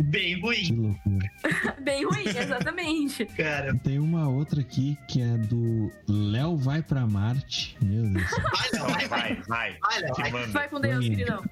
[0.04, 1.32] Bem Que ruim, loucura.
[1.84, 3.26] Bem ruim, exatamente.
[3.26, 3.74] cara.
[3.80, 7.78] Tem uma outra aqui que é do Léo Vai Pra Marte.
[7.82, 8.26] Meu Deus.
[8.30, 9.36] Vai, não, vai, vai.
[9.48, 10.32] Vai, Léo, vai.
[10.32, 10.48] manda.
[10.48, 11.44] Vai com Deus, queridão.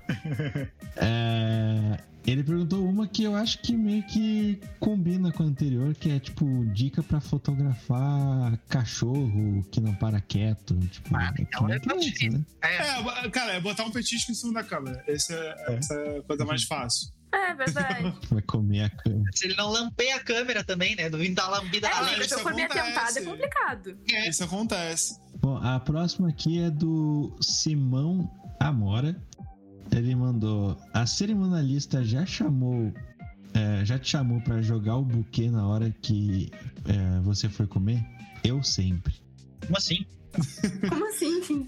[0.97, 6.09] É, Ele perguntou uma que eu acho que meio que combina com a anterior, que
[6.11, 10.75] é tipo dica pra fotografar cachorro que não para quieto.
[10.87, 12.31] Tipo, Ah, é que então nem é criança, fácil.
[12.31, 12.45] né?
[12.63, 15.03] É, É, cara, é botar um petisco em cima da câmera.
[15.07, 17.13] Essa é, essa é a coisa mais fácil.
[17.35, 18.13] É verdade.
[18.31, 19.31] Vai comer a câmera.
[19.33, 21.09] se ele não lampeia a câmera também, né?
[21.09, 22.13] Do vindo dar lambida na É, Ah, lente.
[22.15, 22.87] se eu isso for me acontece.
[22.89, 23.97] atentada, é complicado.
[24.29, 25.19] Isso acontece.
[25.39, 28.29] Bom, a próxima aqui é do Simão
[28.59, 29.15] Amora.
[29.91, 32.91] Ele mandou: A cerimonialista já chamou.
[33.53, 36.51] é, já te chamou pra jogar o buquê na hora que
[36.85, 38.03] é, você foi comer?
[38.43, 39.13] Eu sempre.
[39.65, 40.05] Como assim?
[40.89, 41.65] Como assim?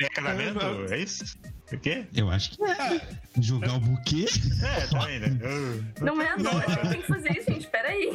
[0.00, 0.58] É casamento?
[0.90, 1.24] É isso?
[1.72, 2.04] O quê?
[2.14, 3.00] Eu acho que é.
[3.40, 4.26] Jogar o buquê?
[4.62, 5.38] É, também, né?
[5.40, 7.66] Eu- Não é a noiva que tem que fazer isso, gente.
[7.68, 8.10] Peraí.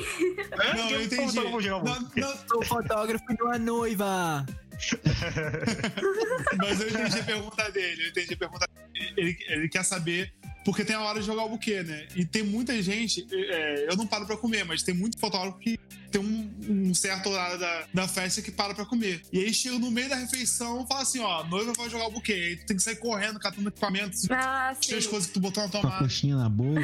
[0.76, 1.36] Não, eu entendi.
[1.36, 2.22] Não, buquê.
[2.22, 4.46] não, O fotógrafo e não a noiva.
[6.58, 8.04] mas eu entendi a pergunta dele.
[8.04, 9.14] Eu entendi a pergunta dele.
[9.18, 10.32] Ele, ele quer saber.
[10.68, 12.08] Porque tem a hora de jogar o buquê, né?
[12.14, 13.26] E tem muita gente.
[13.32, 15.80] é, eu não paro pra comer, mas tem muito fotógrafo que
[16.12, 16.52] tem um,
[16.90, 19.22] um certo horário da, da festa que para pra comer.
[19.32, 22.08] E aí chega no meio da refeição e fala assim: ó, a noiva vai jogar
[22.08, 22.34] o buquê.
[22.34, 25.64] Aí tu tem que sair correndo, catando equipamentos, Ah, cheio as coisas que tu botou
[25.64, 26.04] na Com a tomada.
[26.04, 26.82] coxinha na boca?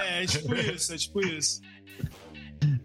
[0.00, 1.60] É, é tipo isso, é tipo isso.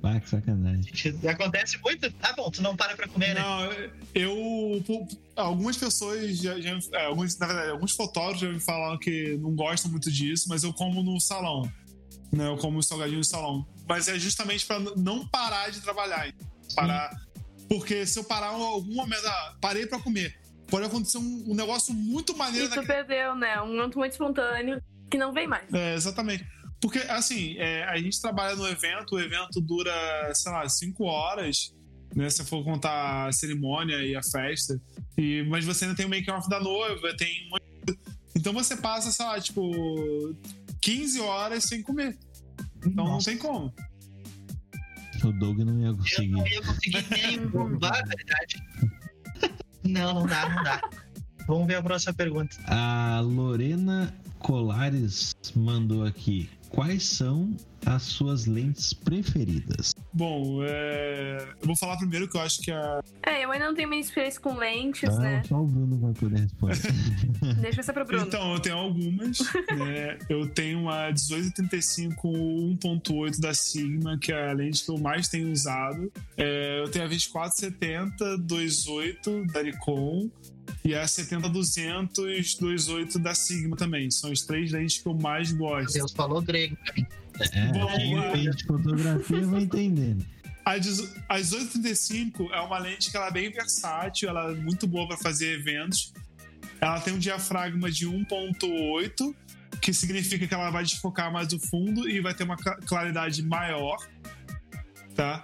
[0.06, 0.92] Vai, que sacanagem.
[1.28, 2.14] Acontece muito?
[2.22, 3.42] Ah, bom, tu não para pra comer, né?
[3.42, 3.72] Não,
[4.14, 4.84] eu.
[4.86, 6.60] pu- Algumas pessoas já.
[6.62, 10.48] já é, alguns, na verdade, alguns fotógrafos já me falaram que não gostam muito disso,
[10.48, 11.64] mas eu como no salão.
[12.32, 12.48] Né?
[12.48, 13.66] Eu como salgadinho no salão.
[13.90, 16.32] Mas é justamente pra não parar de trabalhar.
[16.76, 17.10] Parar.
[17.68, 20.40] Porque se eu parar em algum momento, ah, parei pra comer.
[20.68, 22.88] Pode acontecer um, um negócio muito maneiro tu naquele.
[23.06, 23.60] perdeu, né?
[23.62, 24.80] Um momento muito espontâneo
[25.10, 25.72] que não vem mais.
[25.74, 26.46] É, exatamente.
[26.86, 29.92] Porque, assim, é, a gente trabalha no evento, o evento dura,
[30.36, 31.74] sei lá, cinco horas,
[32.16, 32.30] né?
[32.30, 34.80] Se for contar a cerimônia e a festa.
[35.18, 37.50] E, mas você ainda tem o make-off da noiva, tem.
[38.36, 40.36] Então você passa, sei lá, tipo,
[40.80, 42.20] 15 horas sem comer.
[42.86, 43.74] Então não tem como.
[45.24, 46.28] O Doug não ia Eu conseguir.
[46.28, 48.62] não ia conseguir nem bombar, a verdade.
[49.84, 50.82] Não, não dá, não dá.
[51.48, 52.56] Vamos ver a próxima pergunta.
[52.68, 56.48] A Lorena Colares mandou aqui.
[56.76, 59.96] Quais são as suas lentes preferidas?
[60.12, 63.02] Bom, é, eu vou falar primeiro que eu acho que a.
[63.26, 65.44] É, eu ainda não tenho minha experiência com lentes, Ah, né?
[65.48, 66.82] Só o Bruno vai poder responder.
[67.62, 68.26] Deixa essa pro Bruno.
[68.26, 69.38] Então, eu tenho algumas.
[69.78, 70.18] né?
[70.30, 75.50] Eu tenho a 1835 1.8 da Sigma, que é a lente que eu mais tenho
[75.52, 76.12] usado.
[76.38, 80.30] É, eu tenho a 2470 2.8 da Nikon.
[80.84, 84.10] E a 70-200 2.8 da Sigma também.
[84.12, 85.94] São as três lentes que eu mais gosto.
[85.94, 87.06] Deus falou grego pra mim.
[87.54, 88.30] É, Bom, quem é.
[88.30, 90.26] entende de fotografia vai entendendo.
[90.64, 94.88] A 18- a 1835 é uma lente que ela é bem versátil, ela é muito
[94.88, 96.12] boa para fazer eventos.
[96.82, 99.36] Ela tem um diafragma de 1.8,
[99.82, 103.44] que significa que ela vai desfocar mais o fundo e vai ter uma cla- claridade
[103.44, 103.98] maior.
[105.16, 105.42] Tá?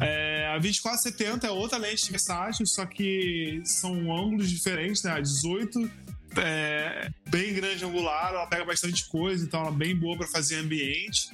[0.00, 5.12] É, a 2470 é outra lente versátil, só que são ângulos diferentes, né?
[5.12, 5.90] A 18
[6.38, 10.56] é bem grande angular, ela pega bastante coisa, então ela é bem boa para fazer
[10.56, 11.30] ambiente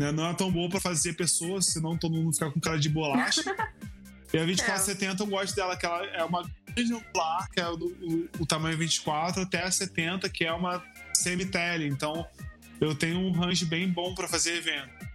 [0.00, 0.10] né?
[0.12, 3.42] Não é tão boa pra fazer pessoas, senão todo mundo fica com cara de bolacha.
[4.32, 6.42] e a 2470 eu gosto dela, que ela é uma
[6.74, 10.82] grande angular, que é o, o, o tamanho 24, até a 70, que é uma
[11.12, 11.86] semi-tele.
[11.86, 12.26] Então
[12.80, 15.09] eu tenho um range bem bom pra fazer evento.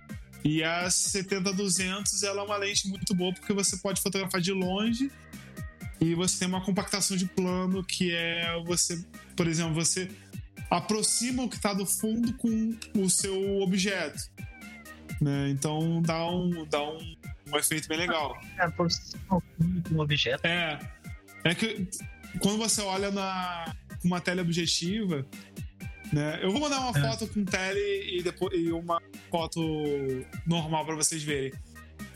[0.45, 5.11] E a 70-200 ela é uma lente muito boa porque você pode fotografar de longe
[5.99, 9.03] e você tem uma compactação de plano que é você,
[9.35, 10.07] por exemplo, você
[10.69, 14.29] aproxima o que está do fundo com o seu objeto.
[15.19, 15.49] Né?
[15.49, 17.15] Então dá um, dá um,
[17.51, 18.39] um efeito bem legal.
[18.59, 20.45] É, por cima com um objeto.
[20.45, 20.77] É.
[21.43, 21.87] É que
[22.39, 25.25] quando você olha na com uma teleobjetiva,
[26.11, 26.39] né?
[26.41, 29.61] Eu vou mandar uma foto com tele e depois e uma foto
[30.45, 31.53] normal para vocês verem.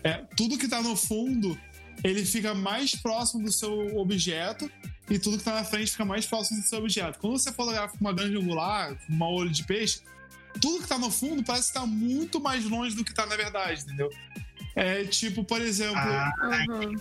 [0.04, 1.60] É, tudo que tá no fundo,
[2.04, 4.70] ele fica mais próximo do seu objeto
[5.10, 7.20] e tudo que tá na frente fica mais próximo do seu objeto.
[7.20, 10.02] Quando você fotografa com uma grande angular, com uma olho de peixe,
[10.62, 13.82] tudo que tá no fundo parece estar muito mais longe do que tá na verdade,
[13.82, 14.10] entendeu?
[14.76, 16.32] É tipo, por exemplo, Ah,
[16.70, 16.96] Uhum.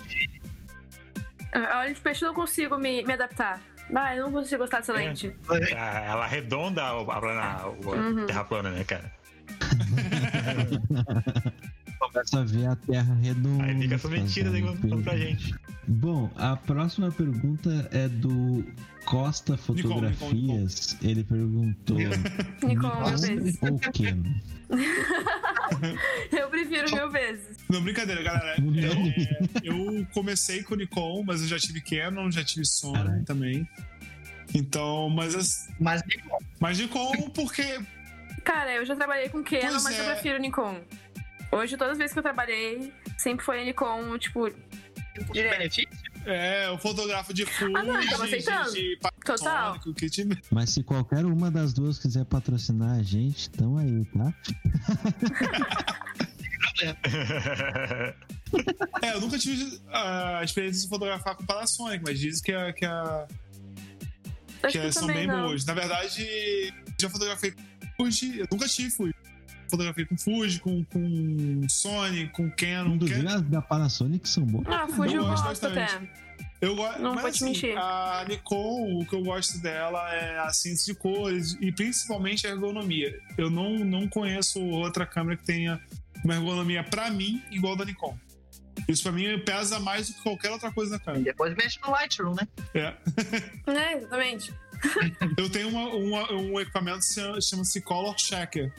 [1.53, 3.61] A olho de peixe eu não consigo me, me adaptar.
[3.95, 4.97] Ah, eu não consigo gostar dessa É.
[4.97, 5.35] lente.
[5.77, 8.27] Ah, Ela arredonda a, plana, o- a Uhum.
[8.27, 9.13] terra plana, né, cara?
[11.99, 13.65] Começa a ver a terra redonda.
[13.65, 15.55] Aí fica essa mentira aí fazendo contando pra gente.
[15.87, 18.65] Bom, a próxima pergunta é do
[19.09, 20.97] Costa Fotografias.
[21.03, 21.97] Ele perguntou:
[22.63, 23.59] Nikon, mil vezes.
[23.63, 24.35] ou Canon?
[26.31, 27.57] Eu prefiro mil vezes.
[27.69, 28.57] Não, brincadeira, galera.
[28.57, 33.67] É, eu comecei com Nikon, mas eu já tive Canon, já tive Sony também.
[34.55, 35.35] Então, mas.
[35.35, 36.39] as- Mas Nikon.
[36.61, 37.81] Mas Nikon, porque.
[38.45, 40.13] Cara, eu já trabalhei com Canon, Pois mas eu é.
[40.15, 40.81] prefiro Nikon.
[41.51, 44.51] Hoje, todas as vezes que eu trabalhei, sempre foi Nikon, tipo,
[45.33, 45.81] direto.
[46.29, 48.73] É, eu fotografo de Fuji, Ah, não, tamo de, aceitando.
[48.73, 49.77] de, de Total.
[49.87, 49.95] O.
[50.55, 54.35] Mas se qualquer uma das duas quiser patrocinar a gente, tamo aí, tá?
[59.03, 62.85] É, eu nunca tive a experiência de fotografar com Panasonic, mas dizem que, a, que,
[62.85, 63.27] a,
[64.63, 65.47] Acho que que são bem não.
[65.49, 65.65] boas.
[65.65, 69.15] Na verdade, já fotografei com Fuji, eu nunca tive Fuji.
[69.71, 72.95] Fotografei com Fuji, com, com Sony, com Canon.
[72.95, 74.67] Inclusive Canon- as da Panasonic são boas.
[74.69, 75.79] Ah, Fuji eu Eu gosto bastante.
[75.79, 76.29] até.
[76.61, 77.79] Eu gosto, Não mas vou te assim, mentir.
[77.79, 82.51] a Nikon, o que eu gosto dela é a síntese de cores e principalmente a
[82.51, 83.17] ergonomia.
[83.37, 85.81] Eu não, não conheço outra câmera que tenha
[86.25, 88.19] uma ergonomia pra mim igual a da Nikon.
[88.89, 91.25] Isso pra mim pesa mais do que qualquer outra coisa na câmera.
[91.25, 92.49] Depois mexe no Lightroom, né?
[92.75, 92.95] É.
[93.71, 94.53] É, exatamente.
[95.37, 98.73] Eu tenho uma- uma- um equipamento que se chama- chama-se Color Checker.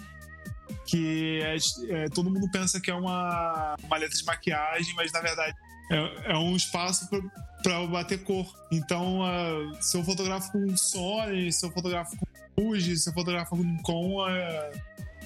[0.86, 1.58] Que é,
[1.90, 5.56] é, todo mundo pensa que é uma maleta de maquiagem, mas na verdade
[5.92, 7.10] é, é um espaço
[7.64, 8.46] para bater cor.
[8.72, 12.26] Então, ah, se eu fotografo com Sony, se eu fotografo com
[12.56, 14.72] Fuji, se eu fotografo com Nikon, ah,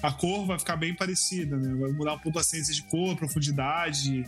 [0.02, 1.74] a cor vai ficar bem parecida, né?
[1.74, 4.24] Vai mudar um pouco a ciência de cor, profundidade,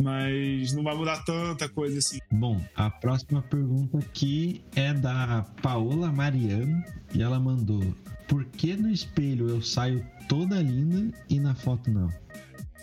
[0.00, 2.18] mas não vai mudar tanta coisa assim.
[2.30, 6.82] Bom, a próxima pergunta aqui é da Paola Mariano
[7.14, 7.82] e ela mandou:
[8.28, 12.12] Por que no espelho eu saio toda linda e na foto não?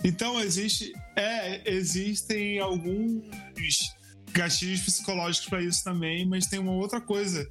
[0.04, 3.24] Então, existe, é, existem alguns
[4.32, 7.48] gatilhos psicológicos para isso também, mas tem uma outra coisa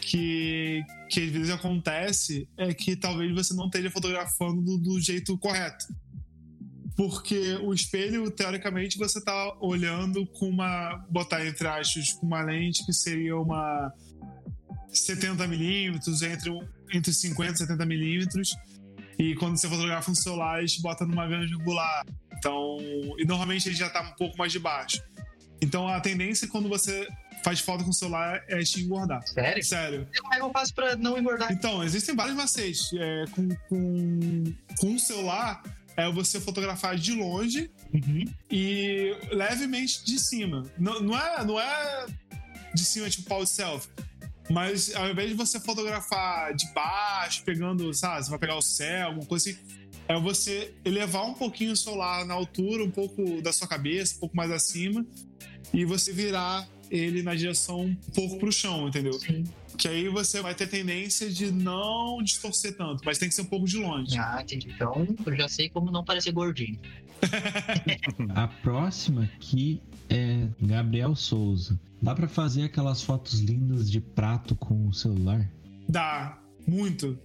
[0.00, 5.36] que, que às vezes acontece é que talvez você não esteja fotografando do, do jeito
[5.38, 5.86] correto.
[6.96, 11.04] Porque o espelho, teoricamente, você tá olhando com uma.
[11.10, 13.92] botar entre aspas, com uma lente que seria uma
[14.88, 16.50] 70 milímetros, entre,
[16.90, 18.56] entre 50 e 70 milímetros.
[19.18, 22.04] E quando você fotografa um celular, a gente bota numa grande angular.
[22.32, 22.78] Então.
[23.18, 25.02] E normalmente ele já tá um pouco mais de baixo.
[25.60, 27.08] Então a tendência quando você
[27.42, 29.26] faz foto com o celular é te engordar.
[29.26, 29.64] Sério?
[29.64, 30.08] Sério.
[30.20, 31.52] Como é que eu faço pra não engordar?
[31.52, 32.90] Então, existem vários macetes.
[32.94, 35.62] É, com, com, com o celular,
[35.96, 37.70] é você fotografar de longe
[38.50, 40.64] e levemente de cima.
[40.76, 42.06] Não, não, é, não é
[42.74, 43.88] de cima, tipo pau de selfie.
[44.48, 49.08] Mas ao invés de você fotografar de baixo, pegando, sabe, você vai pegar o céu,
[49.08, 49.58] alguma coisa assim,
[50.08, 54.20] é você elevar um pouquinho o celular na altura, um pouco da sua cabeça, um
[54.20, 55.04] pouco mais acima,
[55.72, 59.18] e você virar ele na direção um pouco pro chão, entendeu?
[59.76, 63.46] Que aí você vai ter tendência de não distorcer tanto, mas tem que ser um
[63.46, 64.16] pouco de longe.
[64.16, 64.70] Ah, entendi.
[64.70, 66.78] Então eu já sei como não parecer gordinho.
[68.34, 71.78] A próxima aqui é Gabriel Souza.
[72.00, 75.50] Dá pra fazer aquelas fotos lindas de prato com o celular?
[75.88, 77.18] Dá, muito.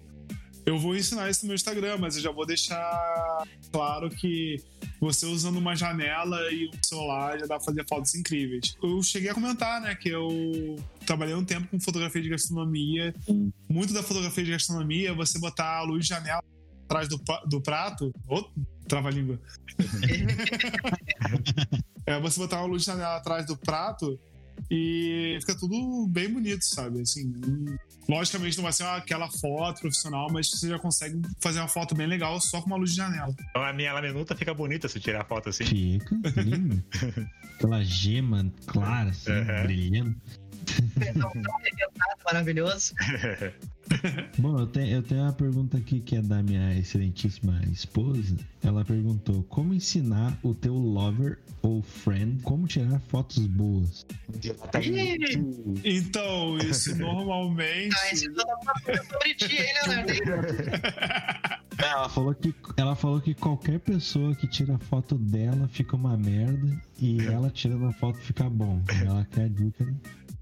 [0.66, 4.58] Eu vou ensinar isso no meu Instagram, mas eu já vou deixar claro que
[5.00, 8.76] você usando uma janela e um celular já dá pra fazer fotos incríveis.
[8.82, 10.76] Eu cheguei a comentar, né, que eu
[11.06, 13.14] trabalhei um tempo com fotografia de gastronomia.
[13.68, 16.44] Muito da fotografia de gastronomia é você botar a luz de janela
[16.86, 18.14] atrás do, do prato.
[18.88, 19.40] Trava-língua.
[22.06, 24.20] é você botar uma luz de janela atrás do prato
[24.70, 27.02] e fica tudo bem bonito, sabe?
[27.02, 27.32] Assim,
[28.08, 32.08] logicamente não vai ser aquela foto profissional, mas você já consegue fazer uma foto bem
[32.08, 33.34] legal só com uma luz de janela.
[33.50, 35.66] Então a minha laminuta fica bonita se tirar foto assim.
[35.66, 36.84] Fica, lindo.
[37.56, 39.64] Aquela gema clara, assim, Uhum.
[39.64, 40.16] brilhando.
[41.14, 42.94] Tão arrebentado, maravilhoso.
[44.38, 48.36] Bom, eu, te- eu tenho uma pergunta aqui que é da minha excelentíssima esposa.
[48.64, 54.06] Ela perguntou: como ensinar o teu lover ou friend como tirar fotos boas?
[55.84, 57.96] Então, isso normalmente.
[58.20, 60.62] Sobre ti, hein, Leonardo?
[61.82, 66.80] Ela falou que ela falou que qualquer pessoa que tira foto dela fica uma merda
[67.00, 68.84] e ela tirando a foto fica bom.
[69.04, 69.92] Ela quer a dica.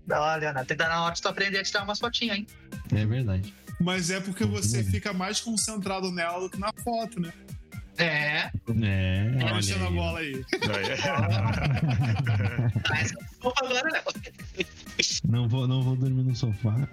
[0.10, 0.54] Né?
[0.66, 2.48] Tem que dar na hora de tu aprender a tirar umas fotinhas, hein?
[2.94, 3.54] É verdade.
[3.80, 7.32] Mas é porque você fica mais concentrado nela do que na foto, né?
[7.98, 8.50] É.
[8.82, 9.36] É.
[9.40, 10.46] Tá olha mexendo a bola aí.
[12.90, 14.04] Mas agora, Léo.
[15.28, 16.88] Não vou, não vou dormir no sofá.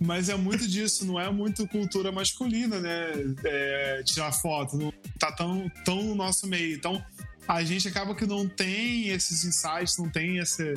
[0.00, 3.12] Mas é muito disso, não é muito cultura masculina, né?
[3.44, 6.74] É, tirar foto, não tá tão, tão no nosso meio.
[6.74, 7.02] Então,
[7.46, 10.74] a gente acaba que não tem esses insights, não tem essa,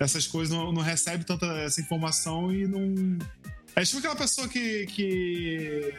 [0.00, 3.18] essas coisas, não, não recebe tanta essa informação e não.
[3.76, 5.94] É tipo aquela pessoa que, que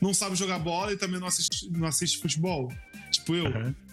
[0.00, 2.70] não sabe jogar bola e também não assiste, não assiste futebol.
[3.10, 3.44] Tipo eu.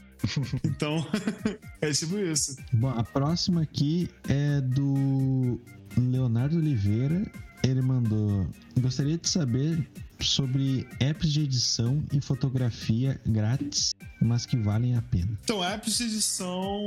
[0.63, 1.03] Então,
[1.81, 2.55] é tipo isso.
[2.73, 5.59] Bom, a próxima aqui é do
[5.97, 7.25] Leonardo Oliveira.
[7.63, 8.47] Ele mandou:
[8.79, 9.87] Gostaria de saber
[10.19, 15.37] sobre apps de edição e fotografia grátis, mas que valem a pena.
[15.43, 16.83] Então, apps de edição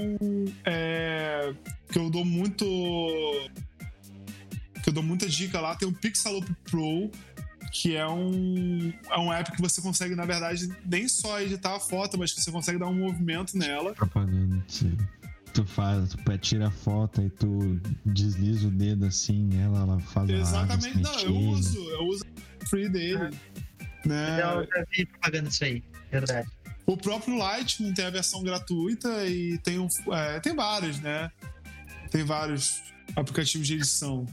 [0.65, 1.55] é,
[1.91, 2.65] que eu dou muito.
[4.83, 5.75] Que eu dou muita dica lá.
[5.77, 7.11] Tem o Pixaloop Pro,
[7.73, 11.81] que é um, é um app que você consegue, na verdade, nem só editar a
[11.81, 13.95] foto, mas que você consegue dar um movimento nela.
[13.95, 14.97] Propaganda aí.
[15.55, 20.28] Tu faz, tu tira a foto e tu desliza o dedo assim nela, ela faz
[20.28, 22.24] Exatamente, não, eu uso, eu uso
[22.60, 23.31] o free dele.
[24.05, 24.40] Né?
[24.43, 26.48] Eu já vi propaganda disso aí, verdade.
[26.86, 31.31] O próprio Lightroom tem a versão gratuita e tem, um, é, tem vários, né?
[32.10, 32.82] Tem vários
[33.16, 34.26] aplicativos de edição.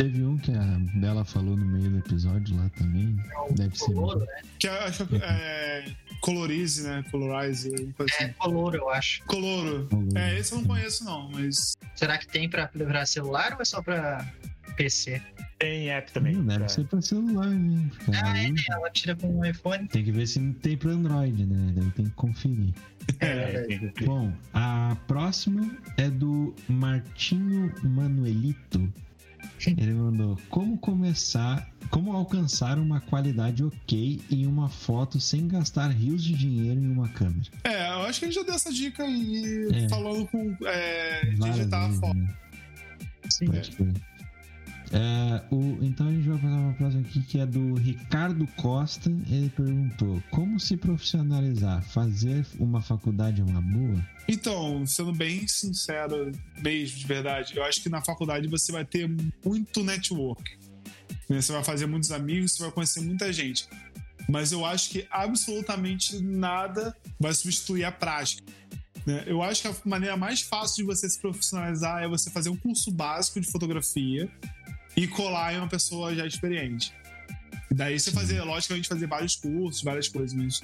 [0.00, 3.14] Teve um que a Bela falou no meio do episódio lá também.
[3.54, 3.84] Deve ser.
[3.92, 4.24] Coloro, bom.
[4.24, 4.42] né?
[4.58, 5.84] Que é, acho que é
[6.22, 7.04] Colorize, né?
[7.10, 7.68] Colorize,
[7.98, 8.32] É, assim.
[8.38, 9.22] Coloro, eu acho.
[9.26, 9.86] Coloro.
[10.14, 11.74] É, esse eu não conheço, não, mas.
[11.94, 14.26] Será que tem pra levar celular ou é só pra
[14.74, 15.20] PC?
[15.58, 16.34] Tem app também.
[16.34, 17.90] Hum, deve pra- ser pra celular, né?
[18.24, 18.62] Ah, é, né?
[18.70, 19.86] Ela tira com o iPhone.
[19.88, 21.72] Tem que ver se não tem pra Android, né?
[21.76, 22.72] Daí tem que conferir.
[23.18, 28.90] É, tem- Bom, a próxima é do Martinho Manuelito.
[29.76, 36.22] Ele mandou como começar, como alcançar uma qualidade ok em uma foto sem gastar rios
[36.24, 37.48] de dinheiro em uma câmera.
[37.64, 39.88] É, eu acho que a gente já deu essa dica aí, É.
[39.88, 40.56] falando com.
[40.66, 42.14] É, digitar a foto.
[42.16, 42.34] né?
[43.28, 43.46] Sim.
[43.46, 43.92] Pode crer.
[44.92, 49.08] É, o, então a gente vai fazer uma próxima aqui que é do Ricardo Costa.
[49.28, 51.82] Ele perguntou: Como se profissionalizar?
[51.84, 54.04] Fazer uma faculdade é uma boa?
[54.28, 59.08] Então, sendo bem sincero mesmo, de verdade, eu acho que na faculdade você vai ter
[59.44, 60.42] muito network.
[61.28, 61.40] né?
[61.40, 63.68] Você vai fazer muitos amigos, você vai conhecer muita gente.
[64.28, 68.42] Mas eu acho que absolutamente nada vai substituir a prática.
[69.06, 69.24] né?
[69.26, 72.56] Eu acho que a maneira mais fácil de você se profissionalizar é você fazer um
[72.56, 74.30] curso básico de fotografia
[74.96, 76.92] e colar em uma pessoa já experiente.
[77.70, 80.60] E daí você fazer, logicamente, fazer vários cursos, várias coisas, mas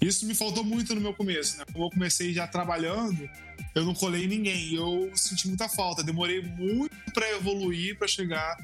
[0.00, 1.64] isso me faltou muito no meu começo, né?
[1.72, 3.28] Como eu comecei já trabalhando,
[3.74, 4.74] eu não colei ninguém.
[4.74, 6.04] Eu senti muita falta.
[6.04, 8.56] Demorei muito pra evoluir, pra chegar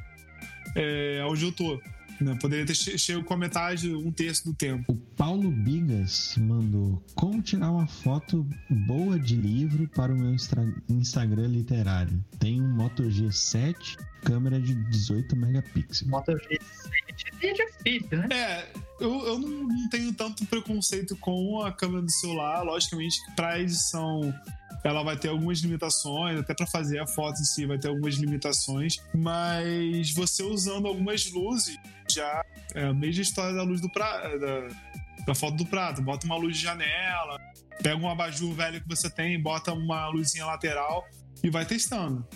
[0.77, 1.81] é, onde eu tô.
[2.24, 2.38] Né?
[2.40, 4.92] Poderia ter che- chego com a metade, um terço do tempo.
[4.92, 8.46] O Paulo Bigas mandou como tirar uma foto
[8.86, 10.34] boa de livro para o meu
[10.88, 12.24] Instagram literário.
[12.38, 16.02] Tem um Moto G7, câmera de 18 megapixels.
[16.10, 16.60] Moto G7
[17.42, 18.28] é difícil, né?
[18.32, 18.68] É,
[19.01, 22.62] eu, eu não, não tenho tanto preconceito com a câmera do celular.
[22.62, 24.32] Logicamente pra edição
[24.82, 28.16] ela vai ter algumas limitações, até pra fazer a foto em si vai ter algumas
[28.16, 31.78] limitações, mas você usando algumas luzes
[32.15, 34.69] já é a mesma história da luz do prato, da,
[35.27, 36.03] da foto do prato.
[36.03, 37.39] Bota uma luz de janela,
[37.82, 41.07] pega um abajur velho que você tem, bota uma luzinha lateral
[41.43, 42.27] e vai testando.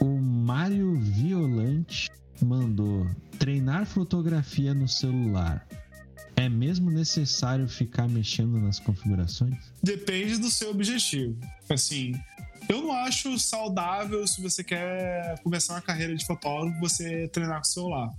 [0.00, 2.10] O Mário Violante
[2.42, 3.06] mandou
[3.38, 5.66] treinar fotografia no celular.
[6.36, 9.56] É mesmo necessário ficar mexendo nas configurações?
[9.82, 11.38] Depende do seu objetivo.
[11.70, 12.12] Assim,
[12.68, 17.66] eu não acho saudável se você quer começar uma carreira de fotógrafo você treinar com
[17.66, 18.10] o celular.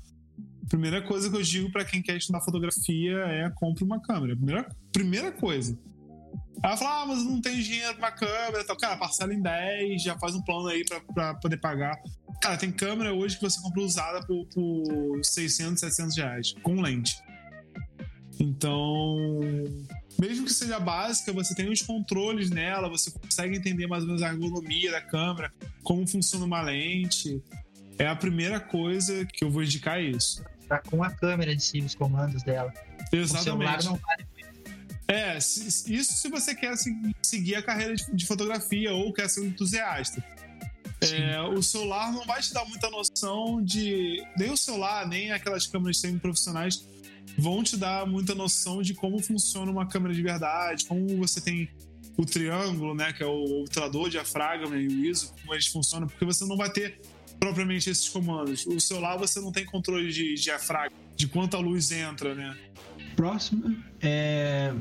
[0.70, 4.36] Primeira coisa que eu digo pra quem quer estudar fotografia é compre uma câmera.
[4.36, 5.78] Primeira, primeira coisa.
[6.64, 8.76] Ela fala, ah, mas não tenho dinheiro pra câmera e tal.
[8.76, 10.84] Cara, parcela em 10, já faz um plano aí
[11.14, 11.96] pra, poder pagar.
[12.42, 17.16] Cara, tem câmera hoje que você compra usada por, por 600, 700 reais, com lente.
[18.40, 19.18] Então,
[20.20, 24.24] mesmo que seja básica, você tem os controles nela, você consegue entender mais ou menos
[24.24, 27.42] a ergonomia da câmera, como funciona uma lente.
[27.98, 30.44] É a primeira coisa que eu vou indicar isso.
[30.68, 32.74] Tá com a câmera em si, os comandos dela.
[33.14, 33.86] O celular Exatamente.
[33.86, 34.26] não vale.
[35.08, 39.42] É, isso se você quer se- seguir a carreira de, de fotografia ou quer ser
[39.42, 40.24] um entusiasta.
[41.02, 44.24] É, o celular não vai te dar muita noção de.
[44.38, 46.88] Nem o celular, nem aquelas câmeras semi-profissionais
[47.38, 51.70] vão te dar muita noção de como funciona uma câmera de verdade, como você tem
[52.18, 56.24] o triângulo, né, que é o obturador, diafragma e o ISO, como eles funcionam, porque
[56.24, 57.02] você não vai ter
[57.40, 58.66] propriamente esses comandos.
[58.66, 62.58] O celular você não tem controle de diafragma, de quanta luz entra, né?
[63.16, 64.74] Próxima é,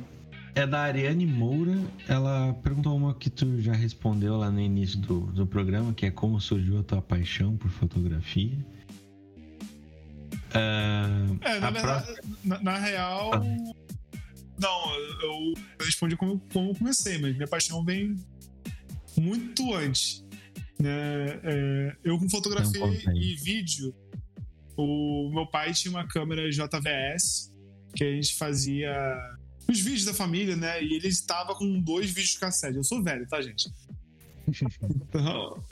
[0.55, 1.76] é da Ariane Moura.
[2.09, 6.10] Ela perguntou uma que tu já respondeu lá no início do, do programa, que é
[6.10, 8.56] como surgiu a tua paixão por fotografia.
[10.52, 13.31] Ah, É, na verdade, próxima- na, na real.
[13.35, 13.40] Ah.
[14.56, 18.16] Não, eu, respondi como, como eu comecei, mas minha paixão vem
[19.18, 20.23] muito antes.
[20.78, 21.40] Né?
[21.42, 22.82] É, eu com fotografia
[23.14, 23.94] e vídeo,
[24.76, 27.52] o meu pai tinha uma câmera JVS
[27.94, 28.92] que a gente fazia
[29.68, 30.82] os vídeos da família, né?
[30.82, 32.76] E ele estava com dois vídeos cassete.
[32.76, 33.70] Eu sou velho, tá, gente?
[34.84, 35.64] Então,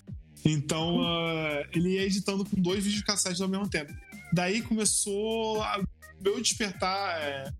[0.44, 3.92] então ah, ele ia editando com dois vídeos cassetes ao mesmo tempo.
[4.32, 5.82] Daí começou a
[6.20, 7.52] meu despertar, é,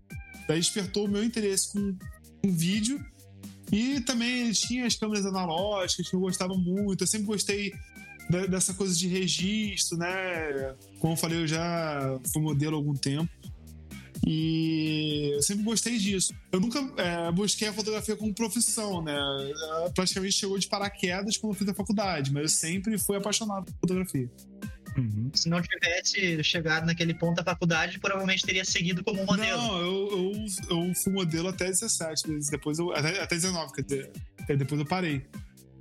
[0.47, 1.95] daí despertou o meu interesse com,
[2.41, 3.03] com vídeo
[3.71, 7.03] e também tinha as câmeras analógicas que eu gostava muito.
[7.03, 7.73] Eu sempre gostei
[8.49, 10.75] dessa coisa de registro, né?
[10.99, 13.29] Como eu falei, eu já fui modelo há algum tempo.
[14.25, 16.33] E eu sempre gostei disso.
[16.51, 19.19] Eu nunca é, busquei a fotografia como profissão, né?
[19.93, 23.73] Praticamente chegou de paraquedas quando eu fiz a faculdade, mas eu sempre fui apaixonado por
[23.81, 24.29] fotografia.
[25.33, 29.61] Se não tivesse chegado naquele ponto da faculdade, provavelmente teria seguido como modelo.
[29.61, 30.09] Não, eu,
[30.69, 34.11] eu, eu fui modelo até 17, mas depois eu, até, até 19, quer dizer,
[34.57, 35.25] depois eu parei.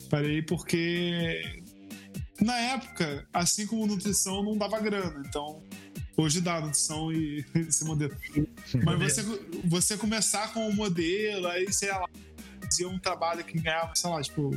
[0.09, 1.62] Parei porque
[2.40, 5.62] na época, assim como nutrição, não dava grana, então
[6.16, 8.16] hoje dá nutrição e ser modelo.
[8.84, 9.22] Mas você,
[9.64, 12.09] você começar com um modelo, aí sei lá,
[12.62, 14.51] fazia um trabalho que ganhava, sei lá, tipo,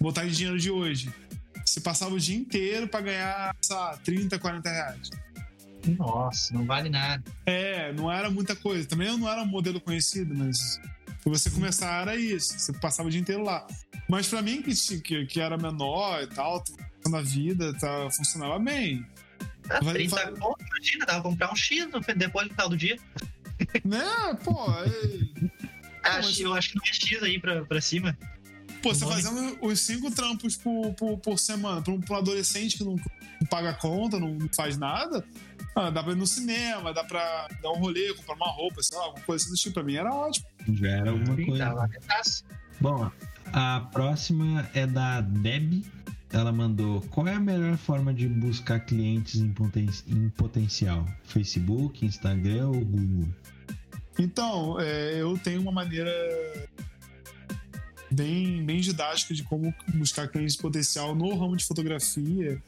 [0.00, 1.12] botar em dinheiro de hoje.
[1.70, 5.10] Você passava o dia inteiro pra ganhar, sei lá, 30, 40 reais.
[5.96, 7.22] Nossa, não vale nada.
[7.46, 8.88] É, não era muita coisa.
[8.88, 10.80] Também eu não era um modelo conhecido, mas
[11.22, 12.58] pra você começar era isso.
[12.58, 13.64] Você passava o dia inteiro lá.
[14.08, 16.62] Mas pra mim, que, que, que era menor e tal,
[17.08, 19.06] na vida, tá, funcionava bem.
[19.70, 22.68] Ah, Vai- 30 vai- conto, imagina, dava pra comprar um X no- depois do final
[22.68, 22.98] do dia.
[23.84, 24.04] Né?
[24.42, 25.50] Pô, é-
[26.02, 28.18] Ah, mas- Eu acho que não é X aí pra, pra cima.
[28.82, 32.78] Pô você fazendo os cinco trampos por, por, por semana pra um, pra um adolescente
[32.78, 35.24] que não, não paga conta, não, não faz nada,
[35.74, 38.96] ah, dá pra ir no cinema, dá pra dar um rolê, comprar uma roupa, sei
[38.98, 39.74] lá, alguma coisa assim do tipo.
[39.74, 40.46] Pra mim era ótimo.
[40.72, 41.90] Já era alguma Sim, coisa.
[42.80, 43.10] Bom,
[43.52, 45.84] a próxima é da Deb.
[46.32, 51.06] ela mandou: qual é a melhor forma de buscar clientes em, poten- em potencial?
[51.24, 53.28] Facebook, Instagram ou Google?
[54.18, 56.10] Então, é, eu tenho uma maneira
[58.10, 62.62] bem, bem didática de como buscar clientes de potencial no ramo de fotografia,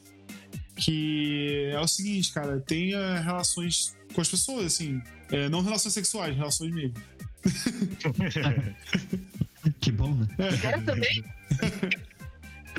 [0.77, 5.01] que é o seguinte, cara, tenha relações com as pessoas, assim,
[5.31, 6.95] é, não relações sexuais, relações mesmo.
[9.81, 10.27] Que bom, né?
[10.61, 11.25] Quero também.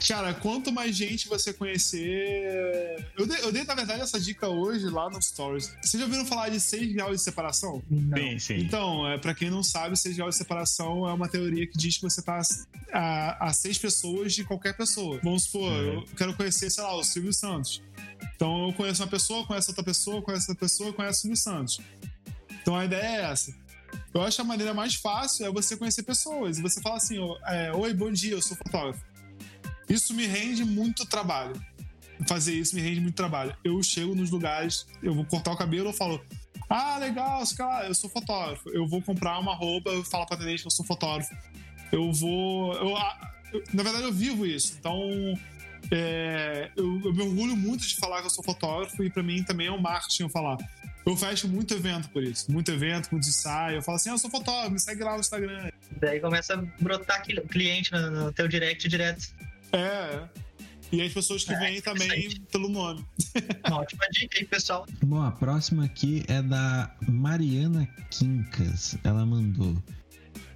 [0.08, 3.06] Cara, quanto mais gente você conhecer.
[3.18, 5.74] Eu dei, eu dei, na verdade, essa dica hoje lá no Stories.
[5.82, 7.82] Vocês já ouviram falar de 6 graus de separação?
[7.90, 8.56] Sim, sim.
[8.58, 11.96] Então, é, para quem não sabe, 6 graus de separação é uma teoria que diz
[11.96, 12.42] que você tá
[12.92, 15.20] a, a seis pessoas de qualquer pessoa.
[15.24, 15.94] Vamos supor, Uhum.
[15.94, 17.82] eu quero conhecer, sei lá, o Silvio Santos.
[18.36, 21.80] Então eu conheço uma pessoa, conheço outra pessoa, conheço outra pessoa, conheço o Silvio Santos.
[22.62, 23.54] Então a ideia é essa.
[24.14, 26.58] Eu acho que a maneira mais fácil é você conhecer pessoas.
[26.58, 29.00] E você fala assim, é, oi, bom dia, eu sou fotógrafo.
[29.94, 31.54] Isso me rende muito trabalho.
[32.28, 33.56] Fazer isso me rende muito trabalho.
[33.64, 36.24] Eu chego nos lugares, eu vou cortar o cabelo, eu falo,
[36.70, 38.70] ah, legal, sei lá, eu sou fotógrafo.
[38.70, 41.34] Eu vou comprar uma roupa, eu falo pra atendente que eu sou fotógrafo.
[41.92, 42.74] Eu vou.
[42.76, 42.98] eu-
[43.54, 44.76] eu- na verdade, eu vivo isso.
[44.80, 44.98] Então,
[45.92, 49.44] é, eu, eu me orgulho muito de falar que eu sou fotógrafo e pra mim
[49.44, 50.58] também é um marketing eu falar.
[51.06, 52.50] Eu fecho muito evento por isso.
[52.52, 53.76] Muito evento, muito ensaio.
[53.78, 55.70] Eu falo assim, ah, eu sou fotógrafo, me segue lá no Instagram.
[56.00, 59.28] Daí começa a brotar cliente no, no teu direct direto.
[59.74, 60.24] É.
[60.92, 62.42] E as pessoas que É, vêm também interessante.
[62.52, 63.04] pelo nome.
[63.68, 64.86] Uma ótima dica aí, pessoal.
[65.04, 68.96] Bom, a próxima aqui é da Mariana Quincas.
[69.04, 69.76] Ela mandou.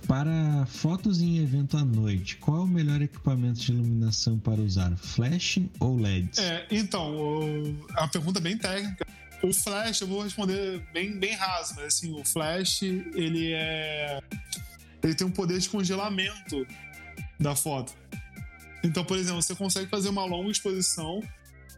[0.07, 4.95] Para fotos em evento à noite, qual é o melhor equipamento de iluminação para usar?
[4.95, 6.38] Flash ou LEDs?
[6.39, 9.06] É, então, o- é uma pergunta bem técnica.
[9.44, 14.19] O Flash, eu vou responder bem, bem raso, mas assim, o Flash, ele é.
[15.03, 16.65] Ele tem um poder de congelamento
[17.39, 17.94] da foto.
[18.84, 21.22] Então, por exemplo, você consegue fazer uma longa exposição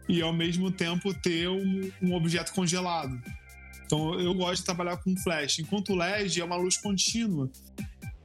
[0.08, 3.20] e ao mesmo tempo ter um, um objeto congelado.
[3.84, 5.58] Então, eu gosto de trabalhar com flash.
[5.58, 7.50] Enquanto o LED é uma luz contínua.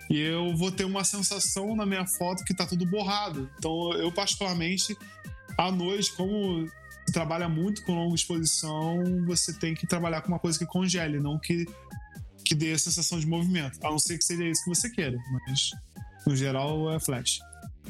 [0.10, 3.50] E eu vou ter uma sensação na minha foto que tá tudo borrado.
[3.58, 4.96] Então, eu particularmente,
[5.58, 6.70] à noite, como
[7.12, 11.40] trabalha muito com longa exposição, você tem que trabalhar com uma coisa que congele, não
[11.40, 11.66] que,
[12.44, 13.80] que dê a sensação de movimento.
[13.84, 15.72] A não ser que seja isso que você queira, mas
[16.28, 17.40] no geral é flash.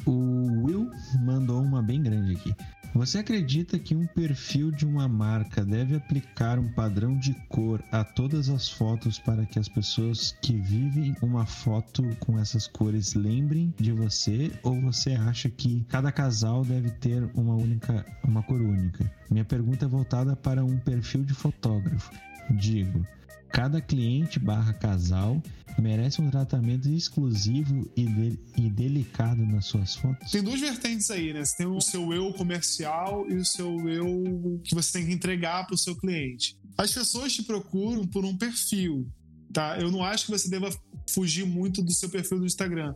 [0.04, 0.90] O Will
[1.24, 2.54] mandou uma bem grande aqui.
[2.96, 8.02] Você acredita que um perfil de uma marca deve aplicar um padrão de cor a
[8.02, 13.74] todas as fotos para que as pessoas que vivem uma foto com essas cores lembrem
[13.78, 14.50] de você?
[14.62, 19.10] Ou você acha que cada casal deve ter uma única, uma cor única?
[19.30, 22.10] Minha pergunta é voltada para um perfil de fotógrafo.
[22.50, 23.06] Digo,
[23.50, 25.42] cada cliente barra casal
[25.78, 30.30] merece um tratamento exclusivo e, de- e delicado nas suas fotos?
[30.30, 31.44] Tem duas vertentes aí, né?
[31.44, 35.66] Você tem o seu eu comercial e o seu eu que você tem que entregar
[35.66, 36.56] para o seu cliente.
[36.78, 39.06] As pessoas te procuram por um perfil,
[39.52, 39.78] tá?
[39.78, 40.70] Eu não acho que você deva
[41.10, 42.94] fugir muito do seu perfil do Instagram.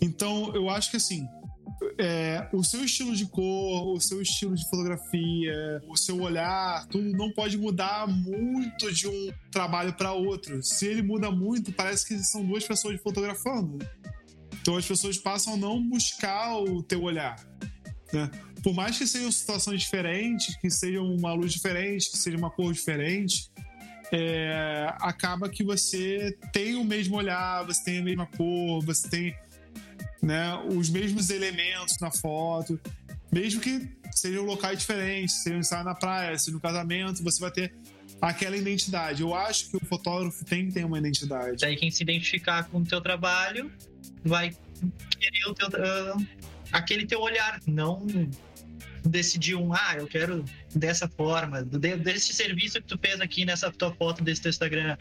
[0.00, 1.26] Então, eu acho que assim,
[1.98, 7.10] é, o seu estilo de cor, o seu estilo de fotografia, o seu olhar, tudo
[7.10, 10.62] não pode mudar muito de um trabalho para outro.
[10.62, 13.78] Se ele muda muito, parece que são duas pessoas fotografando.
[14.60, 17.36] Então as pessoas passam a não buscar o teu olhar.
[18.12, 18.30] né?
[18.62, 22.72] Por mais que sejam situações diferentes, que seja uma luz diferente, que seja uma cor
[22.72, 23.50] diferente,
[24.10, 29.34] é, acaba que você tem o mesmo olhar, você tem a mesma cor, você tem
[30.24, 32.80] né, os mesmos elementos na foto.
[33.32, 37.50] Mesmo que sejam locais diferentes, seja um ensaio na praia, seja no casamento, você vai
[37.50, 37.74] ter
[38.20, 39.22] aquela identidade.
[39.22, 41.58] Eu acho que o fotógrafo tem que ter uma identidade.
[41.60, 43.70] Daí quem se identificar com o teu trabalho
[44.24, 44.56] vai
[45.18, 46.16] querer o teu, ah,
[46.72, 48.06] aquele teu olhar, não
[49.04, 50.44] decidir um, ah, eu quero
[50.74, 54.96] dessa forma, de- desse serviço que tu fez aqui nessa tua foto desse teu Instagram.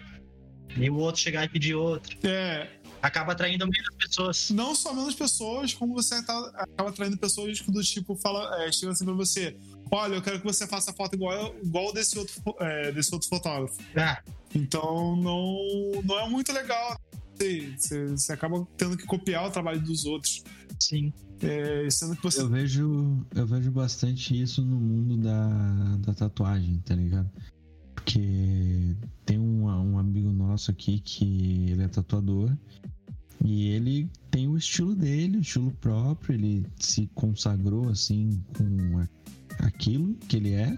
[0.76, 2.18] E o outro chegar e pedir outro.
[2.28, 2.68] É,
[3.04, 4.50] Acaba atraindo menos pessoas.
[4.50, 8.94] não só menos pessoas, como você tá- acaba atraindo pessoas do tipo fala, é, chega
[8.94, 9.56] assim pra você:
[9.92, 13.78] olha, eu quero que você faça foto igual, igual desse, outro, é, desse outro fotógrafo.
[13.96, 14.24] Ah,
[14.56, 15.58] Então não,
[16.04, 16.98] não é muito legal.
[17.36, 20.42] Você, você- você acaba tendo que copiar o trabalho dos outros.
[20.80, 21.12] sim.
[21.42, 22.40] É, sendo que você.
[22.40, 27.30] Eu vejo, eu vejo bastante isso no mundo da, da tatuagem, tá ligado?
[28.04, 32.52] Porque tem um, um amigo nosso aqui que ele é tatuador
[33.44, 39.08] e ele tem o estilo dele, o estilo próprio, ele se consagrou assim com
[39.60, 40.78] aquilo que ele é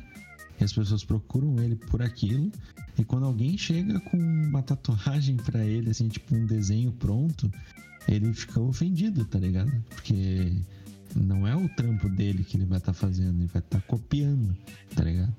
[0.59, 2.51] e as pessoas procuram ele por aquilo.
[2.97, 7.51] E quando alguém chega com uma tatuagem pra ele, assim, tipo um desenho pronto,
[8.07, 9.71] ele fica ofendido, tá ligado?
[9.89, 10.53] Porque
[11.15, 14.55] Não é o trampo dele que ele vai estar fazendo, ele vai estar copiando,
[14.93, 15.33] tá ligado?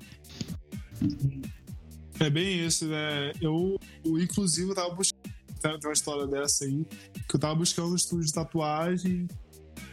[2.19, 3.31] É bem isso, né?
[3.41, 5.27] Eu, eu, inclusive, eu tava buscando.
[5.61, 6.85] Tem uma história dessa aí.
[7.27, 9.27] Que eu tava buscando um estúdio de tatuagem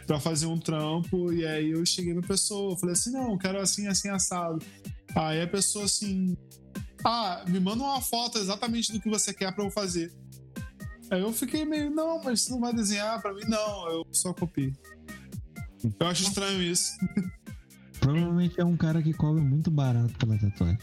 [0.05, 1.31] pra fazer um trampo.
[1.31, 4.63] E aí eu cheguei na pessoa, falei assim: não, quero assim, assim, assado.
[5.15, 6.35] Aí a pessoa assim.
[7.03, 10.11] Ah, me manda uma foto exatamente do que você quer pra eu fazer.
[11.11, 13.43] Aí eu fiquei meio, não, mas você não vai desenhar pra mim?
[13.47, 14.73] Não, eu só copio.
[15.99, 16.93] Eu acho estranho isso.
[17.99, 20.79] Provavelmente é um cara que cobra muito barato pela tatuagem.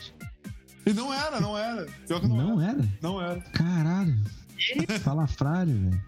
[0.84, 1.86] E não era, não era.
[2.06, 2.72] Pior que não, Não era.
[2.78, 2.88] era?
[3.00, 3.40] Não era.
[3.52, 4.16] Caralho.
[5.02, 6.02] Salafrário, velho.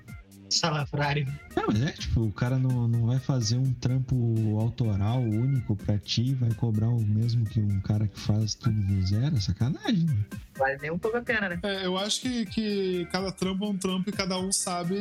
[0.50, 1.26] Salafrário.
[1.56, 5.98] Não, mas é tipo, o cara não, não vai fazer um trampo autoral único pra
[5.98, 10.04] ti, vai cobrar o mesmo que um cara que faz tudo do zero, é sacanagem.
[10.04, 10.24] né?
[10.56, 11.58] Vale nem um pouco a pena, né?
[11.62, 14.96] É, eu acho que, que cada trampo é um trampo e cada um sabe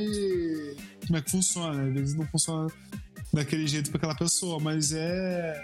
[1.05, 1.73] como é que funciona.
[1.83, 1.87] né?
[1.89, 2.67] Às vezes não funciona
[3.31, 5.61] daquele jeito pra aquela pessoa, mas é.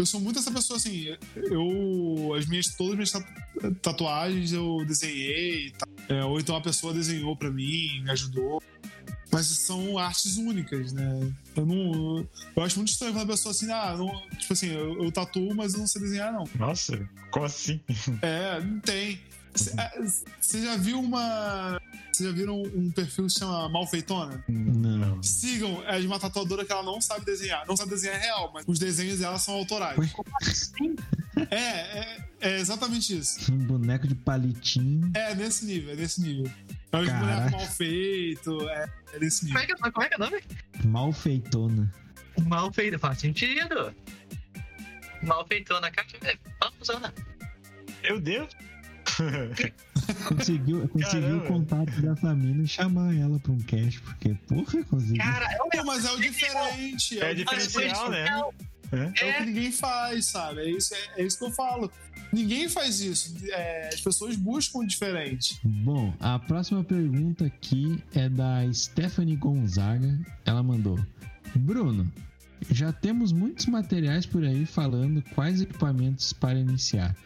[0.00, 1.14] Eu sou muito essa pessoa assim.
[1.36, 2.32] Eu.
[2.34, 2.68] As minhas.
[2.68, 5.88] Todas as minhas tatu- tatuagens eu desenhei e tal.
[6.08, 8.62] É, ou então a pessoa desenhou pra mim, me ajudou.
[9.30, 11.30] Mas são artes únicas, né?
[11.54, 12.26] Eu não.
[12.56, 14.08] Eu acho muito estranho quando a pessoa assim, ah, não,
[14.38, 16.44] tipo assim, eu, eu tatuo, mas eu não sei desenhar, não.
[16.58, 17.78] Nossa, como assim?
[18.22, 19.20] É, não tem.
[19.54, 21.80] Você já viu uma.
[22.12, 24.44] Vocês já viram um perfil que se chama Malfeitona?
[24.48, 25.22] Não.
[25.22, 27.66] Sigam, é de uma tatuadora que ela não sabe desenhar.
[27.66, 30.12] Não sabe desenhar real, mas os desenhos dela são autorais.
[31.50, 33.52] É, é, é exatamente isso.
[33.52, 35.10] Um boneco de palitinho.
[35.14, 36.50] É nesse nível, é nesse nível.
[36.92, 39.62] É um boneco mal feito, é, é nesse Como nível.
[39.62, 40.42] é que, como é, que é o nome?
[40.84, 41.94] Mal-feitona.
[42.46, 43.94] Mal feito, faz sentido.
[45.22, 46.06] Mal feitona, cara.
[46.22, 47.14] é, Vamos, Ana.
[48.02, 48.48] Meu Deus!
[50.26, 55.22] Conseguiu, conseguiu o contato dessa mina e chamar ela pra um cast, porque, porra, conseguiu.
[55.22, 57.20] Cara, é o Pô, mas é o diferente.
[57.20, 58.26] É o diferencial, né?
[58.92, 60.62] É o que ninguém faz, sabe?
[60.62, 61.90] É isso, é, é isso que eu falo.
[62.32, 63.34] Ninguém faz isso.
[63.50, 65.58] É, as pessoas buscam o diferente.
[65.64, 70.18] Bom, a próxima pergunta aqui é da Stephanie Gonzaga.
[70.44, 70.98] Ela mandou:
[71.54, 72.10] Bruno,
[72.70, 77.16] já temos muitos materiais por aí falando quais equipamentos para iniciar.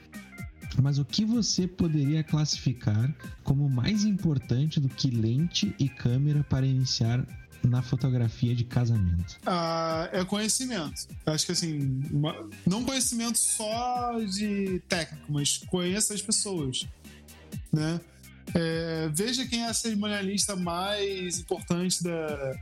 [0.83, 6.67] Mas o que você poderia classificar como mais importante do que lente e câmera para
[6.67, 7.25] iniciar
[7.63, 9.39] na fotografia de casamento?
[9.47, 11.07] Ah, é conhecimento.
[11.25, 16.87] Acho que assim, uma- não conhecimento só de técnico, mas conheça as pessoas,
[17.73, 18.01] né?
[18.55, 22.55] É, veja quem é a cerimonialista mais importante da,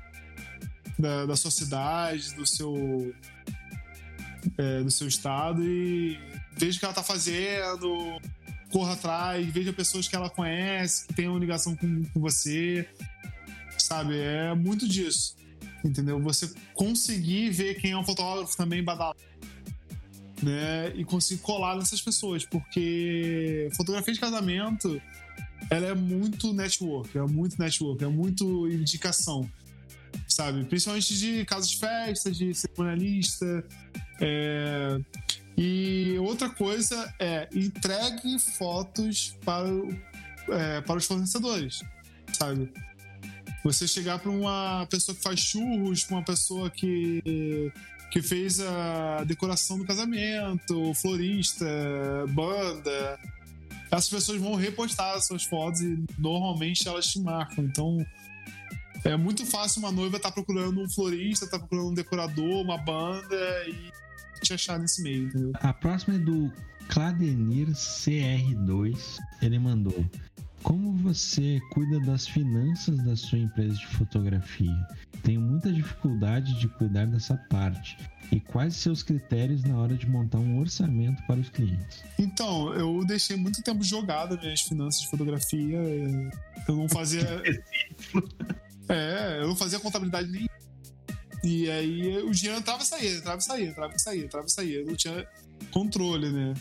[0.98, 3.12] da, da sua cidade, do seu,
[4.56, 6.16] é, do seu estado e
[6.56, 8.20] veja o que ela tá fazendo,
[8.70, 12.88] corra atrás, veja pessoas que ela conhece, que tenham ligação com, com você,
[13.78, 14.18] sabe?
[14.18, 15.36] É muito disso
[15.84, 16.20] entendeu?
[16.20, 19.18] Você conseguir ver quem é um fotógrafo também badalado,
[20.42, 20.92] né?
[20.94, 25.00] E conseguir colar nessas pessoas, porque fotografia de casamento
[25.70, 29.48] ela é muito network, é muito network, é muito indicação,
[30.28, 30.64] sabe?
[30.64, 33.64] Principalmente de casas de festa, de cerimonialista.
[34.20, 35.00] é,
[35.56, 39.68] E outra coisa é entregue fotos para,
[40.48, 41.82] é, para os fornecedores,
[42.32, 42.72] sabe?
[43.64, 47.70] Você chegar para uma pessoa que faz churros, para uma pessoa que,
[48.10, 51.66] que fez a decoração do casamento, florista,
[52.30, 53.20] banda.
[53.90, 57.64] Essas pessoas vão repostar as suas fotos e normalmente elas te marcam.
[57.64, 58.04] Então
[59.04, 63.36] é muito fácil uma noiva estar procurando um florista, estar procurando um decorador, uma banda
[63.68, 63.92] e
[64.42, 65.52] te achar nesse meio, entendeu?
[65.54, 66.52] A próxima é do
[66.88, 69.18] Cladenir CR2.
[69.40, 70.04] Ele mandou:
[70.62, 74.86] Como você cuida das finanças da sua empresa de fotografia?
[75.22, 77.96] Tenho muita dificuldade de cuidar dessa parte.
[78.32, 82.02] E quais seus critérios na hora de montar um orçamento para os clientes?
[82.18, 85.78] Então, eu deixei muito tempo jogado minhas finanças de fotografia.
[86.66, 87.22] Eu não fazia.
[88.88, 90.48] é, eu não fazia contabilidade nem.
[91.42, 94.50] E aí o dinheiro entrava e saía, entrava e saía, entrava e saía, entrava e
[94.50, 94.84] saía.
[94.84, 95.26] Não tinha
[95.70, 96.54] controle, né?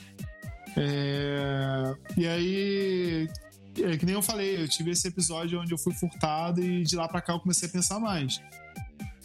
[0.75, 3.29] É, E aí.
[3.77, 6.93] É que nem eu falei, eu tive esse episódio onde eu fui furtado e de
[6.97, 8.41] lá pra cá eu comecei a pensar mais.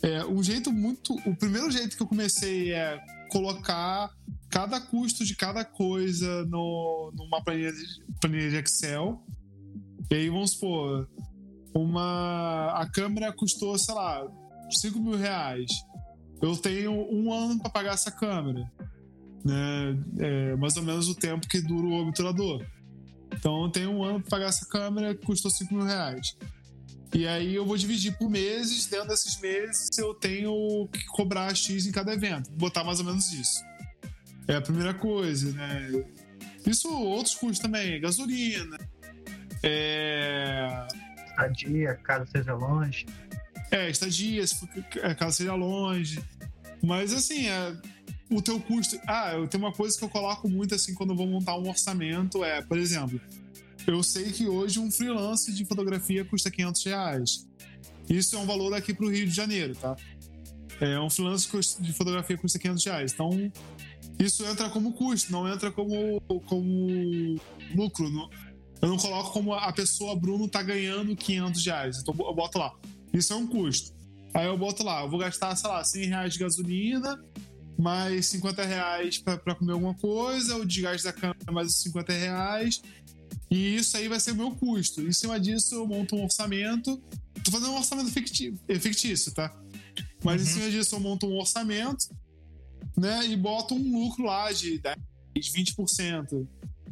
[0.02, 1.14] É, um jeito muito.
[1.28, 4.10] O primeiro jeito que eu comecei é colocar
[4.48, 7.84] cada custo de cada coisa no, numa planilha de,
[8.20, 9.20] planilha de Excel.
[10.10, 11.08] E aí, vamos supor,
[11.74, 14.24] uma, a câmera custou, sei lá,
[14.70, 15.70] 5 mil reais.
[16.40, 18.70] Eu tenho um ano para pagar essa câmera.
[19.44, 19.98] Né?
[20.18, 22.64] É mais ou menos o tempo que dura o obturador.
[23.32, 26.36] Então eu tenho um ano para pagar essa câmera que custou 5 mil reais.
[27.14, 31.86] E aí eu vou dividir por meses, dentro desses meses eu tenho que cobrar X
[31.86, 32.48] em cada evento.
[32.51, 33.64] Vou botar mais ou menos isso.
[34.48, 36.05] É a primeira coisa, né?
[36.66, 38.76] Isso outros custos também, gasolina.
[39.62, 40.86] É.
[41.30, 43.06] Estadia, caso seja longe.
[43.70, 44.56] É, estadia, se
[45.02, 46.22] é, caso seja longe.
[46.82, 47.76] Mas assim, é,
[48.30, 48.98] o teu custo.
[49.06, 51.68] Ah, eu tenho uma coisa que eu coloco muito assim quando eu vou montar um
[51.68, 52.44] orçamento.
[52.44, 53.20] É, por exemplo,
[53.86, 57.48] eu sei que hoje um freelance de fotografia custa 500 reais.
[58.09, 59.97] Isso é um valor aqui pro Rio de Janeiro, tá?
[60.80, 61.48] É, um freelance
[61.80, 63.12] de fotografia custa 500 reais.
[63.12, 63.52] Então,
[64.18, 67.36] isso entra como custo, não entra como, como
[67.74, 68.06] lucro.
[68.80, 71.98] eu não coloco como a pessoa Bruno tá ganhando 500 reais.
[72.01, 72.72] Então, eu boto lá.
[73.16, 73.94] Isso é um custo.
[74.34, 77.18] Aí eu boto lá, eu vou gastar, sei lá, 100 reais de gasolina,
[77.78, 82.12] mais 50 reais pra, pra comer alguma coisa, o desgaste da câmera mais os 50
[82.12, 82.82] reais.
[83.51, 85.01] E isso aí vai ser o meu custo.
[85.01, 87.02] Em cima disso, eu monto um orçamento.
[87.43, 89.55] Tô fazendo um orçamento fictício, fictício tá?
[90.22, 92.09] Mas em cima disso, eu monto um orçamento,
[92.97, 93.26] né?
[93.26, 94.97] E boto um lucro lá de 10,
[95.36, 96.47] 20%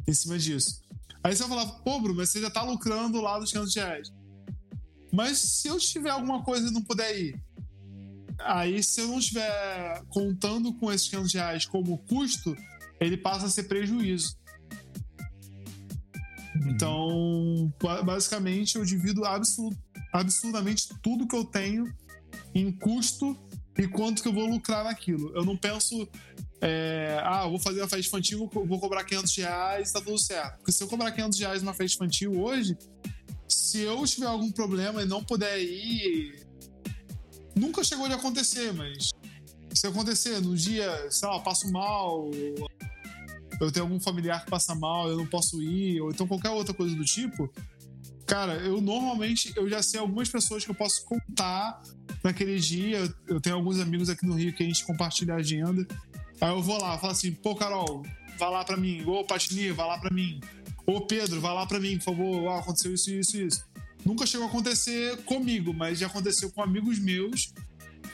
[0.07, 0.81] em cima disso.
[1.23, 4.24] Aí você vai falar, pô, Bruno, mas você já tá lucrando lá dos 500 reais.
[5.15, 7.41] Mas se eu tiver alguma coisa e não puder ir,
[8.39, 12.55] aí se eu não estiver contando com esses 500 reais como custo,
[12.99, 14.37] ele passa a ser prejuízo.
[16.67, 19.77] Então, ba- basicamente, eu divido absurd-
[20.13, 21.93] absurdamente tudo que eu tenho
[22.53, 23.37] em custo
[23.77, 25.31] e quanto que eu vou lucrar naquilo.
[25.35, 26.07] Eu não penso,
[26.61, 30.57] é, ah, vou fazer uma festa infantil, vou cobrar 500 reais, tá tudo certo.
[30.57, 32.77] Porque se eu cobrar 500 reais numa festa infantil hoje,
[33.75, 36.47] se eu tiver algum problema e não puder ir,
[37.53, 39.09] nunca chegou de acontecer, mas
[39.73, 42.31] se acontecer no dia, sei lá, passo mal,
[43.59, 46.73] eu tenho algum familiar que passa mal, eu não posso ir, ou então qualquer outra
[46.73, 47.51] coisa do tipo,
[48.25, 51.83] cara, eu normalmente eu já sei algumas pessoas que eu posso contar
[52.23, 53.13] naquele dia.
[53.27, 55.85] Eu tenho alguns amigos aqui no Rio que a gente compartilha a agenda.
[56.39, 58.03] Aí eu vou lá, falo assim, pô, Carol,
[58.39, 59.03] vai lá pra mim.
[59.05, 60.39] Ô, Patini, vai lá pra mim.
[60.85, 62.47] Ô, Pedro, vai lá pra mim, por favor.
[62.49, 63.65] Ah, aconteceu isso, isso, isso.
[64.05, 67.53] Nunca chegou a acontecer comigo, mas já aconteceu com amigos meus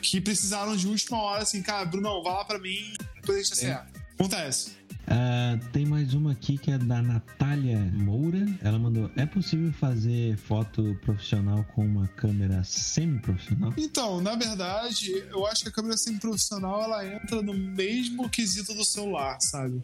[0.02, 3.54] que precisaram de última hora, assim, cara, Brunão, vai lá pra mim, depois a gente
[3.54, 4.02] acerta.
[4.14, 4.82] Acontece.
[5.08, 8.46] Ah, tem mais uma aqui que é da Natália Moura.
[8.62, 13.74] Ela mandou: É possível fazer foto profissional com uma câmera semi-profissional?
[13.78, 18.86] Então, na verdade, eu acho que a câmera semi-profissional ela entra no mesmo quesito do
[18.86, 19.84] celular, sabe?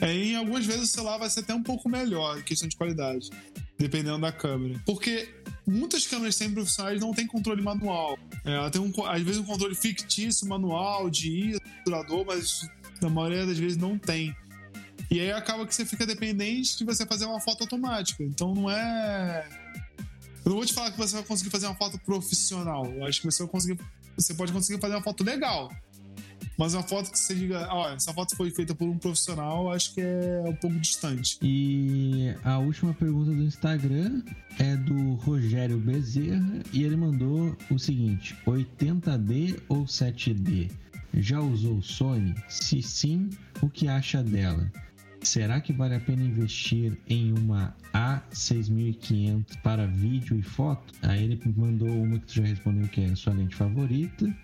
[0.00, 2.76] É, em algumas vezes o celular vai ser até um pouco melhor em questão de
[2.76, 3.30] qualidade,
[3.78, 4.80] dependendo da câmera.
[4.84, 5.28] Porque
[5.66, 8.18] muitas câmeras semi-profissionais não têm controle manual.
[8.44, 12.66] É, ela tem, um, às vezes, um controle fictício manual de ISO, durador, mas
[13.00, 14.34] na maioria das vezes não tem.
[15.10, 18.24] E aí acaba que você fica dependente de você fazer uma foto automática.
[18.24, 19.46] Então não é.
[20.44, 22.86] Eu não vou te falar que você vai conseguir fazer uma foto profissional.
[22.86, 23.78] Eu acho que você vai conseguir.
[24.16, 25.70] Você pode conseguir fazer uma foto legal.
[26.56, 29.94] Mas uma foto que você diga, ó, essa foto foi feita por um profissional, acho
[29.94, 31.38] que é um pouco distante.
[31.42, 34.22] E a última pergunta do Instagram
[34.58, 40.70] é do Rogério Bezerra e ele mandou o seguinte: 80D ou 7D?
[41.14, 42.34] Já usou Sony?
[42.48, 43.28] Se sim,
[43.60, 44.70] o que acha dela?
[45.22, 50.92] Será que vale a pena investir em uma A6500 para vídeo e foto?
[51.02, 54.34] Aí ele mandou uma que tu já respondeu que é a sua lente favorita.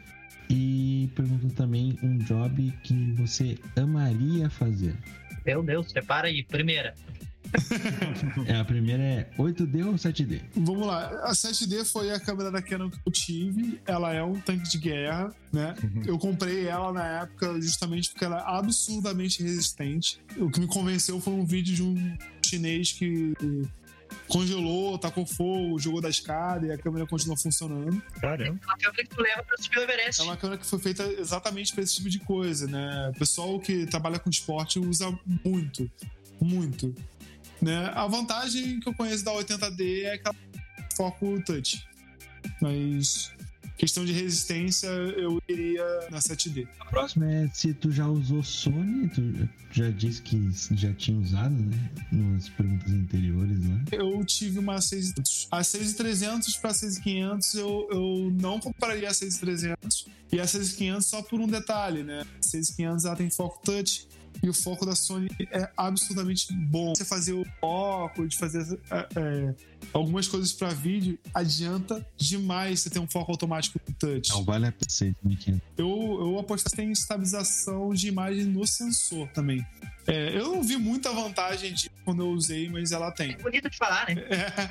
[0.51, 4.95] E perguntou também um job que você amaria fazer.
[5.45, 6.43] Meu Deus, separa aí.
[6.43, 6.95] Primeira.
[8.47, 10.41] É, a primeira é 8D ou 7D?
[10.55, 13.81] Vamos lá, a 7D foi a câmera da Canon que eu tive.
[13.87, 15.75] Ela é um tanque de guerra, né?
[16.07, 20.21] Eu comprei ela na época justamente porque ela é absurdamente resistente.
[20.37, 23.33] O que me convenceu foi um vídeo de um chinês que
[24.29, 28.01] congelou, tacou fogo, jogou da escada e a câmera continuou funcionando.
[28.21, 28.61] Caramba.
[28.65, 30.21] Uma câmera que tu leva pra subir o Everest.
[30.21, 33.13] É uma câmera que foi feita exatamente para esse tipo de coisa, né?
[33.15, 35.91] O pessoal que trabalha com esporte usa muito,
[36.41, 36.95] muito.
[37.61, 37.91] Né?
[37.95, 41.87] A vantagem que eu conheço da 80D é que ela tem foco touch.
[42.61, 43.33] Mas
[43.79, 46.67] questão de resistência, eu iria na 7D.
[46.81, 51.55] A próxima é se tu já usou Sony, tu já disse que já tinha usado,
[51.55, 51.91] né?
[52.11, 53.81] Nas perguntas anteriores lá.
[53.93, 55.49] Eu tive uma 6300.
[55.51, 61.41] A 6300 para 6500 eu, eu não compraria a 6300 e a 6500 só por
[61.41, 62.23] um detalhe, né?
[62.23, 64.09] A 6500 ela tem foco touch
[64.43, 66.95] e o foco da Sony é absurdamente bom.
[66.95, 69.55] Você fazer o foco, de fazer é, é,
[69.93, 74.31] algumas coisas para vídeo, adianta demais você ter um foco automático no touch.
[74.31, 75.61] Não vale a pena ser 1500.
[75.77, 75.87] Eu,
[76.21, 79.67] eu aposto que tem estabilização de imagem no sensor também.
[80.07, 83.37] É, eu não vi muita vantagem de quando eu usei, mas ela tem.
[83.37, 84.07] Bonito de falar,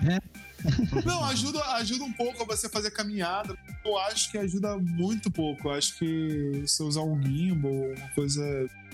[0.02, 0.19] né?
[1.06, 3.57] Não, ajuda, ajuda um pouco a você fazer caminhada.
[3.85, 5.68] Eu acho que ajuda muito pouco.
[5.69, 8.44] Eu acho que se usar um gimbal, uma coisa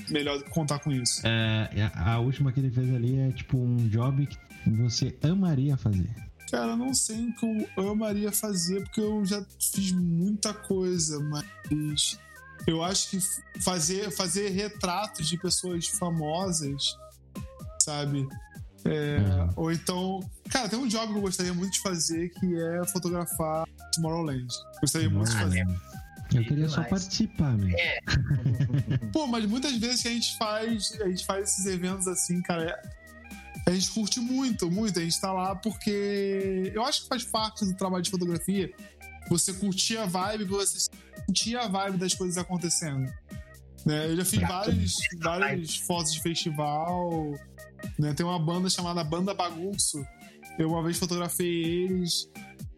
[0.10, 1.22] melhor do que contar com isso.
[1.26, 4.38] É, a última que ele fez ali é tipo um job que
[4.70, 6.10] você amaria fazer.
[6.52, 11.20] Cara, eu não sei o que eu amaria fazer, porque eu já fiz muita coisa,
[11.20, 12.20] mas
[12.68, 13.20] eu acho que
[13.62, 16.96] fazer, fazer retratos de pessoas famosas,
[17.82, 18.28] sabe?
[18.86, 19.50] É, Uhum.
[19.56, 20.20] Ou então.
[20.54, 24.46] Cara, tem um job que eu gostaria muito de fazer que é fotografar Tomorrowland.
[24.80, 25.66] Gostaria muito de fazer.
[26.32, 27.76] Eu queria só participar, mesmo.
[27.76, 28.00] É,
[29.12, 32.70] Pô, mas muitas vezes que a gente faz, a gente faz esses eventos assim, cara,
[32.70, 33.04] é-
[33.66, 35.00] a gente curte muito, muito.
[35.00, 38.72] A gente tá lá porque eu acho que faz parte do trabalho de fotografia
[39.30, 40.88] você curtir a vibe, você
[41.26, 43.12] sentir a vibe das coisas acontecendo.
[43.86, 44.06] Né?
[44.06, 47.32] Eu já fiz várias, várias fotos de festival.
[47.98, 48.14] Né?
[48.14, 50.06] Tem uma banda chamada Banda Bagunço.
[50.58, 52.30] Eu uma vez fotografei eles.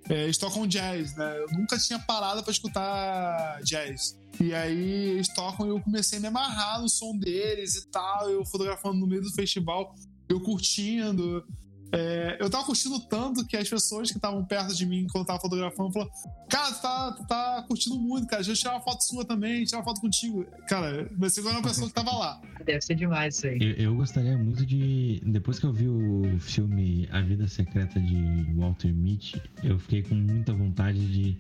[0.10, 1.38] É, eles tocam jazz, né?
[1.40, 4.18] Eu nunca tinha parado pra escutar jazz.
[4.40, 8.30] E aí eles tocam e eu comecei a me amarrar no som deles e tal.
[8.30, 9.96] Eu fotografando no meio do festival,
[10.30, 11.46] eu curtindo.
[11.92, 15.28] É, eu tava curtindo tanto que as pessoas que estavam perto de mim quando eu
[15.28, 16.12] tava fotografando falaram:
[16.50, 18.44] Cara, tu tá, tu tá curtindo muito, cara.
[18.44, 20.46] Deixa eu tirar uma foto sua também, tirar uma foto contigo.
[20.68, 22.42] Cara, você igual uma pessoa que tava lá.
[22.66, 23.60] deve ser demais isso aí.
[23.62, 25.22] Eu, eu gostaria muito de.
[25.26, 30.16] Depois que eu vi o filme A Vida Secreta de Walter Mitty, eu fiquei com
[30.16, 31.38] muita vontade de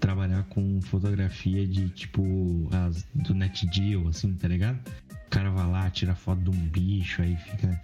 [0.00, 4.78] trabalhar com fotografia de tipo as do NetGeo, assim, tá ligado?
[5.26, 7.80] O cara vai lá, tira foto de um bicho, aí fica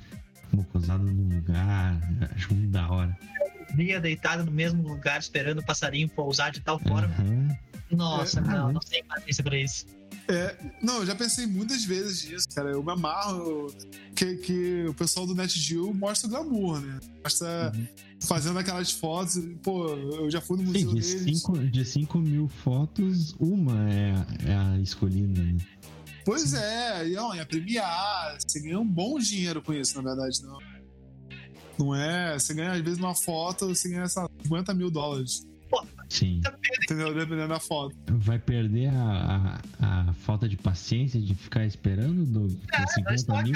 [0.57, 1.99] mocosado num lugar.
[2.35, 3.17] Acho muito da hora.
[3.75, 7.15] Dia deitado no mesmo lugar, esperando o passarinho pousar de tal forma.
[7.19, 7.57] Aham.
[7.91, 8.43] Nossa, É.
[8.43, 9.87] não, não tem paciência pra isso.
[10.29, 12.71] É, não, eu já pensei muitas vezes nisso, cara.
[12.71, 13.75] Eu me amarro
[14.15, 17.01] que, que o pessoal do NetGeo mostra o glamour, né?
[17.23, 17.73] Mostra
[18.21, 19.39] fazendo aquelas fotos.
[19.63, 21.41] Pô, eu já fui no Sim, museu de deles.
[21.43, 24.15] 5 de cinco mil fotos, uma é,
[24.47, 25.57] é a escolhida, né?
[26.25, 28.37] Pois é, e ó, é premiar.
[28.39, 30.59] Você ganha um bom dinheiro com isso, na verdade, não.
[31.79, 32.39] Não é?
[32.39, 35.47] Você ganha, às vezes, uma foto, você ganha lá, 50 mil dólares.
[36.09, 36.43] Sim.
[36.85, 37.15] Entendeu?
[37.15, 37.97] Dependendo da foto.
[38.07, 43.43] Vai perder a, a, a falta de paciência de ficar esperando do, É, por 50
[43.43, 43.55] mil?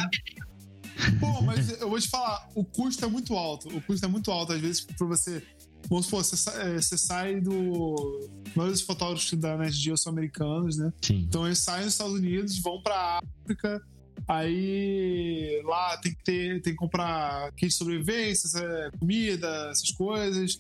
[1.21, 3.69] Pô, mas eu vou te falar, o custo é muito alto.
[3.69, 5.43] O custo é muito alto, às vezes, pra você.
[5.89, 8.29] Vamos supor, você, é, você sai do.
[8.55, 10.93] Maioria dos fotógrafos da NetGeo são americanos, né?
[11.03, 11.27] Sim.
[11.29, 13.81] Então eles saem dos Estados Unidos, vão pra África,
[14.27, 20.59] aí lá tem que ter, tem que comprar kit de sobrevivência, é, comida, essas coisas,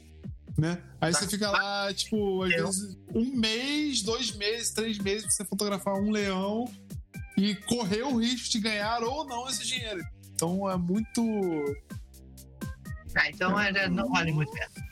[0.56, 0.82] né?
[1.00, 5.44] Aí você fica lá, tipo, às vezes um mês, dois meses, três meses pra você
[5.44, 6.66] fotografar um leão
[7.36, 10.02] e correr o risco de ganhar ou não esse dinheiro.
[10.34, 11.22] Então é muito.
[13.14, 14.85] Ah, então é, não vale muito pena.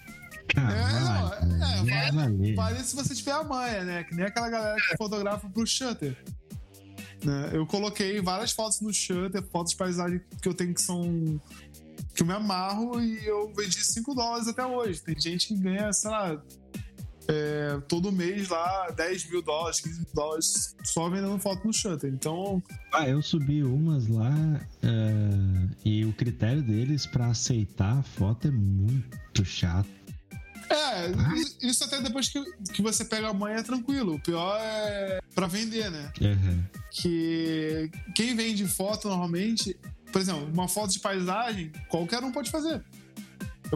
[0.57, 2.55] Ah, É, vai valer.
[2.55, 4.05] Vale se você tiver a manha, né?
[4.05, 6.17] Que nem aquela galera que fotografa pro Shutter.
[7.25, 7.51] Né?
[7.53, 11.41] Eu coloquei várias fotos no Shutter, fotos de paisagem que eu tenho que são.
[12.15, 15.01] que eu me amarro e eu vendi 5 dólares até hoje.
[15.03, 16.43] Tem gente que ganha, sei lá,
[17.27, 22.13] é, todo mês lá 10 mil dólares, 15 mil dólares só vendendo foto no Shutter.
[22.13, 22.63] Então,
[22.93, 24.31] Ah, eu subi umas lá
[24.83, 29.89] eh, e o critério deles pra aceitar a foto é muito chato.
[31.07, 34.15] É, isso- até depois que, que você pega a manha é tranquilo.
[34.15, 36.13] O pior é pra vender, né?
[36.23, 36.65] Aham.
[36.91, 39.77] que quem vende foto normalmente,
[40.13, 42.83] por exemplo, uma foto de paisagem, qualquer um pode fazer,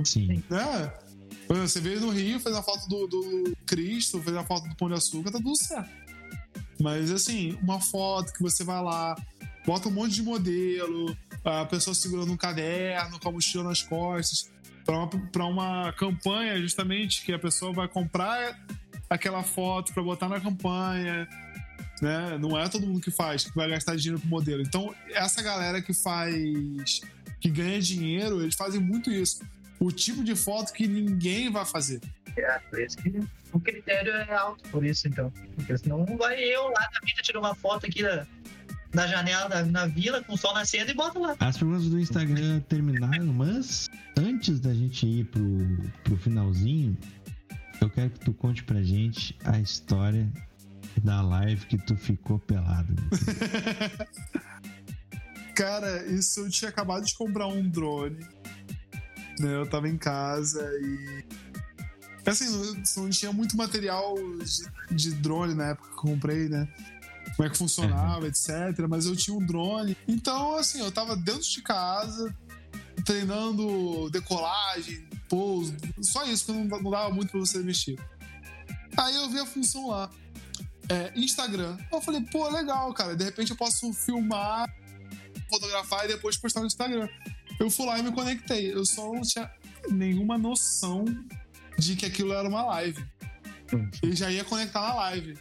[0.05, 0.43] Sim.
[0.49, 0.93] né?
[1.49, 4.89] Você veio no Rio, fez uma foto do, do Cristo, fez uma foto do Pão
[4.89, 5.91] de Açúcar, tá tudo certo.
[6.81, 9.17] Mas assim, uma foto que você vai lá,
[9.67, 14.51] bota um monte de modelo, a pessoa segurando um caderno com a mochila nas costas,
[14.89, 18.59] pra uma, uma campanha justamente que a pessoa vai comprar
[19.11, 21.29] aquela foto pra botar na campanha,
[22.01, 22.39] né?
[22.39, 24.63] Não é todo mundo que faz, que vai gastar dinheiro com modelo.
[24.63, 27.03] Então, essa galera que faz,
[27.39, 29.43] que ganha dinheiro, eles fazem muito isso.
[29.79, 32.01] O tipo de foto que ninguém vai fazer.
[32.37, 33.21] É, por isso que
[33.53, 35.31] o critério é alto, por isso então.
[35.55, 38.27] Porque senão vai eu lá na vida tirar uma foto aqui da,
[38.91, 41.37] da janela da, na vila com o sol nascendo e bota lá.
[41.41, 46.97] As perguntas do Instagram terminaram, mas antes da gente ir pro, pro finalzinho,
[47.81, 50.31] eu quero que tu conte pra gente a história
[51.03, 52.95] da live que tu ficou pelado.
[55.55, 58.19] Cara, isso eu tinha acabado de comprar um drone.
[59.41, 59.55] Né?
[59.55, 61.25] Eu tava em casa e.
[62.25, 64.15] Assim, não, não tinha muito material
[64.89, 66.69] de, de drone na época que eu comprei, né?
[67.39, 68.51] Como é que funcionava, etc.
[68.89, 69.97] Mas eu tinha um drone.
[70.09, 72.35] Então, assim, eu tava dentro de casa,
[73.05, 75.63] treinando decolagem, Pô,
[76.01, 77.99] só isso que não, não dava muito pra você mexer.
[78.97, 80.11] Aí eu vi a função lá.
[80.89, 81.77] É, Instagram.
[81.93, 83.15] Eu falei, pô, legal, cara.
[83.15, 84.67] De repente eu posso filmar,
[85.51, 87.09] fotografar e depois postar no Instagram.
[87.61, 88.73] Eu fui lá e me conectei.
[88.73, 89.51] Eu só não tinha
[89.91, 91.05] nenhuma noção
[91.79, 93.05] de que aquilo era uma live.
[94.03, 95.39] E já ia conectar na live.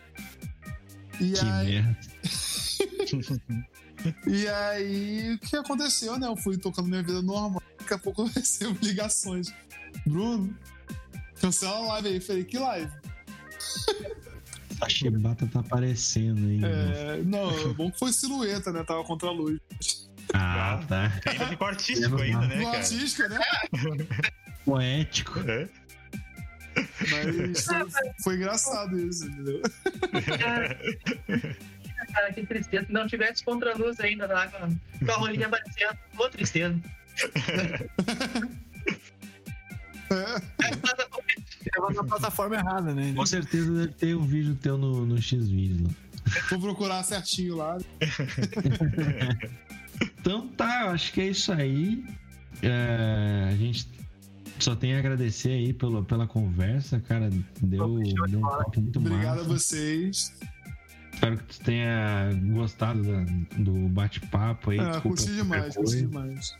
[1.19, 1.97] E Que aí, merda.
[4.27, 6.27] e aí, o que aconteceu, né?
[6.27, 7.61] Eu fui tocando minha vida normal.
[7.79, 9.53] Daqui a pouco eu recebo ligações.
[10.05, 10.55] Bruno,
[11.39, 12.15] cancela a live aí.
[12.15, 12.91] Eu falei, que live?
[14.79, 16.59] Tá O Bata tá aparecendo aí.
[16.59, 17.17] né?
[17.17, 18.83] É, não, bom que foi silhueta, né?
[18.83, 19.59] Tava contra a luz.
[20.35, 21.11] Ah, tá.
[21.25, 22.77] Ainda ficou artístico ainda, né, cara?
[22.77, 23.39] artística, né?
[24.63, 25.39] Poético.
[25.49, 25.67] É.
[27.11, 27.65] Mas
[28.23, 29.61] foi, engraçado isso, entendeu?
[32.13, 32.85] Cara, que tristeza.
[32.85, 35.97] Se não tivesse contra-luz ainda lá com a rolinha aparecendo.
[36.17, 36.79] Ô, tristeza.
[41.73, 43.13] Tava na plataforma errada, né?
[43.15, 45.89] Com certeza deve ter um vídeo teu no, no X-Vídeo.
[46.49, 47.77] Vou procurar certinho lá.
[50.19, 52.03] Então tá, eu acho que é isso aí.
[52.61, 53.87] É, a gente
[54.63, 57.29] só tem a agradecer aí pelo, pela conversa, cara.
[57.61, 59.49] Deu, deu um papo muito Obrigado a massa.
[59.49, 60.33] vocês.
[61.13, 63.25] Espero que tu tenha gostado da-
[63.57, 64.79] do bate-papo aí.
[64.79, 66.55] Ah, desculpa curti demais, curti demais.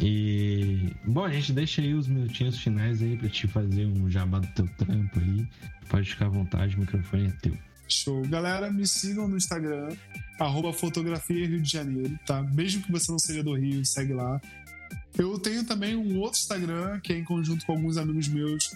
[0.00, 4.38] E bom, a gente deixa aí os minutinhos finais aí pra te fazer um jabá
[4.40, 5.46] do teu trampo aí.
[5.88, 7.56] Pode ficar à vontade, o microfone é teu.
[7.88, 8.22] Show.
[8.26, 9.94] Galera, me sigam no Instagram,
[10.40, 12.42] arroba fotografia Rio de Janeiro, tá?
[12.42, 14.40] Mesmo que você não seja do Rio, segue lá.
[15.18, 18.70] Eu tenho também um outro Instagram, que é em conjunto com alguns amigos meus,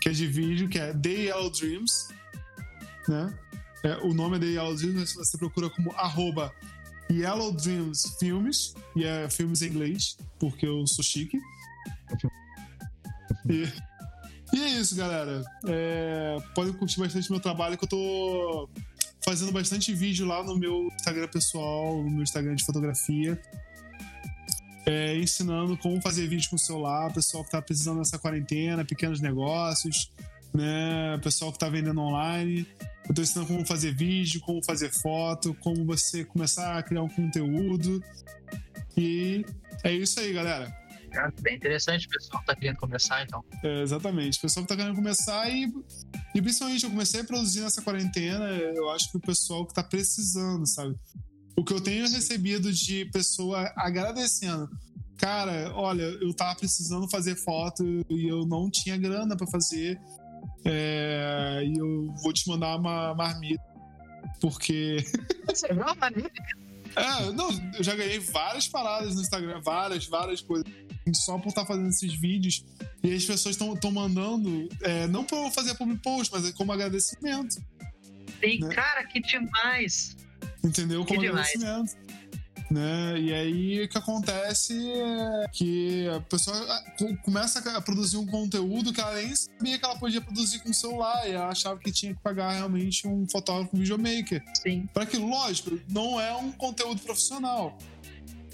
[0.00, 2.08] que é de vídeo, que é The Dreams,
[3.08, 3.38] né?
[3.84, 6.52] É, o nome é The Dreams, você procura como arroba
[7.10, 11.38] Yellow Dreams Filmes, e é filmes em inglês, porque eu sou chique.
[13.48, 13.68] E,
[14.54, 15.42] e é isso, galera.
[15.66, 18.70] É, podem curtir bastante meu trabalho, que eu tô
[19.24, 23.40] fazendo bastante vídeo lá no meu Instagram pessoal, no meu Instagram de fotografia.
[24.84, 29.20] É, ensinando como fazer vídeo com o celular, pessoal que tá precisando dessa quarentena, pequenos
[29.20, 30.10] negócios,
[30.52, 31.18] né?
[31.22, 32.66] Pessoal que tá vendendo online.
[33.08, 37.08] Eu tô ensinando como fazer vídeo, como fazer foto, como você começar a criar um
[37.08, 38.02] conteúdo.
[38.96, 39.44] E
[39.84, 40.82] é isso aí, galera.
[41.42, 43.44] Bem interessante o pessoal que tá querendo começar, então.
[43.62, 44.38] É, exatamente.
[44.38, 45.72] O pessoal que tá querendo começar e,
[46.34, 49.82] e principalmente eu comecei a produzir nessa quarentena, eu acho que o pessoal que tá
[49.82, 50.96] precisando, sabe?
[51.56, 54.68] O que eu tenho recebido de pessoa agradecendo.
[55.18, 60.00] Cara, olha, eu tava precisando fazer foto e eu não tinha grana pra fazer.
[60.64, 63.62] É, e eu vou te mandar uma marmita.
[64.40, 64.96] Porque.
[65.48, 66.30] Você viu uma maneira?
[66.96, 70.66] É, não, eu já ganhei várias paradas no Instagram, várias, várias coisas.
[71.14, 72.64] Só por estar fazendo esses vídeos.
[73.02, 76.72] E as pessoas estão mandando, é, não pra eu fazer public post, mas é como
[76.72, 77.60] agradecimento.
[78.40, 78.74] Tem, Né?
[78.74, 80.16] cara, que demais.
[80.64, 81.04] Entendeu?
[81.04, 81.96] Que Como agradecimento.
[82.70, 83.20] Né?
[83.20, 88.26] E aí o que acontece é que a pessoa ah, co- começa a produzir um
[88.26, 91.28] conteúdo que ela nem sabia que ela podia produzir com o celular.
[91.28, 94.42] E ela achava que tinha que pagar realmente um fotógrafo videomaker.
[94.62, 94.88] Sim.
[94.94, 97.76] Para aquilo, lógico, não é um conteúdo profissional.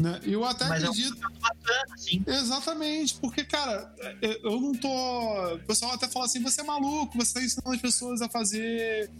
[0.00, 0.20] Né?
[0.24, 1.20] Eu até Mas é um acredito.
[1.40, 2.24] Bacana, assim.
[2.26, 5.54] Exatamente, porque, cara, é, eu não tô.
[5.54, 9.10] O pessoal até fala assim: você é maluco, você tá ensinando as pessoas a fazer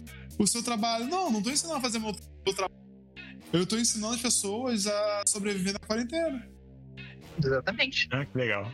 [0.43, 1.07] o seu trabalho.
[1.07, 2.79] Não, não tô ensinando a fazer meu, meu trabalho.
[3.51, 6.47] Eu tô ensinando as pessoas a sobreviver na quarentena.
[7.43, 8.07] Exatamente.
[8.11, 8.71] Ah, que legal.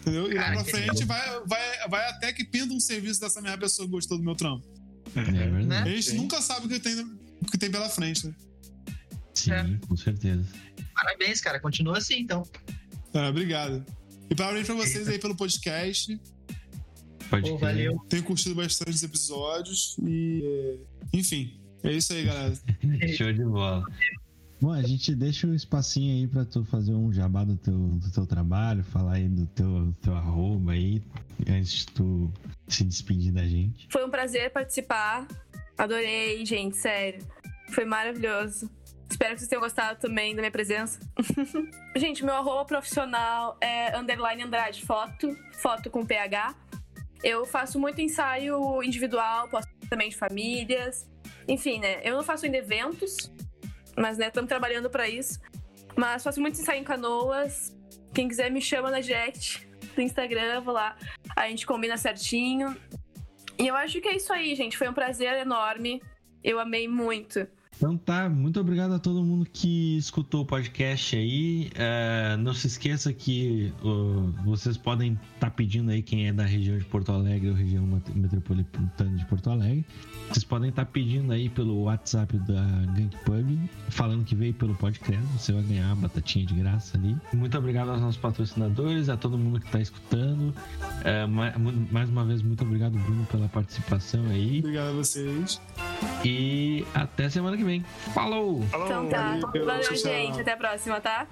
[0.00, 0.30] Entendeu?
[0.30, 3.58] E lá Cara, pra frente vai, vai, vai até que pinta um serviço dessa mesma
[3.58, 4.66] pessoa que gostou do meu trampo.
[5.14, 5.88] É verdade.
[5.90, 8.34] A gente nunca sabe o que tem, o que tem pela frente, né?
[9.34, 9.86] Sim, É.
[9.86, 10.46] com certeza.
[10.94, 11.58] Parabéns, cara.
[11.60, 12.42] Continua assim, então.
[13.14, 13.84] Ah, obrigado.
[14.30, 16.20] E parabéns pra vocês aí pelo podcast.
[17.30, 17.98] Pode Pô, valeu.
[18.08, 20.42] Tenho curtido bastante os episódios e.
[21.12, 22.54] é, Enfim, é isso aí, galera.
[23.16, 23.84] Show de bola.
[24.60, 28.10] Bom, a gente deixa um espacinho aí pra tu fazer um jabá do teu, do
[28.10, 31.02] teu trabalho, falar aí do teu, teu arroba aí,
[31.46, 32.32] antes de tu
[32.66, 33.86] se despedir da gente.
[33.90, 35.26] Foi um prazer participar.
[35.76, 37.22] Adorei, gente, sério.
[37.70, 38.70] Foi maravilhoso.
[39.10, 40.98] Espero que vocês tenham gostado também da minha presença.
[41.94, 46.54] gente, meu arroba profissional é underline Andrade Foto, foto com PH.
[47.26, 51.10] Eu faço muito ensaio individual, posto também de famílias.
[51.48, 52.00] Enfim, né?
[52.04, 53.32] Eu não faço ainda eventos,
[53.98, 55.40] mas né, estamos trabalhando para isso.
[55.96, 57.76] Mas faço muito ensaio em canoas.
[58.14, 60.96] Quem quiser me chama na direct do Instagram, vou lá.
[61.34, 62.76] A gente combina certinho.
[63.58, 64.78] E eu acho que é isso aí, gente.
[64.78, 66.00] Foi um prazer enorme.
[66.44, 67.44] Eu amei muito.
[67.76, 71.70] Então tá, muito obrigado a todo mundo que escutou o podcast aí.
[71.74, 76.78] É, não se esqueça que ó, vocês podem estar pedindo aí quem é da região
[76.78, 79.84] de Porto Alegre ou região met- metropolitana de Porto Alegre.
[80.30, 82.62] Vocês podem estar pedindo aí pelo WhatsApp da
[82.96, 85.22] Gank Pub, falando que veio pelo podcast.
[85.38, 87.14] Você vai ganhar uma batatinha de graça ali.
[87.34, 90.54] Muito obrigado aos nossos patrocinadores, a todo mundo que está escutando.
[91.58, 94.60] Mu- mais uma vez, muito obrigado, Bruno, pela participação aí.
[94.60, 95.60] Obrigado a vocês.
[96.24, 97.84] E até semana que vem vem.
[98.14, 98.62] Falou!
[98.70, 98.86] Falou.
[98.86, 99.38] Então tá.
[99.40, 100.40] Valeu, Valeu gente.
[100.40, 101.26] Até a próxima, tá?